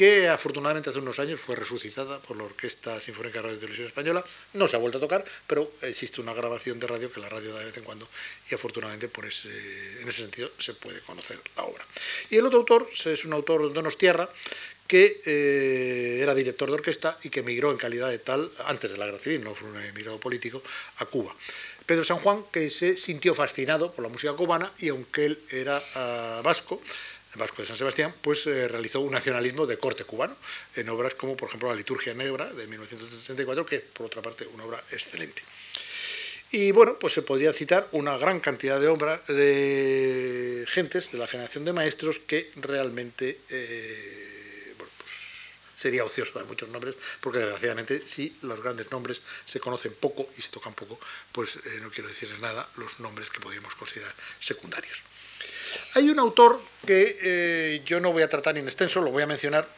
que 0.00 0.30
afortunadamente 0.30 0.88
hace 0.88 0.98
unos 0.98 1.18
años 1.18 1.42
fue 1.42 1.54
resucitada 1.54 2.20
por 2.20 2.34
la 2.34 2.44
Orquesta 2.44 2.98
Sinfónica 2.98 3.42
Radio 3.42 3.56
y 3.56 3.60
Televisión 3.60 3.88
Española. 3.88 4.24
No 4.54 4.66
se 4.66 4.76
ha 4.76 4.78
vuelto 4.78 4.96
a 4.96 5.00
tocar, 5.02 5.22
pero 5.46 5.72
existe 5.82 6.22
una 6.22 6.32
grabación 6.32 6.80
de 6.80 6.86
radio 6.86 7.12
que 7.12 7.20
la 7.20 7.28
radio 7.28 7.52
da 7.52 7.58
de 7.58 7.66
vez 7.66 7.76
en 7.76 7.84
cuando 7.84 8.08
y 8.50 8.54
afortunadamente 8.54 9.08
por 9.08 9.26
ese, 9.26 9.50
en 10.00 10.08
ese 10.08 10.22
sentido 10.22 10.52
se 10.56 10.72
puede 10.72 11.02
conocer 11.02 11.38
la 11.54 11.64
obra. 11.64 11.84
Y 12.30 12.38
el 12.38 12.46
otro 12.46 12.60
autor 12.60 12.88
es 13.04 13.26
un 13.26 13.34
autor 13.34 13.68
de 13.68 13.74
Donostierra 13.74 14.30
que 14.86 15.20
eh, 15.26 16.20
era 16.22 16.34
director 16.34 16.70
de 16.70 16.76
orquesta 16.76 17.18
y 17.22 17.28
que 17.28 17.40
emigró 17.40 17.70
en 17.70 17.76
calidad 17.76 18.08
de 18.08 18.20
tal, 18.20 18.50
antes 18.64 18.90
de 18.90 18.96
la 18.96 19.04
guerra 19.04 19.18
civil, 19.18 19.44
no 19.44 19.54
fue 19.54 19.68
un 19.68 19.82
emigrado 19.82 20.18
político, 20.18 20.62
a 20.96 21.04
Cuba. 21.04 21.36
Pedro 21.84 22.04
San 22.04 22.20
Juan, 22.20 22.44
que 22.50 22.70
se 22.70 22.96
sintió 22.96 23.34
fascinado 23.34 23.92
por 23.92 24.02
la 24.02 24.08
música 24.08 24.32
cubana 24.32 24.72
y 24.78 24.88
aunque 24.88 25.26
él 25.26 25.40
era 25.50 25.76
uh, 25.78 26.42
vasco, 26.42 26.80
vasco 27.34 27.62
de 27.62 27.68
San 27.68 27.76
Sebastián, 27.76 28.14
pues 28.20 28.46
eh, 28.46 28.68
realizó 28.68 29.00
un 29.00 29.12
nacionalismo 29.12 29.66
de 29.66 29.78
corte 29.78 30.04
cubano 30.04 30.36
en 30.74 30.88
obras 30.88 31.14
como, 31.14 31.36
por 31.36 31.48
ejemplo, 31.48 31.68
La 31.68 31.76
Liturgia 31.76 32.14
Negra 32.14 32.52
de 32.52 32.66
1964, 32.66 33.66
que 33.66 33.76
es, 33.76 33.82
por 33.82 34.06
otra 34.06 34.22
parte, 34.22 34.46
una 34.46 34.64
obra 34.64 34.82
excelente. 34.90 35.42
Y 36.52 36.72
bueno, 36.72 36.98
pues 36.98 37.12
se 37.12 37.22
podría 37.22 37.52
citar 37.52 37.88
una 37.92 38.18
gran 38.18 38.40
cantidad 38.40 38.80
de 38.80 38.88
obras 38.88 39.24
de 39.28 40.64
gentes 40.68 41.12
de 41.12 41.18
la 41.18 41.28
generación 41.28 41.64
de 41.64 41.72
maestros 41.72 42.18
que 42.18 42.50
realmente 42.56 43.40
eh, 43.48 44.30
sería 45.80 46.04
ocioso 46.04 46.32
dar 46.34 46.44
muchos 46.46 46.68
nombres, 46.68 46.96
porque 47.20 47.38
desgraciadamente 47.38 48.06
si 48.06 48.36
los 48.42 48.60
grandes 48.60 48.90
nombres 48.90 49.22
se 49.46 49.60
conocen 49.60 49.94
poco 49.94 50.28
y 50.36 50.42
se 50.42 50.50
tocan 50.50 50.74
poco, 50.74 51.00
pues 51.32 51.56
eh, 51.56 51.78
no 51.80 51.90
quiero 51.90 52.08
decirles 52.08 52.38
nada 52.40 52.68
los 52.76 53.00
nombres 53.00 53.30
que 53.30 53.40
podríamos 53.40 53.74
considerar 53.76 54.14
secundarios. 54.40 55.02
Hay 55.94 56.08
un 56.08 56.18
autor 56.18 56.60
que 56.86 57.18
eh, 57.20 57.82
yo 57.84 58.00
no 58.00 58.12
voy 58.12 58.22
a 58.22 58.28
tratar 58.28 58.56
en 58.58 58.66
extenso, 58.66 59.00
lo 59.00 59.10
voy 59.10 59.22
a 59.22 59.26
mencionar, 59.26 59.68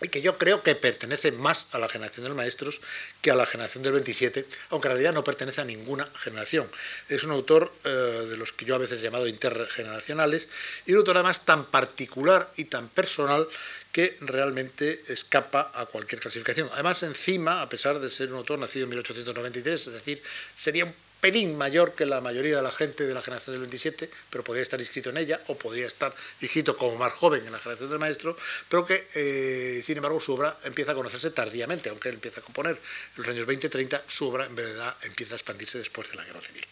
y 0.00 0.08
que 0.08 0.20
yo 0.20 0.36
creo 0.36 0.62
que 0.62 0.74
pertenece 0.74 1.32
más 1.32 1.68
a 1.72 1.78
la 1.78 1.88
generación 1.88 2.24
de 2.24 2.28
los 2.28 2.36
maestros 2.36 2.80
que 3.22 3.30
a 3.30 3.34
la 3.34 3.46
generación 3.46 3.82
del 3.82 3.92
27, 3.94 4.46
aunque 4.70 4.88
en 4.88 4.92
realidad 4.92 5.14
no 5.14 5.24
pertenece 5.24 5.62
a 5.62 5.64
ninguna 5.64 6.10
generación. 6.16 6.68
Es 7.08 7.24
un 7.24 7.30
autor 7.30 7.72
eh, 7.84 7.88
de 8.28 8.36
los 8.36 8.52
que 8.52 8.66
yo 8.66 8.74
a 8.74 8.78
veces 8.78 9.00
he 9.00 9.04
llamado 9.04 9.26
intergeneracionales, 9.26 10.48
y 10.84 10.92
un 10.92 10.98
autor 10.98 11.16
además 11.16 11.44
tan 11.44 11.66
particular 11.66 12.52
y 12.56 12.66
tan 12.66 12.88
personal 12.88 13.48
que 13.90 14.18
realmente 14.20 15.02
escapa 15.08 15.72
a 15.74 15.86
cualquier 15.86 16.20
clasificación. 16.20 16.68
Además, 16.74 17.02
encima, 17.02 17.62
a 17.62 17.68
pesar 17.68 17.98
de 17.98 18.10
ser 18.10 18.30
un 18.30 18.38
autor 18.38 18.58
nacido 18.58 18.84
en 18.84 18.90
1893, 18.90 19.86
es 19.86 19.92
decir, 19.94 20.22
sería 20.54 20.84
un 20.84 20.94
pelín 21.26 21.58
mayor 21.58 21.92
que 21.92 22.06
la 22.06 22.20
mayoría 22.20 22.58
de 22.58 22.62
la 22.62 22.70
gente 22.70 23.04
de 23.04 23.12
la 23.12 23.20
generación 23.20 23.54
del 23.54 23.62
27, 23.62 24.08
pero 24.30 24.44
podría 24.44 24.62
estar 24.62 24.80
inscrito 24.80 25.10
en 25.10 25.16
ella, 25.16 25.40
o 25.48 25.58
podría 25.58 25.88
estar 25.88 26.14
inscrito 26.40 26.76
como 26.76 26.94
más 26.94 27.12
joven 27.14 27.44
en 27.44 27.50
la 27.50 27.58
generación 27.58 27.90
del 27.90 27.98
maestro, 27.98 28.36
pero 28.68 28.86
que, 28.86 29.08
eh, 29.12 29.82
sin 29.84 29.96
embargo, 29.96 30.20
su 30.20 30.34
obra 30.34 30.56
empieza 30.62 30.92
a 30.92 30.94
conocerse 30.94 31.32
tardíamente, 31.32 31.88
aunque 31.88 32.10
él 32.10 32.14
empieza 32.14 32.38
a 32.38 32.44
componer 32.44 32.76
en 32.76 33.16
los 33.16 33.26
años 33.26 33.44
20-30, 33.44 34.02
su 34.06 34.28
obra 34.28 34.46
en 34.46 34.54
verdad 34.54 34.96
empieza 35.02 35.34
a 35.34 35.38
expandirse 35.38 35.78
después 35.78 36.08
de 36.10 36.14
la 36.14 36.24
Guerra 36.24 36.40
Civil. 36.42 36.64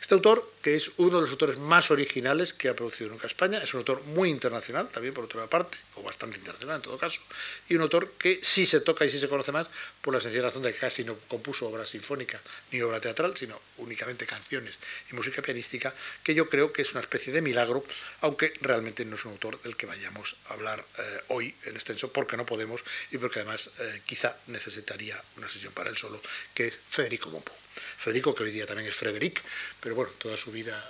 Este 0.00 0.14
autor, 0.14 0.50
que 0.62 0.76
es 0.76 0.90
uno 0.96 1.16
de 1.16 1.20
los 1.20 1.30
autores 1.30 1.58
más 1.58 1.90
originales 1.90 2.54
que 2.54 2.70
ha 2.70 2.74
producido 2.74 3.10
nunca 3.10 3.26
España, 3.26 3.58
es 3.58 3.74
un 3.74 3.80
autor 3.80 4.02
muy 4.04 4.30
internacional, 4.30 4.88
también 4.88 5.12
por 5.12 5.24
otra 5.24 5.46
parte, 5.46 5.76
o 5.96 6.02
bastante 6.02 6.38
internacional 6.38 6.76
en 6.76 6.82
todo 6.82 6.96
caso, 6.96 7.20
y 7.68 7.74
un 7.74 7.82
autor 7.82 8.12
que 8.12 8.40
sí 8.40 8.64
se 8.64 8.80
toca 8.80 9.04
y 9.04 9.10
sí 9.10 9.20
se 9.20 9.28
conoce 9.28 9.52
más 9.52 9.66
por 10.02 10.14
la 10.14 10.20
sencilla 10.20 10.44
razón 10.44 10.62
de 10.62 10.72
que 10.72 10.78
casi 10.78 11.04
no 11.04 11.18
compuso 11.28 11.68
obra 11.68 11.84
sinfónica 11.84 12.40
ni 12.72 12.80
obra 12.80 13.00
teatral, 13.00 13.36
sino 13.36 13.60
únicamente 13.78 14.26
canciones 14.26 14.76
y 15.10 15.14
música 15.14 15.42
pianística, 15.42 15.94
que 16.22 16.34
yo 16.34 16.48
creo 16.48 16.72
que 16.72 16.82
es 16.82 16.92
una 16.92 17.00
especie 17.00 17.32
de 17.32 17.42
milagro, 17.42 17.84
aunque 18.20 18.52
realmente 18.60 19.04
no 19.04 19.16
es 19.16 19.24
un 19.24 19.32
autor 19.32 19.60
del 19.62 19.76
que 19.76 19.86
vayamos 19.86 20.36
a 20.48 20.54
hablar 20.54 20.84
eh, 20.98 21.20
hoy 21.28 21.54
en 21.64 21.74
extenso, 21.74 22.12
porque 22.12 22.36
no 22.36 22.46
podemos 22.46 22.82
y 23.10 23.18
porque 23.18 23.40
además 23.40 23.70
eh, 23.78 24.02
quizá 24.06 24.36
necesitaría 24.46 25.22
una 25.36 25.48
sesión 25.48 25.72
para 25.72 25.90
él 25.90 25.96
solo, 25.96 26.20
que 26.54 26.68
es 26.68 26.78
Federico 26.88 27.30
Mompo. 27.30 27.52
Federico, 27.98 28.34
que 28.34 28.44
hoy 28.44 28.50
día 28.50 28.66
también 28.66 28.88
es 28.88 28.96
Frederic, 28.96 29.42
pero 29.80 29.94
bueno, 29.94 30.12
toda 30.18 30.36
su 30.36 30.50
vida 30.50 30.84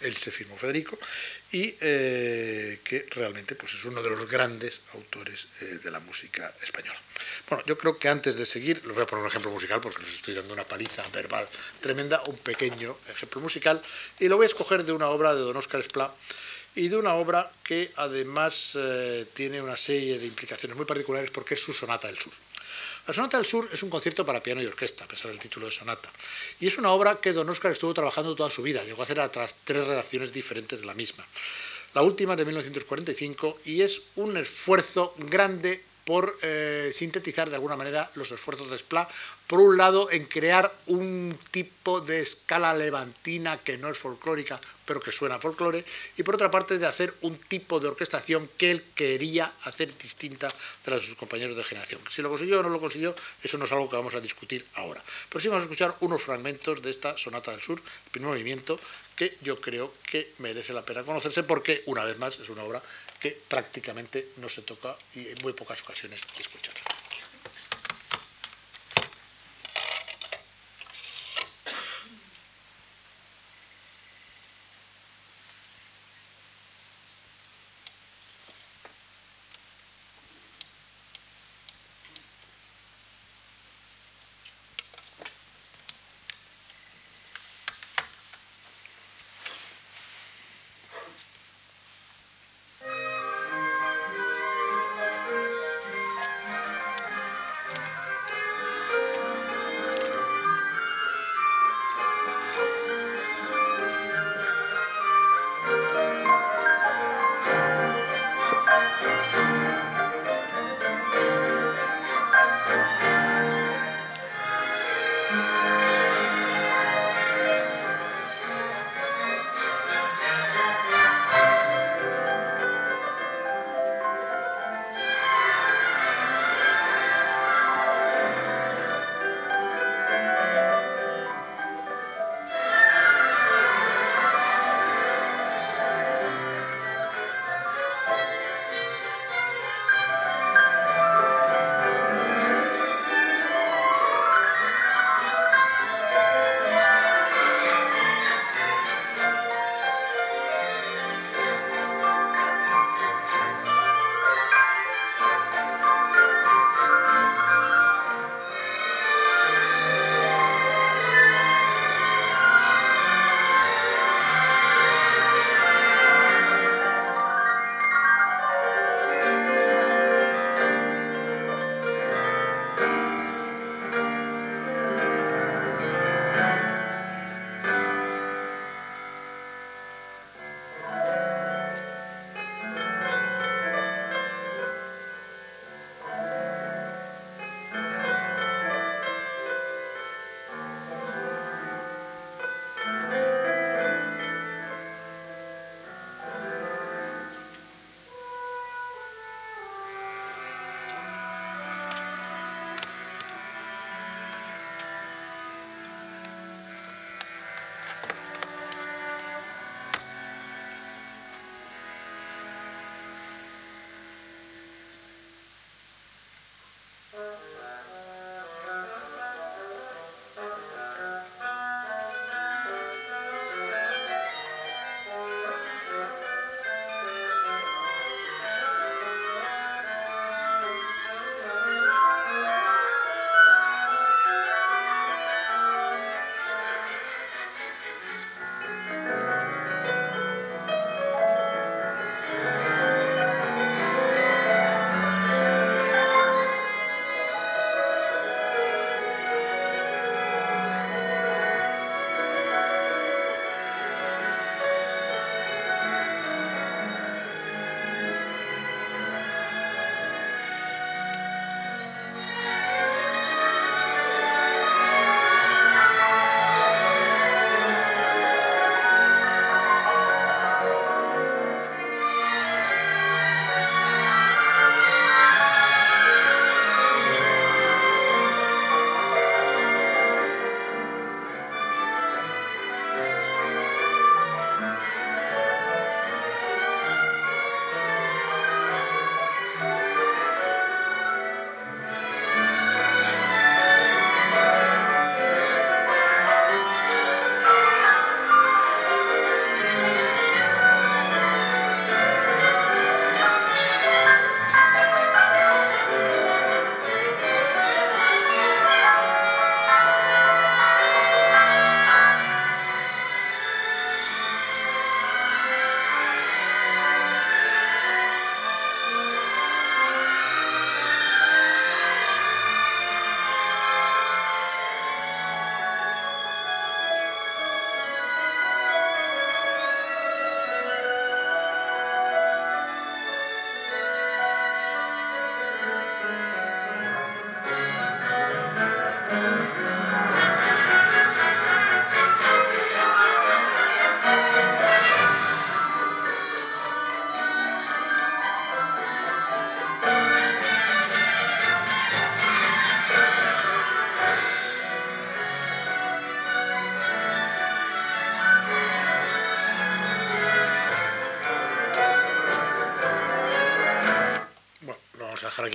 él 0.00 0.16
se 0.16 0.30
firmó 0.30 0.56
Federico, 0.56 0.98
y 1.52 1.74
eh, 1.80 2.80
que 2.84 3.06
realmente 3.10 3.54
pues, 3.54 3.74
es 3.74 3.84
uno 3.84 4.02
de 4.02 4.10
los 4.10 4.28
grandes 4.28 4.80
autores 4.92 5.46
eh, 5.60 5.78
de 5.82 5.90
la 5.90 6.00
música 6.00 6.54
española. 6.62 6.98
Bueno, 7.48 7.64
yo 7.66 7.78
creo 7.78 7.98
que 7.98 8.08
antes 8.08 8.36
de 8.36 8.46
seguir, 8.46 8.84
les 8.84 8.94
voy 8.94 9.04
a 9.04 9.06
poner 9.06 9.22
un 9.22 9.28
ejemplo 9.28 9.50
musical 9.50 9.80
porque 9.80 10.02
les 10.02 10.14
estoy 10.14 10.34
dando 10.34 10.52
una 10.52 10.64
paliza 10.64 11.02
verbal 11.08 11.48
tremenda, 11.80 12.22
un 12.26 12.36
pequeño 12.38 12.98
ejemplo 13.08 13.40
musical, 13.40 13.82
y 14.18 14.28
lo 14.28 14.36
voy 14.36 14.44
a 14.44 14.48
escoger 14.48 14.84
de 14.84 14.92
una 14.92 15.08
obra 15.08 15.34
de 15.34 15.40
don 15.40 15.56
Oscar 15.56 15.80
Esplá, 15.80 16.14
y 16.74 16.88
de 16.88 16.96
una 16.96 17.14
obra 17.14 17.52
que 17.62 17.92
además 17.96 18.72
eh, 18.74 19.26
tiene 19.32 19.62
una 19.62 19.76
serie 19.76 20.18
de 20.18 20.26
implicaciones 20.26 20.76
muy 20.76 20.86
particulares 20.86 21.30
porque 21.30 21.54
es 21.54 21.60
su 21.60 21.72
Sonata 21.72 22.08
del 22.08 22.18
Sur. 22.18 22.32
La 23.06 23.12
Sonata 23.12 23.36
del 23.36 23.44
Sur 23.44 23.68
es 23.70 23.82
un 23.82 23.90
concierto 23.90 24.24
para 24.24 24.42
piano 24.42 24.62
y 24.62 24.66
orquesta, 24.66 25.04
a 25.04 25.08
pesar 25.08 25.30
del 25.30 25.38
título 25.38 25.66
de 25.66 25.72
sonata. 25.72 26.08
Y 26.58 26.68
es 26.68 26.78
una 26.78 26.90
obra 26.90 27.20
que 27.20 27.34
Don 27.34 27.48
Oscar 27.50 27.70
estuvo 27.70 27.92
trabajando 27.92 28.34
toda 28.34 28.48
su 28.48 28.62
vida. 28.62 28.82
Llegó 28.82 29.02
a 29.02 29.04
hacer 29.04 29.20
otras 29.20 29.54
tres 29.64 29.86
redacciones 29.86 30.32
diferentes 30.32 30.80
de 30.80 30.86
la 30.86 30.94
misma. 30.94 31.26
La 31.92 32.00
última 32.00 32.34
de 32.34 32.46
1945 32.46 33.60
y 33.66 33.82
es 33.82 34.00
un 34.16 34.38
esfuerzo 34.38 35.14
grande 35.18 35.84
por 36.04 36.36
eh, 36.42 36.90
sintetizar 36.94 37.48
de 37.48 37.56
alguna 37.56 37.76
manera 37.76 38.10
los 38.14 38.30
esfuerzos 38.30 38.70
de 38.70 38.78
Spla, 38.78 39.08
por 39.46 39.60
un 39.60 39.76
lado 39.76 40.10
en 40.10 40.26
crear 40.26 40.72
un 40.86 41.38
tipo 41.50 42.00
de 42.00 42.20
escala 42.20 42.74
levantina 42.74 43.58
que 43.58 43.76
no 43.76 43.90
es 43.90 43.98
folclórica, 43.98 44.60
pero 44.84 45.00
que 45.00 45.12
suena 45.12 45.36
a 45.36 45.40
folclore, 45.40 45.84
y 46.16 46.22
por 46.22 46.34
otra 46.34 46.50
parte 46.50 46.78
de 46.78 46.86
hacer 46.86 47.14
un 47.22 47.36
tipo 47.38 47.80
de 47.80 47.88
orquestación 47.88 48.50
que 48.56 48.70
él 48.70 48.84
quería 48.94 49.52
hacer 49.64 49.96
distinta 49.96 50.48
de 50.48 50.90
las 50.90 51.00
de 51.00 51.06
sus 51.06 51.16
compañeros 51.16 51.56
de 51.56 51.64
generación. 51.64 52.00
Si 52.10 52.22
lo 52.22 52.28
consiguió 52.28 52.60
o 52.60 52.62
no 52.62 52.68
lo 52.68 52.80
consiguió, 52.80 53.14
eso 53.42 53.58
no 53.58 53.64
es 53.64 53.72
algo 53.72 53.88
que 53.88 53.96
vamos 53.96 54.14
a 54.14 54.20
discutir 54.20 54.66
ahora. 54.74 55.02
Pero 55.28 55.40
sí 55.40 55.48
vamos 55.48 55.62
a 55.62 55.64
escuchar 55.64 55.96
unos 56.00 56.22
fragmentos 56.22 56.82
de 56.82 56.90
esta 56.90 57.16
Sonata 57.16 57.50
del 57.50 57.62
Sur, 57.62 57.80
el 57.80 58.10
primer 58.10 58.30
movimiento, 58.30 58.78
que 59.16 59.36
yo 59.42 59.60
creo 59.60 59.94
que 60.10 60.32
merece 60.38 60.72
la 60.72 60.82
pena 60.82 61.02
conocerse 61.02 61.42
porque, 61.44 61.82
una 61.86 62.04
vez 62.04 62.18
más, 62.18 62.38
es 62.38 62.48
una 62.48 62.64
obra 62.64 62.82
que 63.24 63.30
prácticamente 63.48 64.32
no 64.36 64.50
se 64.50 64.60
toca 64.60 64.98
y 65.14 65.28
en 65.28 65.38
muy 65.42 65.54
pocas 65.54 65.80
ocasiones 65.80 66.20
escuchar. 66.38 66.74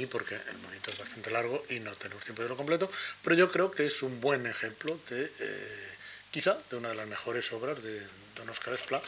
Porque 0.09 0.35
el 0.35 0.57
monito 0.59 0.91
es 0.91 0.99
bastante 0.99 1.31
largo 1.31 1.63
y 1.69 1.79
no 1.79 1.93
tenemos 1.93 2.23
tiempo 2.23 2.43
de 2.43 2.49
lo 2.49 2.57
completo, 2.57 2.91
pero 3.23 3.35
yo 3.35 3.51
creo 3.51 3.71
que 3.71 3.85
es 3.85 4.01
un 4.01 4.19
buen 4.19 4.45
ejemplo 4.47 4.99
de, 5.09 5.31
eh, 5.39 5.89
quizá, 6.31 6.57
de 6.69 6.75
una 6.77 6.89
de 6.89 6.95
las 6.95 7.07
mejores 7.07 7.51
obras 7.53 7.81
de 7.81 8.01
don 8.35 8.49
Oscar 8.49 8.73
Esplá 8.73 9.01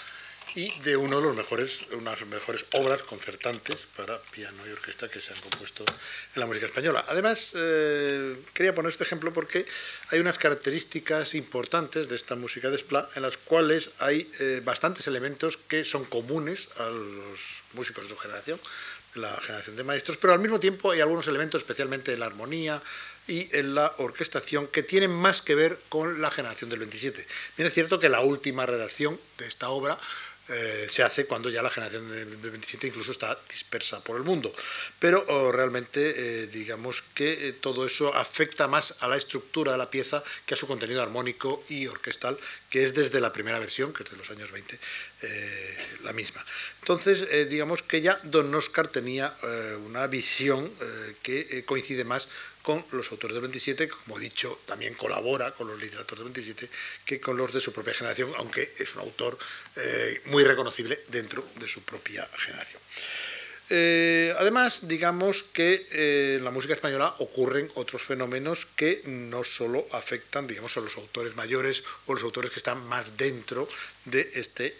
y 0.56 0.72
de 0.82 0.98
uno 0.98 1.18
de 1.18 1.24
los 1.24 1.36
mejores, 1.36 1.80
unas 1.92 2.26
mejores 2.26 2.66
obras 2.74 3.02
concertantes 3.04 3.88
para 3.96 4.20
piano 4.20 4.58
y 4.68 4.72
orquesta 4.72 5.08
que 5.08 5.22
se 5.22 5.34
han 5.34 5.40
compuesto 5.40 5.86
en 5.88 6.40
la 6.40 6.46
música 6.46 6.66
española. 6.66 7.06
Además, 7.08 7.52
eh, 7.54 8.38
quería 8.54 8.76
poner 8.76 8.92
este 8.92 9.04
ejemplo 9.04 9.32
porque 9.32 9.66
hay 10.10 10.20
unas 10.20 10.38
características 10.38 11.36
importantes 11.36 12.10
de 12.10 12.16
esta 12.16 12.36
música 12.36 12.70
de 12.70 12.78
Spla 12.78 13.10
en 13.16 13.22
las 13.22 13.38
cuales 13.38 13.92
hay 14.00 14.30
eh, 14.40 14.62
bastantes 14.64 15.08
elementos 15.08 15.58
que 15.58 15.86
son 15.86 16.06
comunes 16.06 16.68
a 16.78 16.90
los 16.90 17.40
músicos 17.74 18.04
de 18.04 18.10
su 18.10 18.18
generación, 18.18 18.60
la 19.16 19.40
generación 19.42 19.76
de 19.76 19.84
maestros, 19.84 20.18
pero 20.18 20.34
al 20.34 20.40
mismo 20.40 20.60
tiempo 20.60 20.92
hay 20.92 21.02
algunos 21.02 21.28
elementos, 21.28 21.62
especialmente 21.62 22.14
en 22.14 22.20
la 22.20 22.28
armonía, 22.28 22.82
y 23.28 23.56
en 23.56 23.76
la 23.76 23.94
orquestación 23.98 24.68
que 24.68 24.84
tienen 24.84 25.12
más 25.12 25.42
que 25.42 25.56
ver 25.56 25.80
con 25.90 26.22
la 26.22 26.32
generación 26.32 26.70
del 26.70 26.80
27. 26.80 27.26
Bien 27.56 27.68
es 27.68 27.74
cierto 27.74 28.00
que 28.00 28.10
la 28.10 28.22
última 28.22 28.66
redacción 28.66 29.20
de 29.38 29.48
esta 29.48 29.70
obra 29.70 30.00
eh, 30.52 30.88
se 30.90 31.02
hace 31.02 31.26
cuando 31.26 31.50
ya 31.50 31.62
la 31.62 31.70
generación 31.70 32.10
del 32.10 32.52
27 32.52 32.88
incluso 32.88 33.14
está 33.14 33.40
dispersa 33.50 34.04
por 34.04 34.18
el 34.18 34.24
mundo. 34.24 34.54
Pero 35.00 35.24
oh, 35.28 35.52
realmente 35.52 36.44
eh, 36.44 36.48
digamos 36.48 37.04
que 37.14 37.48
eh, 37.48 37.54
todo 37.54 37.86
eso 37.86 38.14
afecta 38.14 38.68
más 38.68 38.94
a 39.00 39.08
la 39.08 39.18
estructura 39.18 39.72
de 39.72 39.78
la 39.78 39.90
pieza 39.90 40.24
que 40.46 40.56
a 40.56 40.58
su 40.58 40.68
contenido 40.68 41.02
armónico 41.02 41.64
y 41.70 41.88
orquestal, 41.88 42.38
que 42.70 42.84
es 42.84 42.94
desde 42.94 43.22
la 43.22 43.32
primera 43.32 43.60
versión, 43.60 43.94
que 43.94 44.04
es 44.04 44.12
de 44.12 44.18
los 44.18 44.30
años 44.30 44.52
20, 44.52 44.80
la 46.04 46.14
misma. 46.14 46.46
Entonces, 46.80 47.28
digamos 47.50 47.84
que 47.84 48.02
ya 48.02 48.20
Don 48.24 48.54
Oscar 48.56 48.88
tenía 48.88 49.38
una 49.86 50.08
visión 50.08 50.72
que 51.22 51.64
coincide 51.66 52.04
más 52.04 52.28
con 52.62 52.86
los 52.92 53.12
autores 53.12 53.34
del 53.34 53.42
27, 53.42 53.90
como 53.90 54.18
he 54.18 54.22
dicho, 54.22 54.60
también 54.66 54.94
colabora 54.94 55.52
con 55.52 55.68
los 55.68 55.80
literatos 55.80 56.18
del 56.18 56.30
27 56.30 56.70
que 57.06 57.20
con 57.20 57.38
los 57.38 57.54
de 57.54 57.62
su 57.62 57.72
propia 57.74 57.94
generación, 57.94 58.32
aunque 58.38 58.74
es 58.78 58.96
un 58.96 59.02
autor 59.02 59.38
eh, 59.76 60.22
muy 60.26 60.44
reconocible 60.44 61.02
dentro 61.08 61.46
de 61.56 61.68
su 61.68 61.82
propia 61.82 62.28
generación. 62.36 62.82
Eh, 63.74 64.36
además, 64.38 64.80
digamos 64.84 65.44
que 65.44 65.88
eh, 65.92 66.36
en 66.38 66.44
la 66.44 66.52
música 66.52 66.74
española 66.74 67.16
ocurren 67.20 67.72
otros 67.76 68.02
fenómenos 68.02 68.68
que 68.76 69.02
no 69.06 69.46
solo 69.46 69.88
afectan, 69.94 70.46
digamos, 70.46 70.76
a 70.76 70.82
los 70.82 70.98
autores 70.98 71.38
mayores 71.38 71.82
o 72.06 72.14
los 72.14 72.24
autores 72.24 72.52
que 72.52 72.60
están 72.60 72.86
más 72.86 73.16
dentro 73.16 73.70
de 74.04 74.30
este 74.34 74.76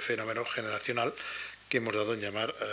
fenómeno 0.00 0.44
generacional, 0.44 1.14
que 1.68 1.78
hemos 1.78 1.94
dado 1.94 2.14
en 2.14 2.20
llamar 2.20 2.54
eh, 2.60 2.64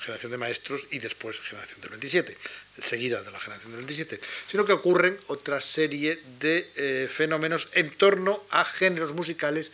generación 0.00 0.32
de 0.32 0.38
maestros 0.38 0.86
y 0.90 0.98
después 0.98 1.38
generación 1.40 1.80
del 1.80 1.90
27, 1.90 2.36
seguida 2.82 3.22
de 3.22 3.30
la 3.30 3.38
generación 3.38 3.72
del 3.72 3.84
27, 3.84 4.20
sino 4.46 4.64
que 4.64 4.72
ocurren 4.72 5.18
otra 5.28 5.60
serie 5.60 6.20
de 6.40 6.70
eh, 6.74 7.08
fenómenos 7.10 7.68
en 7.72 7.90
torno 7.96 8.44
a 8.50 8.64
géneros 8.64 9.14
musicales 9.14 9.70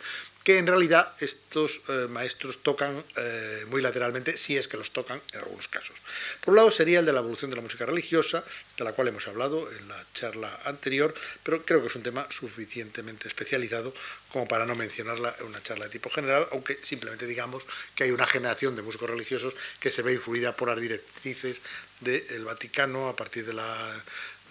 que 0.47 0.59
en 0.59 0.65
realidad 0.65 1.11
estos 1.19 1.81
eh, 1.89 2.07
maestros 2.09 2.63
tocan 2.63 3.03
eh, 3.17 3.65
muy 3.67 3.81
lateralmente, 3.81 4.37
si 4.37 4.55
es 4.55 4.69
que 4.69 4.77
los 4.77 4.91
tocan 4.91 5.21
en 5.33 5.39
algunos 5.39 5.67
casos. 5.67 5.97
Por 6.39 6.53
un 6.53 6.55
lado 6.55 6.71
sería 6.71 6.99
el 6.99 7.05
de 7.05 7.11
la 7.11 7.19
evolución 7.19 7.49
de 7.49 7.57
la 7.57 7.61
música 7.61 7.85
religiosa, 7.85 8.45
de 8.77 8.83
la 8.85 8.93
cual 8.93 9.09
hemos 9.09 9.27
hablado 9.27 9.69
en 9.69 9.89
la 9.89 10.05
charla 10.13 10.57
anterior, 10.63 11.13
pero 11.43 11.65
creo 11.65 11.81
que 11.81 11.87
es 11.87 11.95
un 11.97 12.03
tema 12.03 12.27
suficientemente 12.29 13.27
especializado 13.27 13.93
como 14.31 14.47
para 14.47 14.65
no 14.65 14.73
mencionarla 14.75 15.35
en 15.37 15.47
una 15.47 15.61
charla 15.61 15.83
de 15.83 15.91
tipo 15.91 16.09
general, 16.09 16.47
aunque 16.53 16.79
simplemente 16.81 17.27
digamos 17.27 17.63
que 17.93 18.05
hay 18.05 18.11
una 18.11 18.25
generación 18.25 18.73
de 18.77 18.83
músicos 18.83 19.09
religiosos 19.09 19.53
que 19.81 19.91
se 19.91 20.01
ve 20.01 20.13
influida 20.13 20.55
por 20.55 20.69
las 20.69 20.79
directrices 20.79 21.61
del 21.99 22.45
Vaticano 22.45 23.09
a 23.09 23.15
partir 23.17 23.45
de 23.45 23.53
la 23.53 24.01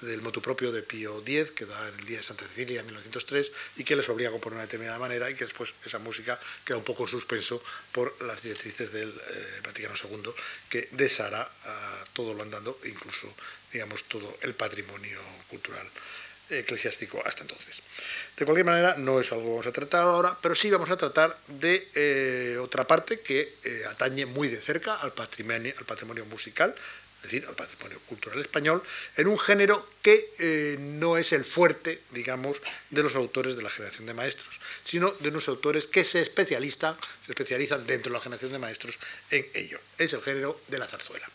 del 0.00 0.22
motu 0.22 0.40
propio 0.40 0.72
de 0.72 0.82
Pío 0.82 1.22
X, 1.24 1.52
que 1.52 1.66
da 1.66 1.88
el 1.88 2.04
Día 2.04 2.18
de 2.18 2.22
Santa 2.22 2.46
Cecilia 2.46 2.80
en 2.80 2.86
1903, 2.86 3.52
y 3.76 3.84
que 3.84 3.96
les 3.96 4.08
obliga 4.08 4.28
a 4.28 4.32
componer 4.32 4.54
de 4.54 4.58
una 4.58 4.66
determinada 4.66 4.98
manera, 4.98 5.30
y 5.30 5.34
que 5.34 5.44
después 5.44 5.72
esa 5.84 5.98
música 5.98 6.38
queda 6.64 6.76
un 6.76 6.84
poco 6.84 7.04
en 7.04 7.08
suspenso 7.08 7.62
por 7.92 8.20
las 8.22 8.42
directrices 8.42 8.92
del 8.92 9.10
eh, 9.10 9.60
Vaticano 9.64 9.94
II, 9.94 10.30
que 10.68 10.88
deshará 10.92 11.50
todo 12.12 12.34
lo 12.34 12.42
andando, 12.42 12.78
incluso, 12.84 13.32
digamos, 13.72 14.04
todo 14.04 14.38
el 14.42 14.54
patrimonio 14.54 15.20
cultural 15.48 15.86
eclesiástico 16.48 17.22
hasta 17.24 17.42
entonces. 17.42 17.82
De 18.36 18.44
cualquier 18.44 18.66
manera, 18.66 18.96
no 18.96 19.20
es 19.20 19.32
algo 19.32 19.44
que 19.44 19.50
vamos 19.50 19.66
a 19.66 19.72
tratar 19.72 20.02
ahora, 20.02 20.38
pero 20.40 20.54
sí 20.54 20.70
vamos 20.70 20.90
a 20.90 20.96
tratar 20.96 21.38
de 21.48 21.90
eh, 21.94 22.58
otra 22.58 22.86
parte 22.86 23.20
que 23.20 23.56
eh, 23.64 23.82
atañe 23.88 24.26
muy 24.26 24.48
de 24.48 24.60
cerca 24.60 24.94
al 24.94 25.12
patrimonio 25.12 26.24
musical, 26.26 26.74
es 27.26 27.32
decir, 27.32 27.48
al 27.48 27.56
patrimonio 27.56 27.98
cultural 28.06 28.40
español, 28.40 28.82
en 29.16 29.26
un 29.26 29.38
género 29.38 29.90
que 30.00 30.32
eh, 30.38 30.76
no 30.78 31.16
es 31.16 31.32
el 31.32 31.44
fuerte, 31.44 32.02
digamos, 32.12 32.58
de 32.90 33.02
los 33.02 33.16
autores 33.16 33.56
de 33.56 33.64
la 33.64 33.70
generación 33.70 34.06
de 34.06 34.14
maestros, 34.14 34.60
sino 34.84 35.10
de 35.10 35.28
unos 35.30 35.48
autores 35.48 35.88
que 35.88 36.04
se 36.04 36.22
especializan, 36.22 36.96
se 37.24 37.32
especializan 37.32 37.84
dentro 37.84 38.10
de 38.10 38.18
la 38.18 38.22
generación 38.22 38.52
de 38.52 38.58
maestros 38.60 38.98
en 39.30 39.44
ello. 39.54 39.80
Es 39.98 40.12
el 40.12 40.22
género 40.22 40.60
de 40.68 40.78
la 40.78 40.86
zarzuela. 40.86 41.28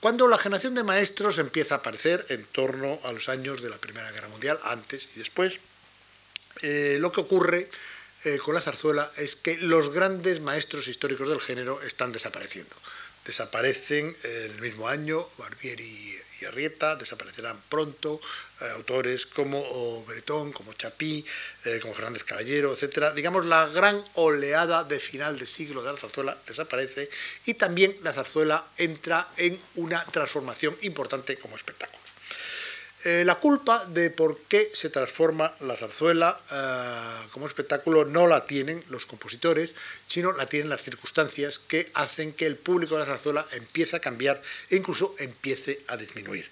Cuando 0.00 0.28
la 0.28 0.38
generación 0.38 0.74
de 0.74 0.82
maestros 0.82 1.36
empieza 1.36 1.74
a 1.74 1.78
aparecer 1.78 2.24
en 2.30 2.46
torno 2.46 2.98
a 3.04 3.12
los 3.12 3.28
años 3.28 3.60
de 3.60 3.68
la 3.68 3.76
Primera 3.76 4.10
Guerra 4.12 4.28
Mundial, 4.28 4.58
antes 4.64 5.10
y 5.14 5.18
después, 5.18 5.58
eh, 6.62 6.96
lo 6.98 7.12
que 7.12 7.20
ocurre 7.20 7.68
eh, 8.24 8.38
con 8.38 8.54
la 8.54 8.62
zarzuela 8.62 9.12
es 9.18 9.36
que 9.36 9.58
los 9.58 9.90
grandes 9.90 10.40
maestros 10.40 10.88
históricos 10.88 11.28
del 11.28 11.40
género 11.40 11.82
están 11.82 12.12
desapareciendo 12.12 12.74
desaparecen 13.26 14.16
en 14.22 14.52
el 14.52 14.60
mismo 14.60 14.88
año 14.88 15.26
Barbieri 15.38 16.16
y 16.40 16.44
Arrieta, 16.44 16.96
desaparecerán 16.96 17.60
pronto 17.68 18.20
eh, 18.60 18.68
autores 18.74 19.26
como 19.26 20.04
Bretón, 20.04 20.52
como 20.52 20.74
Chapí, 20.74 21.24
eh, 21.64 21.78
como 21.80 21.94
Fernández 21.94 22.24
Caballero, 22.24 22.74
etc. 22.74 23.14
Digamos, 23.14 23.46
la 23.46 23.66
gran 23.66 24.04
oleada 24.14 24.84
de 24.84 25.00
final 25.00 25.38
de 25.38 25.46
siglo 25.46 25.82
de 25.82 25.92
la 25.92 25.98
zarzuela 25.98 26.36
desaparece 26.46 27.10
y 27.46 27.54
también 27.54 27.96
la 28.02 28.12
zarzuela 28.12 28.66
entra 28.76 29.28
en 29.36 29.60
una 29.76 30.04
transformación 30.06 30.76
importante 30.82 31.38
como 31.38 31.56
espectáculo. 31.56 31.95
Eh, 33.08 33.22
la 33.24 33.36
culpa 33.36 33.86
de 33.86 34.10
por 34.10 34.36
qué 34.48 34.72
se 34.74 34.90
transforma 34.90 35.54
la 35.60 35.76
zarzuela 35.76 36.40
eh, 36.50 37.28
como 37.30 37.46
espectáculo 37.46 38.04
no 38.04 38.26
la 38.26 38.46
tienen 38.46 38.82
los 38.88 39.06
compositores, 39.06 39.74
sino 40.08 40.32
la 40.32 40.46
tienen 40.46 40.70
las 40.70 40.82
circunstancias 40.82 41.60
que 41.60 41.88
hacen 41.94 42.32
que 42.32 42.46
el 42.46 42.56
público 42.56 42.94
de 42.94 43.02
la 43.02 43.06
zarzuela 43.06 43.46
empiece 43.52 43.94
a 43.94 44.00
cambiar 44.00 44.42
e 44.70 44.74
incluso 44.74 45.14
empiece 45.20 45.84
a 45.86 45.96
disminuir. 45.96 46.50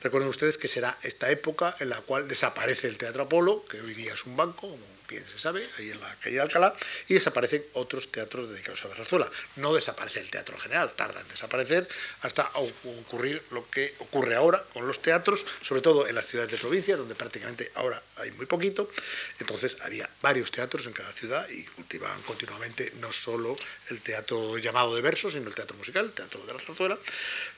Recuerden 0.00 0.30
ustedes 0.30 0.58
que 0.58 0.68
será 0.68 0.96
esta 1.02 1.28
época 1.28 1.74
en 1.80 1.88
la 1.88 2.00
cual 2.02 2.28
desaparece 2.28 2.86
el 2.86 2.98
Teatro 2.98 3.24
Apolo, 3.24 3.64
que 3.64 3.80
hoy 3.80 3.94
día 3.94 4.14
es 4.14 4.24
un 4.26 4.36
banco, 4.36 4.78
bien 5.08 5.24
se 5.26 5.38
sabe, 5.38 5.68
ahí 5.78 5.90
en 5.90 6.00
la 6.00 6.14
calle 6.16 6.36
de 6.36 6.42
Alcalá, 6.42 6.74
y 7.08 7.14
desaparecen 7.14 7.64
otros 7.74 8.10
teatros 8.10 8.50
dedicados 8.50 8.84
a 8.84 8.88
la 8.88 8.96
zarzuela. 8.96 9.30
No 9.56 9.74
desaparece 9.74 10.20
el 10.20 10.30
teatro 10.30 10.58
general, 10.58 10.92
tarda 10.94 11.20
en 11.20 11.28
desaparecer 11.28 11.88
hasta 12.22 12.50
ocurrir 12.54 13.42
lo 13.50 13.68
que 13.70 13.94
ocurre 13.98 14.34
ahora 14.34 14.64
con 14.72 14.86
los 14.86 15.00
teatros, 15.00 15.44
sobre 15.60 15.80
todo 15.80 16.06
en 16.06 16.14
las 16.14 16.26
ciudades 16.26 16.50
de 16.52 16.58
provincia, 16.58 16.96
donde 16.96 17.14
prácticamente 17.14 17.70
ahora 17.74 18.02
hay 18.16 18.30
muy 18.32 18.46
poquito. 18.46 18.90
Entonces 19.38 19.76
había 19.82 20.08
varios 20.22 20.50
teatros 20.50 20.86
en 20.86 20.92
cada 20.92 21.12
ciudad 21.12 21.48
y 21.48 21.64
cultivaban 21.64 22.20
continuamente 22.22 22.92
no 23.00 23.12
solo 23.12 23.56
el 23.90 24.00
teatro 24.00 24.58
llamado 24.58 24.94
de 24.94 25.02
verso, 25.02 25.30
sino 25.30 25.48
el 25.48 25.54
teatro 25.54 25.76
musical, 25.76 26.06
el 26.06 26.12
teatro 26.12 26.44
de 26.44 26.52
la 26.52 26.60
zarzuela, 26.60 26.98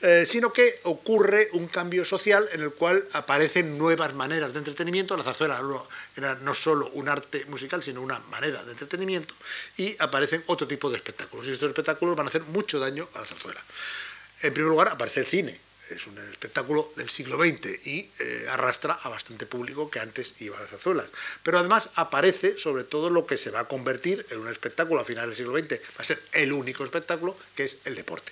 eh, 0.01 0.25
sino 0.27 0.51
que 0.53 0.79
ocurre 0.83 1.49
un 1.53 1.67
cambio 1.67 2.05
social 2.05 2.47
en 2.51 2.61
el 2.61 2.73
cual 2.73 3.07
aparecen 3.13 3.77
nuevas 3.77 4.13
maneras 4.13 4.53
de 4.53 4.59
entretenimiento. 4.59 5.15
La 5.17 5.23
zarzuela 5.23 5.61
era 6.15 6.35
no 6.35 6.53
solo 6.53 6.89
un 6.93 7.09
arte 7.09 7.38
musical, 7.45 7.83
sino 7.83 8.01
una 8.01 8.19
manera 8.19 8.63
de 8.63 8.71
entretenimiento, 8.71 9.33
y 9.77 9.95
aparecen 9.99 10.43
otro 10.47 10.67
tipo 10.67 10.89
de 10.89 10.97
espectáculos. 10.97 11.47
Y 11.47 11.51
estos 11.51 11.69
espectáculos 11.69 12.15
van 12.15 12.27
a 12.27 12.29
hacer 12.29 12.43
mucho 12.43 12.79
daño 12.79 13.07
a 13.13 13.19
la 13.19 13.25
zarzuela. 13.25 13.63
En 14.41 14.53
primer 14.53 14.69
lugar, 14.69 14.89
aparece 14.89 15.21
el 15.21 15.25
cine. 15.25 15.59
Es 15.89 16.05
un 16.05 16.17
espectáculo 16.31 16.91
del 16.95 17.09
siglo 17.09 17.37
XX 17.37 17.87
y 17.87 18.11
eh, 18.19 18.45
arrastra 18.47 18.99
a 19.01 19.09
bastante 19.09 19.47
público 19.47 19.89
que 19.89 19.99
antes 19.99 20.39
iba 20.39 20.55
a 20.55 20.61
las 20.61 20.69
zarzuelas. 20.69 21.07
Pero 21.41 21.57
además 21.57 21.89
aparece 21.95 22.59
sobre 22.59 22.83
todo 22.83 23.09
lo 23.09 23.25
que 23.25 23.37
se 23.37 23.49
va 23.49 23.61
a 23.61 23.67
convertir 23.67 24.25
en 24.29 24.39
un 24.39 24.49
espectáculo 24.49 25.01
a 25.01 25.05
finales 25.05 25.29
del 25.29 25.37
siglo 25.37 25.57
XX. 25.57 25.81
Va 25.97 26.01
a 26.01 26.03
ser 26.03 26.21
el 26.31 26.53
único 26.53 26.83
espectáculo 26.83 27.35
que 27.55 27.63
es 27.63 27.77
el 27.85 27.95
deporte. 27.95 28.31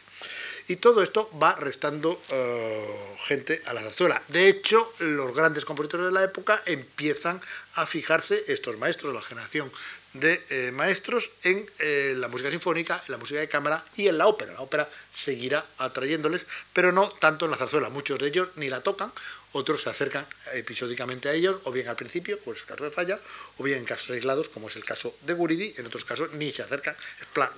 Y 0.68 0.78
todo 0.78 1.02
esto 1.02 1.30
va 1.42 1.56
restando 1.56 2.22
eh, 2.30 3.16
gente 3.20 3.62
a 3.66 3.74
la 3.74 3.82
zarzuela. 3.82 4.22
De 4.28 4.50
hecho, 4.50 4.94
los 5.00 5.34
grandes 5.34 5.64
compositores 5.64 6.08
de 6.08 6.12
la 6.12 6.24
época 6.24 6.62
empiezan 6.66 7.42
a 7.76 7.86
fijarse, 7.86 8.44
estos 8.48 8.78
maestros, 8.78 9.14
la 9.14 9.22
generación 9.22 9.72
de 10.14 10.44
eh, 10.50 10.72
maestros, 10.72 11.30
en 11.44 11.70
eh, 11.80 12.16
la 12.18 12.28
música 12.28 12.52
sinfónica, 12.52 13.02
en 13.06 13.12
la 13.12 13.18
música 13.18 13.40
de 13.40 13.48
cámara 13.48 13.86
y 13.96 14.08
en 14.08 14.18
la 14.18 14.28
ópera. 14.28 14.54
La 14.54 14.62
ópera 14.62 14.90
seguirá 15.14 15.66
atrayéndoles, 15.78 16.46
pero 16.74 16.92
no 16.92 17.10
tanto 17.10 17.46
en 17.46 17.52
la 17.52 17.58
zarzuela. 17.58 17.90
Muchos 17.90 18.20
de 18.20 18.28
ellos 18.28 18.50
ni 18.56 18.70
la 18.70 18.82
tocan 18.82 19.14
otros 19.54 19.82
se 19.82 19.90
acercan 19.90 20.26
episódicamente 20.54 21.30
a 21.30 21.34
ellos, 21.34 21.58
o 21.64 21.72
bien 21.72 21.88
al 21.88 21.96
principio, 21.96 22.40
pues 22.40 22.60
el 22.62 22.66
caso 22.66 22.84
de 22.84 22.92
Falla, 22.92 23.20
o 23.58 23.64
bien 23.64 23.80
en 23.80 23.86
casos 23.86 24.10
aislados, 24.12 24.50
como 24.50 24.68
es 24.68 24.76
el 24.76 24.84
caso 24.84 25.16
de 25.22 25.34
Guridi, 25.34 25.74
en 25.78 25.86
otros 25.86 26.06
casos 26.06 26.32
ni 26.34 26.52
se 26.52 26.64
acercan, 26.64 26.96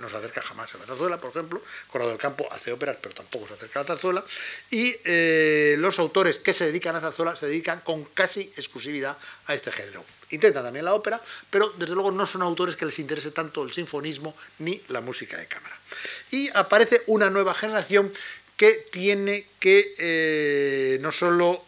no 0.00 0.08
se 0.08 0.16
acerca 0.16 0.42
jamás 0.42 0.74
a 0.74 0.78
la 0.78 0.86
zarzuela, 0.86 1.18
por 1.18 1.30
ejemplo, 1.30 1.62
Corrado 1.88 2.10
del 2.10 2.18
Campo 2.18 2.48
hace 2.50 2.72
óperas, 2.72 2.96
pero 3.00 3.14
tampoco 3.14 3.48
se 3.48 3.54
acerca 3.54 3.80
a 3.80 3.82
la 3.82 3.86
zarzuela, 3.88 4.24
y 4.70 4.96
eh, 5.04 5.76
los 5.78 5.98
autores 5.98 6.38
que 6.38 6.54
se 6.54 6.66
dedican 6.66 6.94
a 6.94 6.98
la 6.98 7.08
zarzuela 7.08 7.36
se 7.36 7.46
dedican 7.46 7.80
con 7.80 8.04
casi 8.04 8.52
exclusividad 8.56 9.16
a 9.46 9.54
este 9.54 9.72
género. 9.72 10.04
Intentan 10.30 10.62
también 10.62 10.84
la 10.84 10.94
ópera, 10.94 11.20
pero 11.50 11.70
desde 11.70 11.94
luego 11.94 12.12
no 12.12 12.24
son 12.24 12.42
autores 12.42 12.76
que 12.76 12.86
les 12.86 12.98
interese 13.00 13.32
tanto 13.32 13.64
el 13.64 13.72
sinfonismo 13.72 14.36
ni 14.60 14.80
la 14.88 15.00
música 15.00 15.36
de 15.36 15.46
cámara. 15.46 15.76
Y 16.30 16.48
aparece 16.54 17.02
una 17.08 17.30
nueva 17.30 17.52
generación 17.52 18.12
que 18.60 18.72
tiene 18.92 19.46
que 19.58 19.94
eh, 19.96 20.98
no 21.00 21.10
solo 21.12 21.64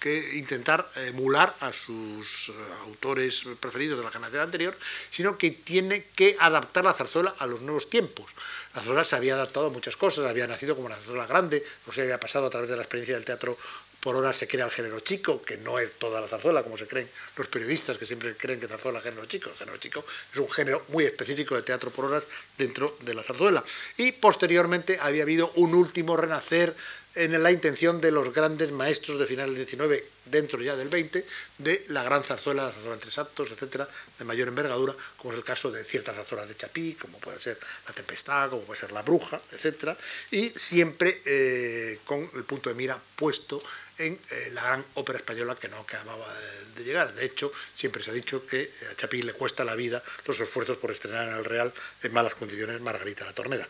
que 0.00 0.38
intentar 0.38 0.90
emular 0.96 1.54
a 1.60 1.70
sus 1.70 2.48
eh, 2.48 2.52
autores 2.80 3.44
preferidos 3.60 3.98
de 3.98 4.04
la 4.04 4.10
generación 4.10 4.42
anterior, 4.42 4.76
sino 5.10 5.36
que 5.36 5.50
tiene 5.50 6.06
que 6.16 6.34
adaptar 6.40 6.86
la 6.86 6.94
zarzuela 6.94 7.34
a 7.38 7.46
los 7.46 7.60
nuevos 7.60 7.90
tiempos. 7.90 8.26
La 8.74 8.80
zarzuela 8.80 9.04
se 9.04 9.16
había 9.16 9.34
adaptado 9.34 9.66
a 9.66 9.70
muchas 9.70 9.98
cosas, 9.98 10.24
había 10.24 10.46
nacido 10.46 10.74
como 10.74 10.86
una 10.86 10.96
zarzuela 10.96 11.26
grande, 11.26 11.62
no 11.86 11.92
se 11.92 12.00
había 12.00 12.18
pasado 12.18 12.46
a 12.46 12.50
través 12.50 12.70
de 12.70 12.76
la 12.76 12.82
experiencia 12.82 13.14
del 13.14 13.26
teatro 13.26 13.58
por 14.02 14.16
ahora 14.16 14.32
se 14.32 14.48
crea 14.48 14.64
el 14.64 14.70
género 14.72 14.98
chico, 14.98 15.40
que 15.42 15.56
no 15.58 15.78
es 15.78 15.92
toda 15.92 16.20
la 16.20 16.26
zarzuela, 16.26 16.64
como 16.64 16.76
se 16.76 16.88
creen 16.88 17.08
los 17.36 17.46
periodistas 17.46 17.96
que 17.96 18.04
siempre 18.04 18.36
creen 18.36 18.58
que 18.58 18.66
zarzuela 18.66 18.98
es 18.98 19.04
género 19.04 19.26
chico. 19.26 19.50
El 19.50 19.56
género 19.56 19.76
chico 19.76 20.04
es 20.32 20.40
un 20.40 20.50
género 20.50 20.84
muy 20.88 21.04
específico 21.04 21.54
de 21.54 21.62
teatro 21.62 21.92
por 21.92 22.06
horas 22.06 22.24
dentro 22.58 22.96
de 23.02 23.14
la 23.14 23.22
zarzuela. 23.22 23.62
Y 23.96 24.10
posteriormente 24.10 24.98
había 25.00 25.22
habido 25.22 25.52
un 25.54 25.76
último 25.76 26.16
renacer 26.16 26.74
en 27.14 27.40
la 27.42 27.52
intención 27.52 28.00
de 28.00 28.10
los 28.10 28.32
grandes 28.32 28.72
maestros 28.72 29.20
de 29.20 29.26
final 29.26 29.48
del 29.50 29.56
19, 29.56 30.08
dentro 30.24 30.60
ya 30.62 30.76
del 30.76 30.88
20, 30.88 31.24
de 31.58 31.84
la 31.88 32.02
gran 32.02 32.24
zarzuela, 32.24 32.64
la 32.64 32.72
zarzuela 32.72 32.94
en 32.94 33.00
tres 33.00 33.18
actos, 33.18 33.50
etcétera, 33.50 33.88
de 34.18 34.24
mayor 34.24 34.48
envergadura, 34.48 34.94
como 35.16 35.32
es 35.32 35.38
el 35.38 35.44
caso 35.44 35.70
de 35.70 35.84
ciertas 35.84 36.16
zarzuelas 36.16 36.48
de 36.48 36.56
Chapí, 36.56 36.94
como 36.94 37.18
puede 37.18 37.38
ser 37.38 37.58
La 37.86 37.92
Tempestad, 37.92 38.50
como 38.50 38.62
puede 38.62 38.80
ser 38.80 38.92
La 38.92 39.02
Bruja, 39.02 39.40
etcétera, 39.50 39.96
y 40.30 40.50
siempre 40.50 41.22
eh, 41.24 42.00
con 42.04 42.30
el 42.34 42.44
punto 42.44 42.70
de 42.70 42.74
mira 42.74 42.98
puesto 43.16 43.62
en 44.02 44.18
eh, 44.30 44.50
la 44.52 44.62
gran 44.62 44.84
ópera 44.94 45.18
española 45.18 45.56
que 45.56 45.68
no 45.68 45.78
acababa 45.78 46.26
de, 46.74 46.84
llegar. 46.84 47.14
De 47.14 47.24
hecho, 47.24 47.52
siempre 47.76 48.02
se 48.02 48.10
ha 48.10 48.14
dicho 48.14 48.46
que 48.46 48.72
a 48.90 48.96
Chapí 48.96 49.22
le 49.22 49.32
cuesta 49.32 49.64
la 49.64 49.74
vida 49.76 50.02
los 50.26 50.38
esfuerzos 50.40 50.76
por 50.78 50.90
estrenar 50.90 51.28
en 51.28 51.34
el 51.34 51.44
Real 51.44 51.72
en 52.02 52.12
malas 52.12 52.34
condiciones 52.34 52.80
Margarita 52.80 53.24
la 53.24 53.32
Tornera, 53.32 53.68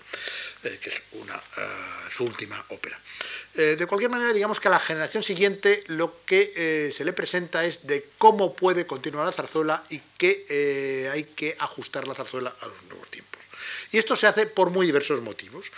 eh, 0.64 0.78
que 0.82 0.90
es 0.90 1.02
una, 1.12 1.36
eh, 1.36 1.60
su 2.10 2.24
última 2.24 2.64
ópera. 2.68 2.98
de 3.54 3.86
cualquier 3.86 4.10
manera, 4.10 4.32
digamos 4.32 4.58
que 4.60 4.68
a 4.68 4.70
la 4.70 4.78
generación 4.78 5.22
siguiente 5.22 5.84
lo 5.88 6.24
que 6.24 6.90
se 6.90 7.04
le 7.04 7.12
presenta 7.12 7.66
es 7.66 7.86
de 7.86 8.08
cómo 8.16 8.56
puede 8.56 8.86
continuar 8.86 9.26
la 9.26 9.32
zarzuela 9.32 9.84
y 9.90 10.00
que 10.16 11.10
hay 11.12 11.24
que 11.24 11.54
ajustar 11.58 12.08
la 12.08 12.14
zarzuela 12.14 12.56
a 12.60 12.66
los 12.66 12.82
nuevos 12.84 13.10
tiempos. 13.10 13.42
Y 13.92 13.98
esto 13.98 14.16
se 14.16 14.26
hace 14.26 14.46
por 14.46 14.70
muy 14.70 14.86
diversos 14.86 15.20
motivos. 15.20 15.70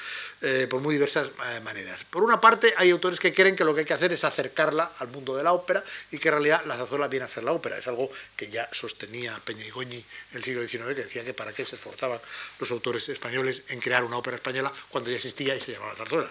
Eh, 0.46 0.66
por 0.68 0.82
muy 0.82 0.94
diversas 0.94 1.28
eh, 1.28 1.60
maneras. 1.60 2.04
Por 2.10 2.22
una 2.22 2.38
parte, 2.38 2.74
hay 2.76 2.90
autores 2.90 3.18
que 3.18 3.32
creen 3.32 3.56
que 3.56 3.64
lo 3.64 3.72
que 3.72 3.80
hay 3.80 3.86
que 3.86 3.94
hacer 3.94 4.12
es 4.12 4.24
acercarla 4.24 4.92
al 4.98 5.08
mundo 5.08 5.34
de 5.34 5.42
la 5.42 5.54
ópera 5.54 5.82
y 6.10 6.18
que 6.18 6.28
en 6.28 6.32
realidad 6.34 6.64
la 6.66 6.76
zarzuela 6.76 7.08
viene 7.08 7.24
a 7.24 7.26
hacer 7.28 7.44
la 7.44 7.52
ópera. 7.52 7.78
Es 7.78 7.86
algo 7.86 8.10
que 8.36 8.50
ya 8.50 8.68
sostenía 8.70 9.40
Peña 9.42 9.64
y 9.64 9.70
Goñi 9.70 10.04
en 10.32 10.36
el 10.36 10.44
siglo 10.44 10.68
XIX, 10.68 10.88
que 10.88 11.04
decía 11.04 11.24
que 11.24 11.32
para 11.32 11.54
qué 11.54 11.64
se 11.64 11.76
esforzaban 11.76 12.20
los 12.58 12.70
autores 12.70 13.08
españoles 13.08 13.62
en 13.68 13.80
crear 13.80 14.04
una 14.04 14.18
ópera 14.18 14.36
española 14.36 14.70
cuando 14.90 15.08
ya 15.08 15.16
existía 15.16 15.56
y 15.56 15.60
se 15.62 15.72
llamaba 15.72 15.94
zarzuela. 15.94 16.30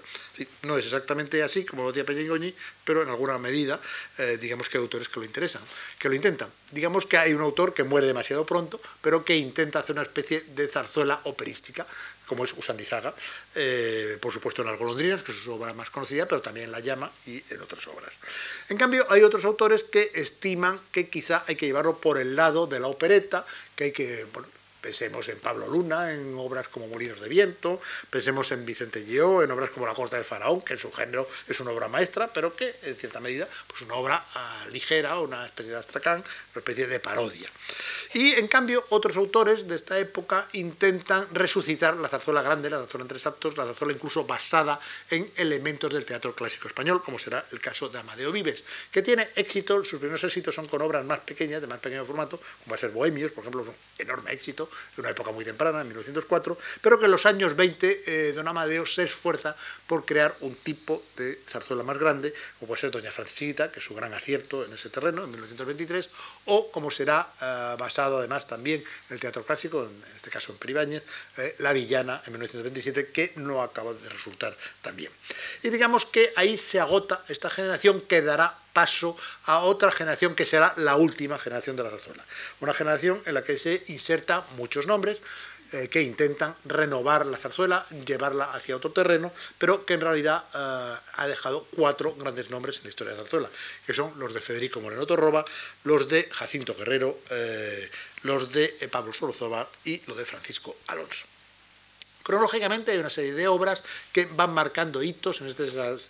no 0.62 0.78
es 0.78 0.86
exactamente 0.86 1.42
así 1.42 1.66
como 1.66 1.82
lo 1.82 1.92
decía 1.92 2.06
Peña 2.06 2.22
y 2.22 2.28
Goñi, 2.28 2.56
pero 2.84 3.02
en 3.02 3.10
alguna 3.10 3.38
medida, 3.38 3.80
eh, 4.18 4.38
digamos 4.40 4.70
que 4.70 4.78
hay 4.78 4.84
autores 4.84 5.10
que 5.10 5.20
lo 5.20 5.26
interesan, 5.26 5.62
que 6.00 6.10
lo 6.10 6.16
intentan. 6.16 6.50
Digamos 6.72 7.06
que 7.06 7.18
hay 7.18 7.34
un 7.34 7.42
autor 7.42 7.74
que 7.74 7.84
muere 7.84 8.08
demasiado 8.08 8.46
pronto, 8.46 8.82
pero 9.02 9.24
que 9.24 9.36
intenta 9.36 9.80
hacer 9.80 9.96
una 9.96 10.04
especie 10.04 10.42
de 10.42 10.68
zarzuela 10.68 11.22
operística 11.24 11.86
como 12.26 12.46
es 12.46 12.54
Usandizaga, 12.54 13.14
eh, 13.54 14.18
por 14.22 14.34
supuesto 14.34 14.62
en 14.62 14.70
Las 14.70 14.80
golondrinas, 14.80 15.24
que 15.24 15.32
es 15.32 15.38
su 15.38 15.54
obra 15.54 15.74
más 15.74 15.90
conocida, 15.90 16.26
pero 16.26 16.42
también 16.42 16.66
en 16.66 16.72
La 16.72 16.80
llama 16.80 17.12
y 17.26 17.44
en 17.50 17.62
otras 17.62 17.86
obras. 17.88 18.18
En 18.70 18.78
cambio, 18.78 19.06
hay 19.10 19.24
otros 19.24 19.46
autores 19.46 19.84
que 19.84 20.12
estiman 20.14 20.80
que 20.92 21.10
quizá 21.10 21.44
hay 21.48 21.56
que 21.56 21.66
llevarlo 21.66 22.00
por 22.00 22.18
el 22.18 22.36
lado 22.36 22.66
de 22.66 22.80
la 22.80 22.88
opereta, 22.88 23.46
que 23.76 23.86
hay 23.86 23.92
que, 23.92 24.26
Pensemos 24.84 25.30
en 25.30 25.40
Pablo 25.40 25.66
Luna, 25.68 26.12
en 26.12 26.36
obras 26.38 26.68
como 26.68 26.90
Molinos 26.90 27.22
de 27.22 27.30
Viento, 27.30 27.80
pensemos 28.10 28.52
en 28.52 28.66
Vicente 28.66 29.06
Lleó, 29.06 29.42
en 29.42 29.50
obras 29.50 29.72
como 29.72 29.88
La 29.88 29.94
Corte 29.94 30.18
del 30.18 30.26
Faraón, 30.26 30.62
que 30.62 30.74
en 30.74 30.80
su 30.80 30.92
género 30.92 31.30
es 31.48 31.58
una 31.62 31.72
obra 31.72 31.88
maestra, 31.88 32.34
pero 32.34 32.54
que 32.54 32.76
en 32.82 32.98
cierta 32.98 33.22
medida 33.22 33.48
pues 33.66 33.82
una 33.84 33.96
obra 33.96 34.26
ah, 34.34 34.66
ligera, 34.74 35.18
una 35.20 35.46
especie 35.46 35.72
de 35.72 35.78
astracán, 35.78 36.18
una 36.18 36.60
especie 36.60 36.88
de 36.88 37.00
parodia. 37.00 37.50
Y 38.14 38.34
en 38.34 38.48
cambio 38.48 38.86
otros 38.90 39.18
autores 39.18 39.68
de 39.68 39.76
esta 39.76 39.98
época 39.98 40.48
intentan 40.54 41.26
resucitar 41.32 41.98
la 41.98 42.08
zarzuela 42.08 42.44
grande, 42.44 42.70
la 42.70 42.78
zarzuela 42.78 43.04
en 43.04 43.08
tres 43.08 43.26
actos, 43.26 43.58
la 43.58 43.66
zarzuela 43.66 43.94
incluso 43.94 44.24
basada 44.26 44.80
en 45.10 45.32
elementos 45.36 45.92
del 45.92 46.06
teatro 46.06 46.36
clásico 46.36 46.68
español, 46.68 47.02
como 47.02 47.18
será 47.18 47.46
el 47.52 47.60
caso 47.60 47.90
de 47.90 47.98
Amadeo 47.98 48.32
Vives, 48.32 48.64
que 48.92 49.02
tiene 49.02 49.30
éxito, 49.36 49.84
sus 49.84 50.00
primeros 50.00 50.24
éxitos 50.24 50.54
son 50.54 50.68
con 50.68 50.82
obras 50.84 51.04
más 51.04 51.22
pequeñas, 51.22 51.62
de 51.62 51.68
más 51.68 51.80
pequeño 51.80 52.06
formato, 52.06 52.38
como 52.38 52.72
va 52.72 52.76
a 52.76 52.80
ser 52.80 52.92
Bohemios, 52.92 53.32
por 53.32 53.42
ejemplo, 53.44 53.64
es 53.64 53.70
un 53.70 53.76
enorme 53.98 54.32
éxito, 54.32 54.70
de 54.96 55.02
una 55.02 55.10
época 55.10 55.32
muy 55.32 55.44
temprana, 55.44 55.82
en 55.82 55.88
1904, 55.88 56.58
pero 56.82 57.00
que 57.00 57.06
en 57.06 57.12
los 57.12 57.26
años 57.26 57.56
20 57.56 58.04
eh, 58.06 58.34
don 58.34 58.48
Amadeo 58.48 58.86
se 58.86 59.04
esfuerza 59.04 59.56
por 59.88 60.06
crear 60.06 60.36
un 60.42 60.56
tipo 60.56 61.04
de 61.18 61.42
zarzuela 61.48 61.82
más 61.82 61.98
grande, 61.98 62.34
como 62.60 62.68
puede 62.68 62.82
ser 62.82 62.92
Doña 62.92 63.12
Francisquita, 63.12 63.72
que 63.72 63.80
es 63.80 63.86
su 63.86 63.96
gran 63.96 64.14
acierto 64.14 64.64
en 64.66 64.74
ese 64.74 64.90
terreno, 64.90 65.24
en 65.24 65.32
1923, 65.32 66.10
o 66.46 66.72
como 66.72 66.92
será 66.92 67.34
eh, 67.42 67.76
además 68.06 68.48
también 68.48 68.84
el 69.10 69.20
teatro 69.20 69.44
clásico, 69.44 69.84
en 69.84 70.16
este 70.16 70.30
caso 70.30 70.52
en 70.52 70.58
Peribáñez, 70.58 71.04
eh, 71.38 71.56
La 71.60 71.74
Villana, 71.74 72.22
en 72.26 72.34
1927, 72.34 73.12
que 73.12 73.34
no 73.36 73.62
acaba 73.62 73.94
de 73.94 74.10
resultar 74.10 74.56
tan 74.82 74.96
bien. 74.96 75.12
Y 75.62 75.70
digamos 75.70 76.06
que 76.06 76.34
ahí 76.36 76.58
se 76.58 76.80
agota 76.80 77.24
esta 77.28 77.50
generación 77.50 78.02
que 78.02 78.22
dará 78.22 78.58
paso 78.74 79.16
a 79.46 79.60
otra 79.60 79.92
generación 79.92 80.36
que 80.36 80.46
será 80.46 80.74
la 80.78 80.96
última 80.96 81.38
generación 81.38 81.76
de 81.76 81.84
la 81.84 81.92
zarzuela. 81.92 82.26
Una 82.60 82.74
generación 82.74 83.22
en 83.26 83.36
la 83.36 83.44
que 83.44 83.58
se 83.58 83.84
insertan 83.88 84.44
muchos 84.58 84.88
nombres 84.88 85.22
eh, 85.74 85.88
que 85.90 86.04
intentan 86.04 86.56
renovar 86.66 87.26
la 87.26 87.38
zarzuela, 87.38 87.84
llevarla 88.06 88.52
hacia 88.52 88.76
otro 88.76 88.92
terreno, 88.92 89.34
pero 89.58 89.86
que 89.86 89.96
en 89.96 90.02
realidad 90.02 90.44
eh, 90.54 90.98
ha 91.16 91.28
dejado 91.28 91.66
cuatro 91.76 92.14
grandes 92.16 92.52
nombres 92.52 92.78
en 92.78 92.84
la 92.84 92.90
historia 92.90 93.14
de 93.14 93.18
la 93.18 93.24
zarzuela, 93.24 93.50
que 93.86 93.94
son 93.94 94.14
los 94.20 94.36
de 94.36 94.40
Federico 94.40 94.82
Moreno 94.82 95.08
Torroba, 95.08 95.44
los 95.84 96.08
de 96.08 96.30
Jacinto 96.32 96.76
Guerrero, 96.76 97.18
eh, 97.32 97.90
los 98.22 98.52
de 98.52 98.88
Pablo 98.92 99.14
Solozoba 99.14 99.68
y 99.84 100.00
los 100.06 100.16
de 100.16 100.26
Francisco 100.26 100.76
Alonso. 100.88 101.26
Cronológicamente 102.22 102.92
hay 102.92 103.00
una 103.00 103.10
serie 103.10 103.34
de 103.34 103.48
obras 103.48 103.84
que 104.12 104.26
van 104.26 104.54
marcando 104.54 105.02
hitos 105.02 105.42
en 105.42 105.48
este 105.48 105.64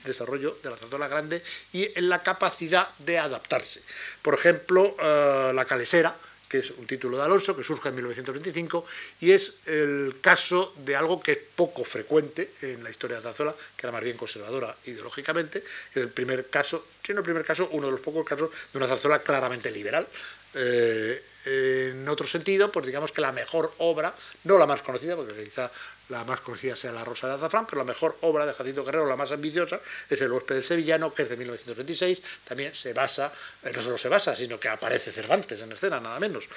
desarrollo 0.03 0.57
de 0.61 0.71
la 0.71 0.77
zarzuela 0.77 1.07
grande 1.07 1.41
y 1.71 1.89
en 1.97 2.09
la 2.09 2.21
capacidad 2.21 2.89
de 2.99 3.17
adaptarse. 3.17 3.81
Por 4.21 4.35
ejemplo, 4.35 4.95
La 4.99 5.65
Calesera, 5.65 6.15
que 6.53 6.59
es 6.59 6.69
un 6.69 6.85
título 6.85 7.17
de 7.17 7.23
Alonso, 7.23 7.55
que 7.55 7.63
surge 7.63 7.89
en 7.89 7.95
1925, 7.95 8.85
y 9.21 9.31
es 9.31 9.55
el 9.65 10.17
caso 10.21 10.75
de 10.77 10.95
algo 10.95 11.19
que 11.19 11.31
es 11.31 11.39
poco 11.55 11.83
frecuente 11.83 12.51
en 12.61 12.83
la 12.83 12.91
historia 12.91 13.17
de 13.17 13.23
la 13.23 13.31
zarzuela, 13.31 13.55
que 13.75 13.87
era 13.87 13.91
más 13.91 14.03
bien 14.03 14.15
conservadora 14.15 14.75
ideológicamente, 14.85 15.63
es 15.89 15.97
el 15.97 16.09
primer 16.09 16.51
caso, 16.51 16.85
si 17.01 17.11
no 17.11 17.21
el 17.21 17.25
primer 17.25 17.43
caso, 17.43 17.69
uno 17.71 17.87
de 17.87 17.93
los 17.93 18.01
pocos 18.01 18.23
casos 18.23 18.51
de 18.71 18.77
una 18.77 18.87
zarzuela 18.87 19.23
claramente 19.23 19.71
liberal. 19.71 20.07
Eh, 20.53 21.23
en 21.45 22.07
otro 22.07 22.27
sentido, 22.27 22.71
pues 22.71 22.85
digamos 22.85 23.11
que 23.11 23.21
la 23.21 23.31
mejor 23.31 23.73
obra, 23.79 24.13
no 24.43 24.59
la 24.59 24.67
más 24.67 24.83
conocida, 24.83 25.15
porque 25.15 25.43
quizá 25.43 25.71
la 26.09 26.23
más 26.23 26.41
conocida 26.41 26.75
sea 26.75 26.91
La 26.91 27.03
Rosa 27.03 27.27
de 27.27 27.35
Azafrán, 27.35 27.65
pero 27.65 27.79
la 27.79 27.85
mejor 27.85 28.17
obra 28.21 28.45
de 28.45 28.53
Jacinto 28.53 28.83
Guerrero, 28.83 29.07
la 29.07 29.15
más 29.15 29.31
ambiciosa, 29.31 29.79
es 30.09 30.21
El 30.21 30.31
huésped 30.31 30.55
del 30.55 30.63
sevillano, 30.63 31.13
que 31.13 31.23
es 31.23 31.29
de 31.29 31.37
1926, 31.37 32.21
también 32.43 32.75
se 32.75 32.93
basa, 32.93 33.31
eh, 33.63 33.71
no 33.73 33.81
solo 33.81 33.97
se 33.97 34.09
basa, 34.09 34.35
sino 34.35 34.59
que 34.59 34.67
aparece 34.67 35.11
Cervantes 35.11 35.61
en 35.61 35.71
escena, 35.71 35.99
nada 35.99 36.19
menos. 36.19 36.47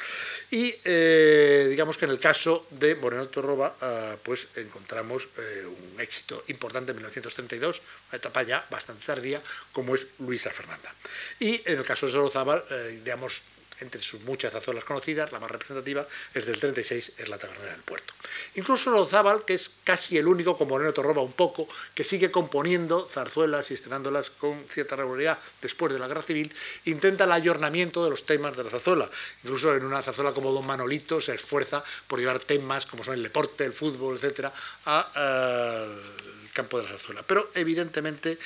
Y 0.51 0.75
eh, 0.85 1.67
digamos 1.71 1.97
que 1.97 2.07
en 2.07 2.11
el 2.11 2.19
caso 2.19 2.67
de 2.71 2.95
Moreno 2.97 3.29
Torroba, 3.29 3.77
ah, 3.81 4.17
pues 4.23 4.49
encontramos 4.57 5.29
eh, 5.39 5.65
un 5.67 6.01
éxito 6.01 6.45
importante 6.49 6.91
en 6.91 6.97
1932, 6.97 7.83
una 8.11 8.19
etapa 8.19 8.43
ya 8.43 8.67
bastante 8.71 9.07
tardía, 9.07 9.43
como 9.73 9.95
es 9.95 10.07
Luisa 10.19 10.51
Fernanda. 10.51 10.93
Y 11.39 11.63
en 11.65 11.79
el 11.79 11.85
caso 11.85 12.07
de 12.07 12.13
Solozábal, 12.13 12.65
digamos, 13.05 13.43
entre 13.81 14.03
sus 14.03 14.23
muchas 14.23 14.53
zarzuelas 14.53 14.85
conocidas, 14.85 15.33
la 15.33 15.41
más 15.41 15.51
representativa 15.51 16.07
es 16.33 16.47
del 16.47 16.59
36, 16.59 17.13
es 17.19 17.29
la 17.29 17.39
Tabernera 17.39 17.73
del 17.73 17.83
Puerto. 17.83 18.15
Incluso 18.55 18.91
Lozábal, 18.91 19.45
que 19.45 19.55
es 19.55 19.71
casi 19.85 20.17
el 20.19 20.27
único, 20.27 20.57
como 20.57 20.71
Moreno 20.71 20.93
roba 20.93 21.23
un 21.23 21.33
poco, 21.33 21.69
que 21.95 22.05
sigue 22.05 22.31
componiendo 22.31 23.09
zarzuelas 23.11 23.71
y 23.71 23.75
estrenándolas 23.75 24.31
con 24.31 24.65
cierta 24.69 24.97
regularidad 24.97 25.39
después 25.61 25.93
de 25.93 25.99
la 25.99 26.09
Guerra 26.09 26.23
Civil, 26.23 26.55
intenta 26.85 27.25
el 27.25 27.33
ayornamiento 27.33 28.05
de 28.05 28.11
los 28.11 28.25
temas 28.25 28.57
de 28.57 28.65
la 28.65 28.71
zarzuela. 28.71 29.11
Incluso 29.43 29.75
en 29.75 29.85
una 29.85 30.03
zarzuela 30.03 30.33
como 30.33 30.53
Don 30.53 30.67
Manolito 30.67 31.21
se 31.21 31.35
esfuerza 31.35 31.85
por 32.07 32.19
llevar 32.19 32.41
temas 32.41 32.87
como 32.87 33.05
son 33.05 33.15
el 33.15 33.23
deporte, 33.23 33.65
el 33.65 33.73
fútbol, 33.73 34.17
etcétera, 34.17 34.53
al 34.85 36.01
campo 36.53 36.79
de 36.79 36.85
la 36.85 36.91
zarzuela. 36.91 37.23
Pero 37.23 37.51
evidentemente 37.55 38.39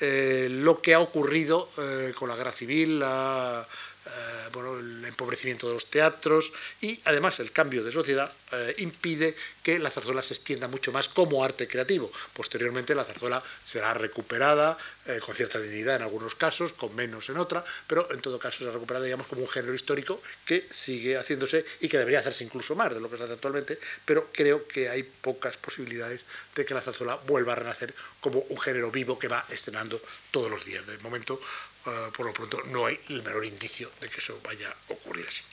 lo 0.00 0.80
que 0.80 0.94
ha 0.94 1.00
ocurrido 1.00 1.68
con 2.14 2.28
la 2.28 2.36
guerra 2.36 2.52
civil, 2.52 3.00
la 3.00 3.66
eh, 4.06 4.48
bueno, 4.52 4.78
el 4.78 5.04
empobrecimiento 5.04 5.66
de 5.66 5.74
los 5.74 5.86
teatros 5.86 6.52
y 6.80 7.00
además 7.04 7.40
el 7.40 7.52
cambio 7.52 7.82
de 7.82 7.90
sociedad 7.90 8.32
eh, 8.52 8.74
impide 8.78 9.34
que 9.62 9.78
la 9.78 9.90
zarzuela 9.90 10.22
se 10.22 10.34
extienda 10.34 10.68
mucho 10.68 10.92
más 10.92 11.08
como 11.08 11.44
arte 11.44 11.66
creativo. 11.66 12.12
Posteriormente 12.32 12.94
la 12.94 13.04
zarzuela 13.04 13.42
será 13.64 13.94
recuperada 13.94 14.78
eh, 15.06 15.20
con 15.24 15.34
cierta 15.34 15.60
dignidad 15.60 15.96
en 15.96 16.02
algunos 16.02 16.34
casos, 16.34 16.72
con 16.72 16.94
menos 16.94 17.28
en 17.28 17.38
otra, 17.38 17.64
pero 17.86 18.10
en 18.12 18.20
todo 18.20 18.38
caso 18.38 18.58
será 18.58 18.72
recuperada 18.72 19.04
digamos 19.04 19.26
como 19.26 19.42
un 19.42 19.48
género 19.48 19.74
histórico 19.74 20.22
que 20.44 20.68
sigue 20.70 21.16
haciéndose 21.16 21.64
y 21.80 21.88
que 21.88 21.98
debería 21.98 22.20
hacerse 22.20 22.44
incluso 22.44 22.74
más 22.74 22.92
de 22.92 23.00
lo 23.00 23.10
que 23.10 23.16
se 23.16 23.24
hace 23.24 23.32
actualmente, 23.34 23.78
pero 24.04 24.30
creo 24.32 24.66
que 24.66 24.88
hay 24.88 25.02
pocas 25.02 25.56
posibilidades 25.56 26.24
de 26.54 26.64
que 26.64 26.74
la 26.74 26.80
zarzuela 26.80 27.16
vuelva 27.26 27.52
a 27.52 27.56
renacer 27.56 27.94
como 28.20 28.40
un 28.48 28.58
género 28.58 28.90
vivo 28.90 29.18
que 29.18 29.28
va 29.28 29.44
estrenando 29.48 30.00
todos 30.30 30.50
los 30.50 30.64
días. 30.64 30.86
De 30.86 30.98
momento 30.98 31.40
Ah, 31.86 32.10
por 32.16 32.26
lo 32.26 32.32
pronto 32.32 32.60
no 32.64 32.86
hay 32.86 32.98
el 33.10 33.22
menor 33.22 33.44
indicio 33.44 33.92
de 34.00 34.08
que 34.08 34.18
eso 34.18 34.40
vaya 34.42 34.70
a 34.70 34.92
ocurrir 34.92 35.24
así. 35.28 35.44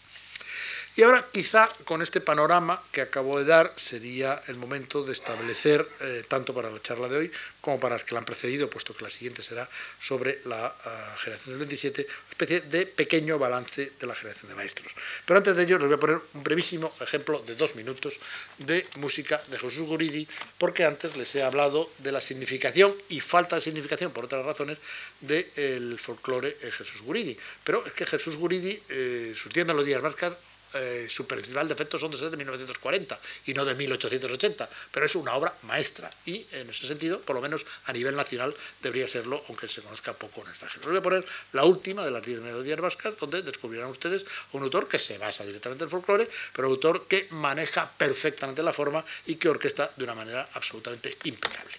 Y 0.95 1.01
ahora 1.01 1.27
quizá 1.31 1.67
con 1.85 2.03
este 2.03 2.21
panorama 2.21 2.83
que 2.91 3.01
acabo 3.01 3.39
de 3.39 3.45
dar 3.45 3.73
sería 3.77 4.39
el 4.47 4.57
momento 4.57 5.03
de 5.03 5.13
establecer, 5.13 5.87
eh, 6.01 6.23
tanto 6.27 6.53
para 6.53 6.69
la 6.69 6.79
charla 6.83 7.07
de 7.07 7.17
hoy 7.17 7.31
como 7.61 7.79
para 7.79 7.95
las 7.95 8.03
que 8.03 8.13
la 8.13 8.19
han 8.19 8.25
precedido, 8.25 8.69
puesto 8.69 8.93
que 8.93 9.03
la 9.03 9.09
siguiente 9.09 9.41
será 9.41 9.67
sobre 9.99 10.41
la 10.45 10.67
ah, 10.85 11.15
generación 11.17 11.53
del 11.53 11.59
27, 11.65 12.05
una 12.05 12.29
especie 12.29 12.61
de 12.61 12.85
pequeño 12.85 13.39
balance 13.39 13.93
de 13.99 14.05
la 14.05 14.13
generación 14.13 14.49
de 14.49 14.55
maestros. 14.55 14.93
Pero 15.25 15.39
antes 15.39 15.55
de 15.55 15.63
ello 15.63 15.79
les 15.79 15.87
voy 15.87 15.95
a 15.95 15.99
poner 15.99 16.21
un 16.31 16.43
brevísimo 16.43 16.93
ejemplo 17.01 17.39
de 17.39 17.55
dos 17.55 17.73
minutos 17.73 18.19
de 18.59 18.85
música 18.97 19.41
de 19.47 19.57
Jesús 19.57 19.87
Guridi, 19.87 20.27
porque 20.59 20.85
antes 20.85 21.17
les 21.17 21.33
he 21.33 21.41
hablado 21.41 21.89
de 21.97 22.11
la 22.11 22.21
significación 22.21 22.93
y 23.09 23.19
falta 23.19 23.55
de 23.55 23.63
significación, 23.63 24.11
por 24.11 24.25
otras 24.25 24.45
razones, 24.45 24.77
del 25.19 25.97
folclore 25.97 26.57
en 26.61 26.71
Jesús 26.71 27.01
Guridi. 27.01 27.35
Pero 27.63 27.83
es 27.83 27.93
que 27.93 28.05
Jesús 28.05 28.35
Guridi, 28.35 28.79
eh, 28.89 29.33
surtiendo 29.35 29.73
los 29.73 29.85
días 29.85 29.99
vascas, 29.99 30.33
eh, 30.73 31.07
su 31.09 31.27
principal 31.27 31.67
defecto 31.67 31.97
son 31.97 32.11
de 32.11 32.37
1940 32.37 33.19
y 33.45 33.53
no 33.53 33.65
de 33.65 33.75
1880, 33.75 34.69
pero 34.91 35.05
es 35.05 35.15
una 35.15 35.33
obra 35.33 35.53
maestra 35.63 36.09
y 36.25 36.45
en 36.51 36.69
ese 36.69 36.87
sentido, 36.87 37.19
por 37.19 37.35
lo 37.35 37.41
menos 37.41 37.65
a 37.85 37.93
nivel 37.93 38.15
nacional, 38.15 38.53
debería 38.81 39.07
serlo, 39.07 39.43
aunque 39.47 39.67
se 39.67 39.81
conozca 39.81 40.13
poco 40.13 40.41
en 40.41 40.49
extranjero. 40.49 40.89
Voy 40.89 40.97
a 40.97 41.01
poner 41.01 41.25
la 41.53 41.65
última 41.65 42.05
de 42.05 42.11
las 42.11 42.23
10 42.23 42.41
melodías 42.41 42.79
vascas, 42.79 43.15
donde 43.19 43.41
descubrirán 43.41 43.89
ustedes 43.89 44.25
un 44.53 44.63
autor 44.63 44.87
que 44.87 44.99
se 44.99 45.17
basa 45.17 45.45
directamente 45.45 45.83
en 45.83 45.87
el 45.87 45.91
folclore, 45.91 46.29
pero 46.53 46.67
un 46.67 46.73
autor 46.73 47.07
que 47.07 47.27
maneja 47.31 47.89
perfectamente 47.89 48.63
la 48.63 48.73
forma 48.73 49.03
y 49.25 49.35
que 49.35 49.49
orquesta 49.49 49.91
de 49.95 50.03
una 50.03 50.15
manera 50.15 50.49
absolutamente 50.53 51.17
impecable. 51.23 51.73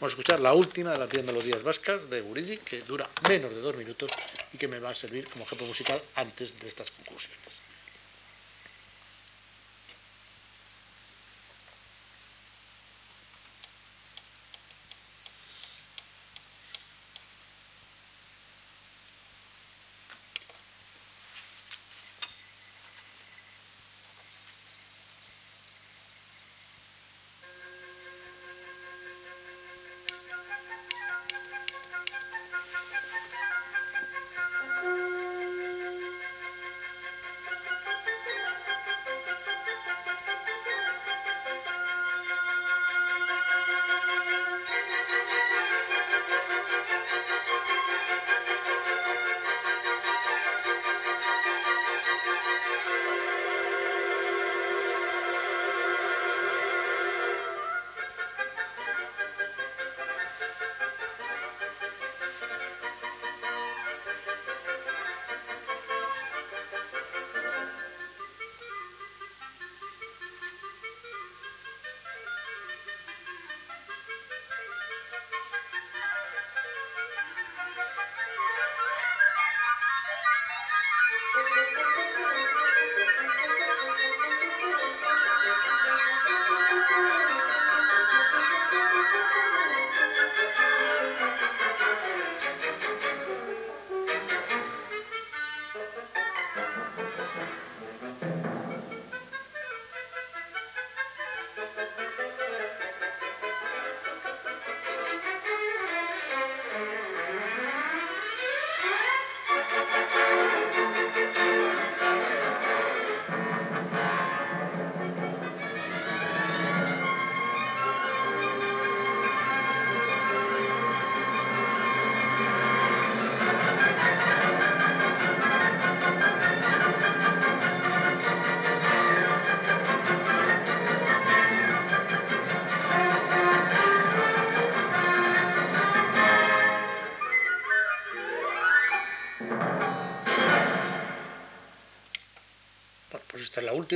Vamos 0.00 0.14
a 0.14 0.18
escuchar 0.18 0.40
la 0.40 0.52
última 0.52 0.90
de 0.90 0.98
las 0.98 1.08
10 1.08 1.24
melodías 1.26 1.62
vascas 1.62 2.10
de 2.10 2.20
Guridi, 2.20 2.58
que 2.58 2.82
dura 2.82 3.08
menos 3.28 3.54
de 3.54 3.60
dos 3.60 3.76
minutos 3.76 4.10
y 4.52 4.58
que 4.58 4.66
me 4.66 4.80
va 4.80 4.90
a 4.90 4.94
servir 4.96 5.28
como 5.28 5.44
ejemplo 5.44 5.66
musical 5.66 6.02
antes 6.16 6.58
de 6.58 6.68
estas 6.68 6.90
conclusiones. 6.90 7.51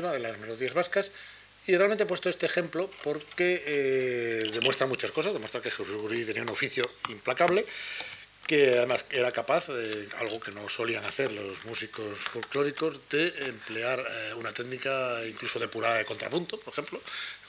De 0.03 0.18
las 0.18 0.38
melodías 0.38 0.74
vascas. 0.74 1.11
Y 1.66 1.76
realmente 1.76 2.05
he 2.05 2.07
puesto 2.07 2.28
este 2.28 2.47
ejemplo 2.47 2.90
porque 3.03 3.62
eh, 3.66 4.51
demuestra 4.53 4.86
muchas 4.86 5.11
cosas, 5.11 5.32
demuestra 5.32 5.61
que 5.61 5.70
Jesús 5.70 5.90
Guridi 6.01 6.24
tenía 6.24 6.42
un 6.42 6.51
oficio 6.51 6.88
implacable, 7.09 7.66
que 8.47 8.78
además 8.78 9.05
era 9.11 9.32
capaz, 9.32 9.66
de 9.66 10.09
algo 10.18 10.38
que 10.38 10.53
no 10.53 10.68
solían 10.68 11.05
hacer 11.05 11.32
los 11.32 11.64
músicos 11.64 12.16
folclóricos, 12.18 13.01
de 13.11 13.26
emplear 13.47 13.99
eh, 13.99 14.34
una 14.34 14.53
técnica 14.53 15.18
incluso 15.26 15.59
depurada 15.59 15.97
de 15.97 16.05
contrapunto, 16.05 16.61
por 16.61 16.72
ejemplo, 16.72 17.01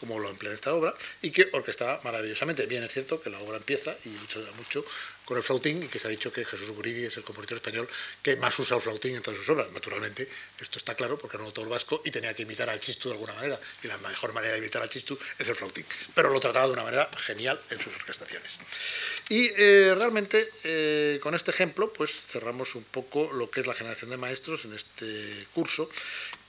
como 0.08 0.20
lo 0.20 0.30
emplea 0.30 0.52
en 0.52 0.56
esta 0.56 0.74
obra, 0.74 0.94
y 1.22 1.32
que 1.32 1.50
orquestaba 1.52 2.00
maravillosamente. 2.04 2.66
Bien, 2.66 2.84
es 2.84 2.94
cierto 2.94 3.22
que 3.22 3.30
la 3.30 3.40
obra 3.40 3.58
empieza, 3.58 3.96
y 4.06 4.10
mucho, 4.10 4.40
mucho 4.58 4.86
con 5.28 5.36
el 5.36 5.44
flautín 5.44 5.84
y 5.84 5.88
que 5.88 6.00
se 6.00 6.08
ha 6.08 6.10
dicho 6.10 6.32
que 6.32 6.46
Jesús 6.46 6.72
Guridi 6.72 7.04
es 7.04 7.18
el 7.18 7.24
compositor 7.24 7.58
español 7.58 7.90
que 8.24 8.38
más 8.38 8.58
usa 8.60 8.78
el 8.78 8.82
flautín 8.82 9.14
en 9.14 9.22
todas 9.22 9.38
sus 9.38 9.50
obras. 9.50 9.70
Naturalmente, 9.74 10.30
esto 10.58 10.80
está 10.80 10.96
claro 10.96 11.18
porque 11.18 11.36
era 11.36 11.44
un 11.44 11.48
autor 11.48 11.68
vasco 11.68 12.02
y 12.06 12.12
tenía 12.12 12.34
que 12.34 12.44
imitar 12.44 12.70
al 12.70 12.80
chistu 12.80 13.10
de 13.10 13.16
alguna 13.16 13.34
manera 13.34 13.60
y 13.84 13.88
la 13.88 13.98
mejor 13.98 14.32
manera 14.32 14.54
de 14.54 14.60
imitar 14.60 14.82
al 14.82 14.88
chistu 14.88 15.20
es 15.38 15.46
el 15.46 15.56
flautín. 15.56 15.86
Pero 16.16 16.30
lo 16.32 16.40
trataba 16.40 16.68
de 16.68 16.72
una 16.72 16.84
manera 16.84 17.10
genial 17.18 17.60
en 17.70 17.82
sus 17.82 17.94
orquestaciones. 17.98 18.54
Y 19.28 19.52
eh, 19.58 19.94
realmente 19.98 20.50
eh, 20.64 21.20
con 21.22 21.36
este 21.36 21.52
ejemplo 21.52 21.92
pues 21.92 22.12
cerramos 22.12 22.76
un 22.76 22.86
poco 22.86 23.30
lo 23.34 23.52
que 23.52 23.60
es 23.60 23.68
la 23.68 23.74
generación 23.74 24.12
de 24.12 24.16
maestros 24.16 24.64
en 24.64 24.76
este 24.76 25.46
curso 25.54 25.90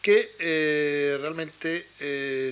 que 0.08 0.32
eh, 0.38 1.18
realmente 1.20 1.84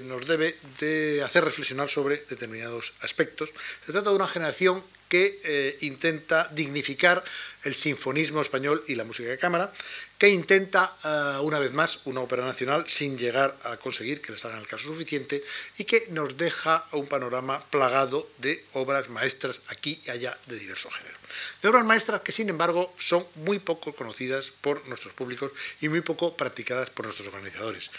nos 0.04 0.26
debe 0.28 0.56
de 0.78 1.22
hacer 1.24 1.42
reflexionar 1.42 1.88
sobre 1.88 2.18
determinados 2.28 2.92
aspectos. 3.00 3.48
Se 3.80 3.92
trata 3.92 4.10
de 4.10 4.16
una 4.16 4.28
generación 4.28 4.84
que 5.08 5.40
eh, 5.42 5.78
intenta 5.80 6.50
dignificar 6.52 7.24
el 7.64 7.74
sinfonismo 7.74 8.42
español 8.42 8.84
y 8.88 8.94
la 8.94 9.04
música 9.04 9.30
de 9.30 9.38
cámara, 9.38 9.72
que 10.18 10.28
intenta 10.28 10.96
eh, 11.04 11.40
una 11.42 11.58
vez 11.58 11.72
más 11.72 12.00
una 12.04 12.20
ópera 12.20 12.44
nacional 12.44 12.86
sin 12.86 13.18
llegar 13.18 13.56
a 13.64 13.76
conseguir 13.76 14.22
que 14.22 14.32
les 14.32 14.44
hagan 14.44 14.60
el 14.60 14.66
caso 14.66 14.84
suficiente 14.84 15.44
y 15.76 15.84
que 15.84 16.06
nos 16.10 16.36
deja 16.36 16.86
un 16.92 17.06
panorama 17.06 17.60
plagado 17.70 18.28
de 18.38 18.64
obras 18.72 19.08
maestras 19.10 19.60
aquí 19.68 20.00
y 20.06 20.10
allá 20.10 20.38
de 20.46 20.58
diversos 20.58 20.94
géneros. 20.94 21.18
De 21.60 21.68
obras 21.68 21.84
maestras 21.84 22.22
que 22.22 22.32
sin 22.32 22.48
embargo 22.48 22.94
son 22.98 23.26
muy 23.34 23.58
poco 23.58 23.94
conocidas 23.94 24.52
por 24.60 24.86
nuestros 24.88 25.12
públicos 25.12 25.52
y 25.80 25.88
muy 25.88 26.00
poco 26.00 26.36
practicadas 26.36 26.88
por 26.90 27.04
nuestros 27.04 27.28
organizadores. 27.28 27.90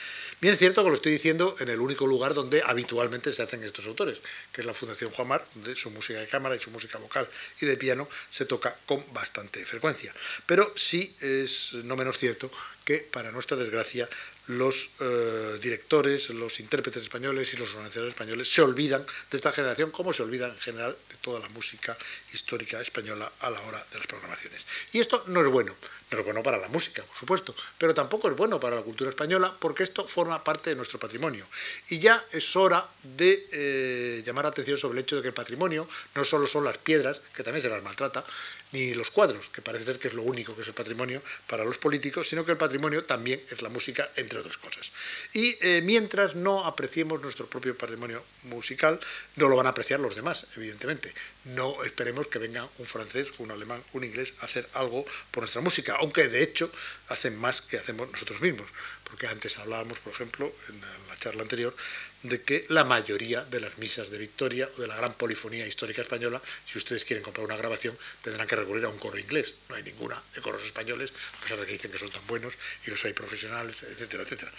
Bien 0.42 0.54
es 0.54 0.60
cierto 0.60 0.84
que 0.84 0.90
lo 0.90 0.96
estoy 0.96 1.12
diciendo 1.12 1.56
en 1.60 1.70
el 1.70 1.80
único 1.80 2.08
lugar 2.08 2.34
donde 2.34 2.64
habitualmente 2.66 3.32
se 3.32 3.44
hacen 3.44 3.64
estos 3.64 3.86
autores, 3.86 4.20
que 4.52 4.62
es 4.62 4.68
la 4.68 4.74
Fundación 4.74 5.12
Juan 5.12 5.28
Mar, 5.28 5.46
donde 5.54 5.76
su 5.76 5.92
música 5.92 6.20
de 6.20 6.28
cámara 6.28 6.56
y 6.56 6.60
su 6.60 6.72
música 6.72 6.98
vocal 6.98 7.28
y 7.62 7.66
de 7.66 7.78
piano 7.78 8.08
se 8.30 8.46
toca 8.46 8.76
con 8.86 9.04
bastante 9.14 9.64
frecuencia. 9.66 10.14
Pero 10.46 10.74
sí 10.76 11.16
es 11.22 11.74
no 11.74 11.96
menos 11.96 12.07
cierto 12.16 12.52
que, 12.86 13.00
para 13.00 13.32
nuestra 13.32 13.58
desgracia, 13.58 14.08
los 14.48 14.90
eh, 15.02 15.60
directores, 15.62 16.30
los 16.30 16.60
intérpretes 16.62 17.04
españoles 17.04 17.54
y 17.54 17.58
los 17.58 17.70
organizadores 17.72 18.14
españoles 18.14 18.52
se 18.52 18.62
olvidan 18.62 19.06
de 19.30 19.38
esta 19.38 19.52
generación 19.52 19.92
como 19.92 20.14
se 20.14 20.24
olvidan 20.24 20.52
en 20.52 20.60
general 20.60 20.98
de 21.10 21.16
toda 21.18 21.42
la 21.42 21.50
música 21.50 21.98
histórica 22.34 22.82
española 22.82 23.30
a 23.42 23.50
la 23.50 23.62
hora 23.62 23.86
de 23.92 23.98
las 23.98 24.08
programaciones. 24.08 24.66
Y 24.94 25.00
esto 25.00 25.24
no 25.28 25.42
es 25.42 25.52
bueno, 25.52 25.76
no 26.12 26.18
es 26.18 26.24
bueno 26.24 26.42
para 26.42 26.58
la 26.58 26.70
música, 26.70 27.04
por 27.04 27.18
supuesto, 27.18 27.56
pero 27.78 27.94
tampoco 27.94 28.30
es 28.30 28.38
bueno 28.38 28.58
para 28.58 28.78
la 28.78 28.84
cultura 28.84 29.10
española 29.10 29.54
porque 29.60 29.84
esto 29.84 30.08
forma 30.08 30.42
parte 30.42 30.70
de 30.70 30.78
nuestro 30.78 30.98
patrimonio. 30.98 31.46
Y 31.90 32.00
ya 32.00 32.24
es 32.32 32.56
hora 32.56 32.88
de 33.04 33.50
eh, 33.52 34.24
llamar 34.26 34.46
la 34.46 34.52
atención 34.52 34.78
sobre 34.78 35.00
el 35.00 35.04
hecho 35.04 35.18
de 35.18 35.24
que 35.24 35.28
el 35.28 35.34
patrimonio 35.34 35.90
no 36.16 36.24
solo 36.24 36.48
son 36.48 36.64
las 36.64 36.78
piedras, 36.78 37.20
que 37.36 37.44
también 37.44 37.62
se 37.62 37.70
las 37.70 37.84
maltrata, 37.84 38.26
ni 38.72 38.94
los 38.94 39.12
cuadros, 39.12 39.50
que 39.50 39.62
parece 39.62 39.86
ser 39.86 40.00
que 40.00 40.10
es 40.10 40.14
lo 40.14 40.24
único 40.24 40.56
que 40.56 40.62
es 40.62 40.68
el 40.68 40.74
patrimonio 40.74 41.22
para 41.48 41.64
los 41.64 41.78
políticos, 41.78 42.28
sino 42.28 42.46
que 42.46 42.52
el 42.52 42.58
patrimonio 42.58 43.06
también 43.06 43.42
es 43.50 43.62
la 43.62 43.70
música, 43.70 44.10
entre 44.16 44.40
otras 44.40 44.58
cosas. 44.58 44.92
Y 45.34 45.58
eh, 45.62 45.82
mientras 45.84 46.36
no 46.36 46.66
apreciemos 46.66 47.22
nuestro 47.22 47.48
propio 47.48 47.78
patrimonio 47.78 48.24
musical, 48.44 49.00
no 49.36 49.48
lo 49.48 49.56
van 49.56 49.68
a 49.68 49.70
apreciar 49.70 50.00
los 50.00 50.16
demás, 50.16 50.46
evidentemente. 50.56 51.14
No 51.46 51.84
esperemos 51.84 52.28
que 52.28 52.40
venga 52.40 52.68
un 52.78 52.86
francés, 52.86 53.28
un 53.38 53.52
alemán, 53.52 53.84
un 53.94 54.04
inglés 54.04 54.34
a 54.40 54.46
hacer 54.46 54.68
algo 54.74 55.06
por 55.32 55.44
nuestra 55.44 55.62
música, 55.62 55.98
aunque 56.00 56.28
de 56.28 56.44
hecho 56.44 56.72
hacen 57.08 57.38
más 57.38 57.62
que 57.62 57.78
hacemos 57.78 58.12
nosotros 58.12 58.42
mismos 58.42 58.68
porque 59.08 59.28
antes 59.28 59.58
hablábamos, 59.58 60.00
por 60.00 60.14
ejemplo, 60.14 60.54
en 60.70 60.82
la 60.82 61.18
charla 61.18 61.42
anterior, 61.42 61.76
de 62.24 62.42
que 62.42 62.66
la 62.70 62.84
mayoría 62.84 63.46
de 63.46 63.60
las 63.60 63.78
misas 63.78 64.10
de 64.10 64.18
Victoria 64.18 64.70
o 64.78 64.82
de 64.82 64.88
la 64.88 64.96
gran 64.96 65.14
polifonía 65.14 65.66
histórica 65.66 66.02
española, 66.02 66.42
si 66.66 66.78
ustedes 66.78 67.06
quieren 67.06 67.24
comprar 67.24 67.46
una 67.46 67.56
grabación, 67.56 67.98
tendrán 68.22 68.48
que 68.48 68.56
recurrir 68.56 68.84
a 68.86 68.90
un 68.90 68.98
coro 68.98 69.18
inglés. 69.18 69.56
No 69.70 69.76
hay 69.76 69.84
ninguna 69.84 70.22
de 70.36 70.42
coros 70.42 70.64
españoles, 70.64 71.14
a 71.38 71.42
pesar 71.42 71.60
de 71.60 71.66
que 71.66 71.74
dicen 71.74 71.92
que 71.92 71.98
son 71.98 72.10
tan 72.10 72.26
buenos 72.28 72.54
y 72.86 72.90
los 72.90 73.04
hay 73.06 73.14
profesionales, 73.14 73.78
etcétera, 73.84 74.24
etcétera. 74.24 74.52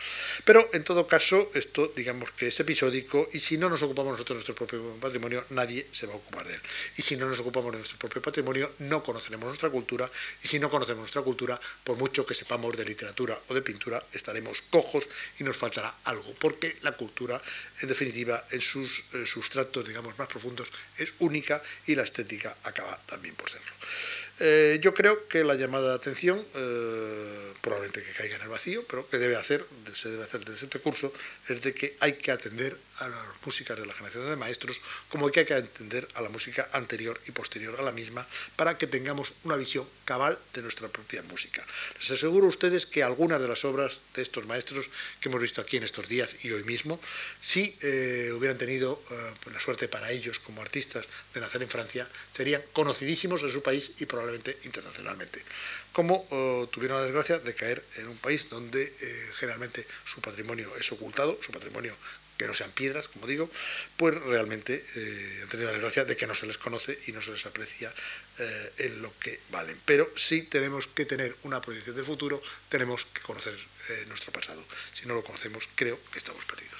Pero 0.44 0.70
en 0.72 0.84
todo 0.84 1.06
caso, 1.06 1.50
esto 1.54 1.92
digamos 1.94 2.30
que 2.32 2.48
es 2.48 2.60
episódico 2.60 3.28
y 3.32 3.40
si 3.40 3.58
no 3.58 3.68
nos 3.68 3.82
ocupamos 3.82 4.12
nosotros 4.12 4.36
de 4.36 4.46
nuestro 4.46 4.54
propio 4.54 4.96
patrimonio, 5.00 5.44
nadie 5.50 5.88
se 5.92 6.06
va 6.06 6.14
a 6.14 6.16
ocupar 6.16 6.46
de 6.46 6.54
él. 6.54 6.60
Y 6.96 7.02
si 7.02 7.16
no 7.16 7.28
nos 7.28 7.38
ocupamos 7.40 7.72
de 7.72 7.78
nuestro 7.78 7.98
propio 7.98 8.22
patrimonio, 8.22 8.72
no 8.78 9.02
conoceremos 9.02 9.46
nuestra 9.46 9.68
cultura 9.68 10.10
y 10.42 10.48
si 10.48 10.58
no 10.58 10.70
conocemos 10.70 11.00
nuestra 11.00 11.22
cultura, 11.22 11.60
por 11.84 11.96
mucho 11.96 12.24
que 12.24 12.34
sepamos 12.34 12.76
de 12.76 12.84
literatura 12.84 13.38
o 13.48 13.54
de 13.54 13.62
pintura, 13.62 14.02
estaremos 14.12 14.37
cojos 14.70 15.08
y 15.38 15.44
nos 15.44 15.56
faltará 15.56 15.94
algo, 16.04 16.34
porque 16.34 16.78
la 16.82 16.92
cultura, 16.92 17.40
en 17.80 17.88
definitiva, 17.88 18.46
en 18.50 18.60
sus 18.60 19.04
eh, 19.12 19.26
sustratos, 19.26 19.86
digamos, 19.86 20.18
más 20.18 20.28
profundos, 20.28 20.68
es 20.96 21.12
única 21.18 21.62
y 21.86 21.94
la 21.94 22.02
estética 22.02 22.56
acaba 22.64 22.98
también 23.06 23.34
por 23.34 23.50
serlo. 23.50 23.72
Eh, 24.40 24.78
yo 24.80 24.94
creo 24.94 25.26
que 25.26 25.42
la 25.42 25.54
llamada 25.54 25.88
de 25.88 25.94
atención, 25.96 26.44
eh, 26.54 27.52
probablemente 27.60 28.02
que 28.02 28.12
caiga 28.12 28.36
en 28.36 28.42
el 28.42 28.48
vacío, 28.48 28.84
pero 28.88 29.08
que 29.08 29.18
debe 29.18 29.34
hacer, 29.34 29.66
se 29.94 30.10
debe 30.10 30.24
hacer 30.24 30.44
desde 30.44 30.66
este 30.66 30.78
curso, 30.78 31.12
es 31.48 31.60
de 31.60 31.74
que 31.74 31.96
hay 31.98 32.14
que 32.14 32.30
atender 32.30 32.78
a 32.98 33.08
las 33.08 33.24
músicas 33.44 33.78
de 33.78 33.86
la 33.86 33.94
generación 33.94 34.28
de 34.28 34.36
maestros 34.36 34.80
como 35.08 35.30
que 35.30 35.40
hay 35.40 35.46
que 35.46 35.54
atender 35.54 36.06
a 36.14 36.22
la 36.22 36.28
música 36.28 36.68
anterior 36.72 37.20
y 37.26 37.32
posterior 37.32 37.78
a 37.78 37.82
la 37.82 37.92
misma 37.92 38.26
para 38.56 38.76
que 38.78 38.86
tengamos 38.86 39.32
una 39.44 39.56
visión 39.56 39.86
cabal 40.04 40.38
de 40.52 40.62
nuestra 40.62 40.88
propia 40.88 41.22
música. 41.22 41.64
Les 41.98 42.10
aseguro 42.10 42.46
a 42.46 42.48
ustedes 42.48 42.86
que 42.86 43.02
algunas 43.02 43.40
de 43.40 43.48
las 43.48 43.64
obras 43.64 43.98
de 44.14 44.22
estos 44.22 44.46
maestros 44.46 44.88
que 45.20 45.28
hemos 45.28 45.40
visto 45.40 45.60
aquí 45.60 45.76
en 45.76 45.84
estos 45.84 46.08
días 46.08 46.30
y 46.42 46.50
hoy 46.50 46.64
mismo, 46.64 47.00
si 47.40 47.76
eh, 47.82 48.30
hubieran 48.32 48.58
tenido 48.58 49.00
pues 49.42 49.54
la 49.54 49.60
suerte 49.60 49.88
para 49.88 50.10
ellos 50.10 50.38
como 50.38 50.62
artistas 50.62 51.06
de 51.34 51.40
nacer 51.40 51.62
en 51.62 51.68
Francia, 51.68 52.08
serían 52.36 52.62
conocidísimos 52.72 53.42
en 53.42 53.50
su 53.50 53.62
país 53.62 53.92
y 53.98 54.06
probablemente 54.06 54.27
internacionalmente, 54.34 55.42
como 55.92 56.26
eh, 56.30 56.66
tuvieron 56.70 56.98
la 56.98 57.04
desgracia 57.04 57.38
de 57.38 57.54
caer 57.54 57.84
en 57.96 58.08
un 58.08 58.18
país 58.18 58.48
donde 58.48 58.82
eh, 59.00 59.30
generalmente 59.34 59.86
su 60.04 60.20
patrimonio 60.20 60.74
es 60.76 60.90
ocultado, 60.92 61.38
su 61.42 61.52
patrimonio 61.52 61.96
que 62.36 62.46
no 62.46 62.54
sean 62.54 62.70
piedras, 62.70 63.08
como 63.08 63.26
digo, 63.26 63.50
pues 63.96 64.14
realmente 64.14 64.84
eh, 64.94 65.40
han 65.42 65.48
tenido 65.48 65.68
la 65.70 65.72
desgracia 65.72 66.04
de 66.04 66.16
que 66.16 66.26
no 66.28 66.36
se 66.36 66.46
les 66.46 66.56
conoce 66.56 66.96
y 67.08 67.12
no 67.12 67.20
se 67.20 67.32
les 67.32 67.44
aprecia 67.46 67.92
en 68.76 69.02
lo 69.02 69.12
que 69.18 69.40
valen. 69.50 69.76
Pero 69.84 70.12
sí 70.14 70.42
tenemos 70.42 70.86
que 70.86 71.04
tener 71.04 71.34
una 71.42 71.60
proyección 71.60 71.96
de 71.96 72.04
futuro, 72.04 72.40
tenemos 72.68 73.04
que 73.06 73.20
conocer 73.22 73.58
nuestro 74.06 74.30
pasado. 74.30 74.64
Si 74.94 75.06
no 75.08 75.14
lo 75.14 75.24
conocemos, 75.24 75.68
creo 75.74 75.98
que 76.12 76.20
estamos 76.20 76.44
perdidos 76.44 76.78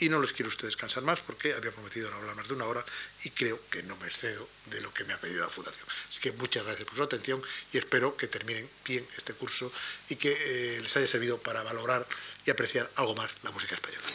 y 0.00 0.08
no 0.08 0.20
les 0.20 0.32
quiero 0.32 0.48
ustedes 0.48 0.76
cansar 0.76 1.02
más 1.02 1.20
porque 1.20 1.54
había 1.54 1.70
prometido 1.70 2.10
no 2.10 2.16
hablar 2.16 2.34
más 2.34 2.48
de 2.48 2.54
una 2.54 2.66
hora 2.66 2.84
y 3.22 3.30
creo 3.30 3.60
que 3.70 3.82
no 3.82 3.96
me 3.96 4.06
excedo 4.06 4.48
de 4.66 4.80
lo 4.80 4.92
que 4.92 5.04
me 5.04 5.12
ha 5.12 5.18
pedido 5.18 5.42
la 5.42 5.50
Fundación. 5.50 5.86
Así 6.08 6.20
que 6.20 6.32
muchas 6.32 6.64
gracias 6.64 6.86
por 6.86 6.96
su 6.96 7.02
atención 7.02 7.42
y 7.72 7.78
espero 7.78 8.16
que 8.16 8.26
terminen 8.26 8.68
bien 8.84 9.06
este 9.16 9.34
curso 9.34 9.70
y 10.08 10.16
que 10.16 10.76
eh, 10.76 10.80
les 10.80 10.96
haya 10.96 11.06
servido 11.06 11.38
para 11.38 11.62
valorar 11.62 12.06
y 12.44 12.50
apreciar 12.50 12.90
algo 12.96 13.14
más 13.14 13.30
la 13.42 13.50
música 13.50 13.74
española. 13.74 14.06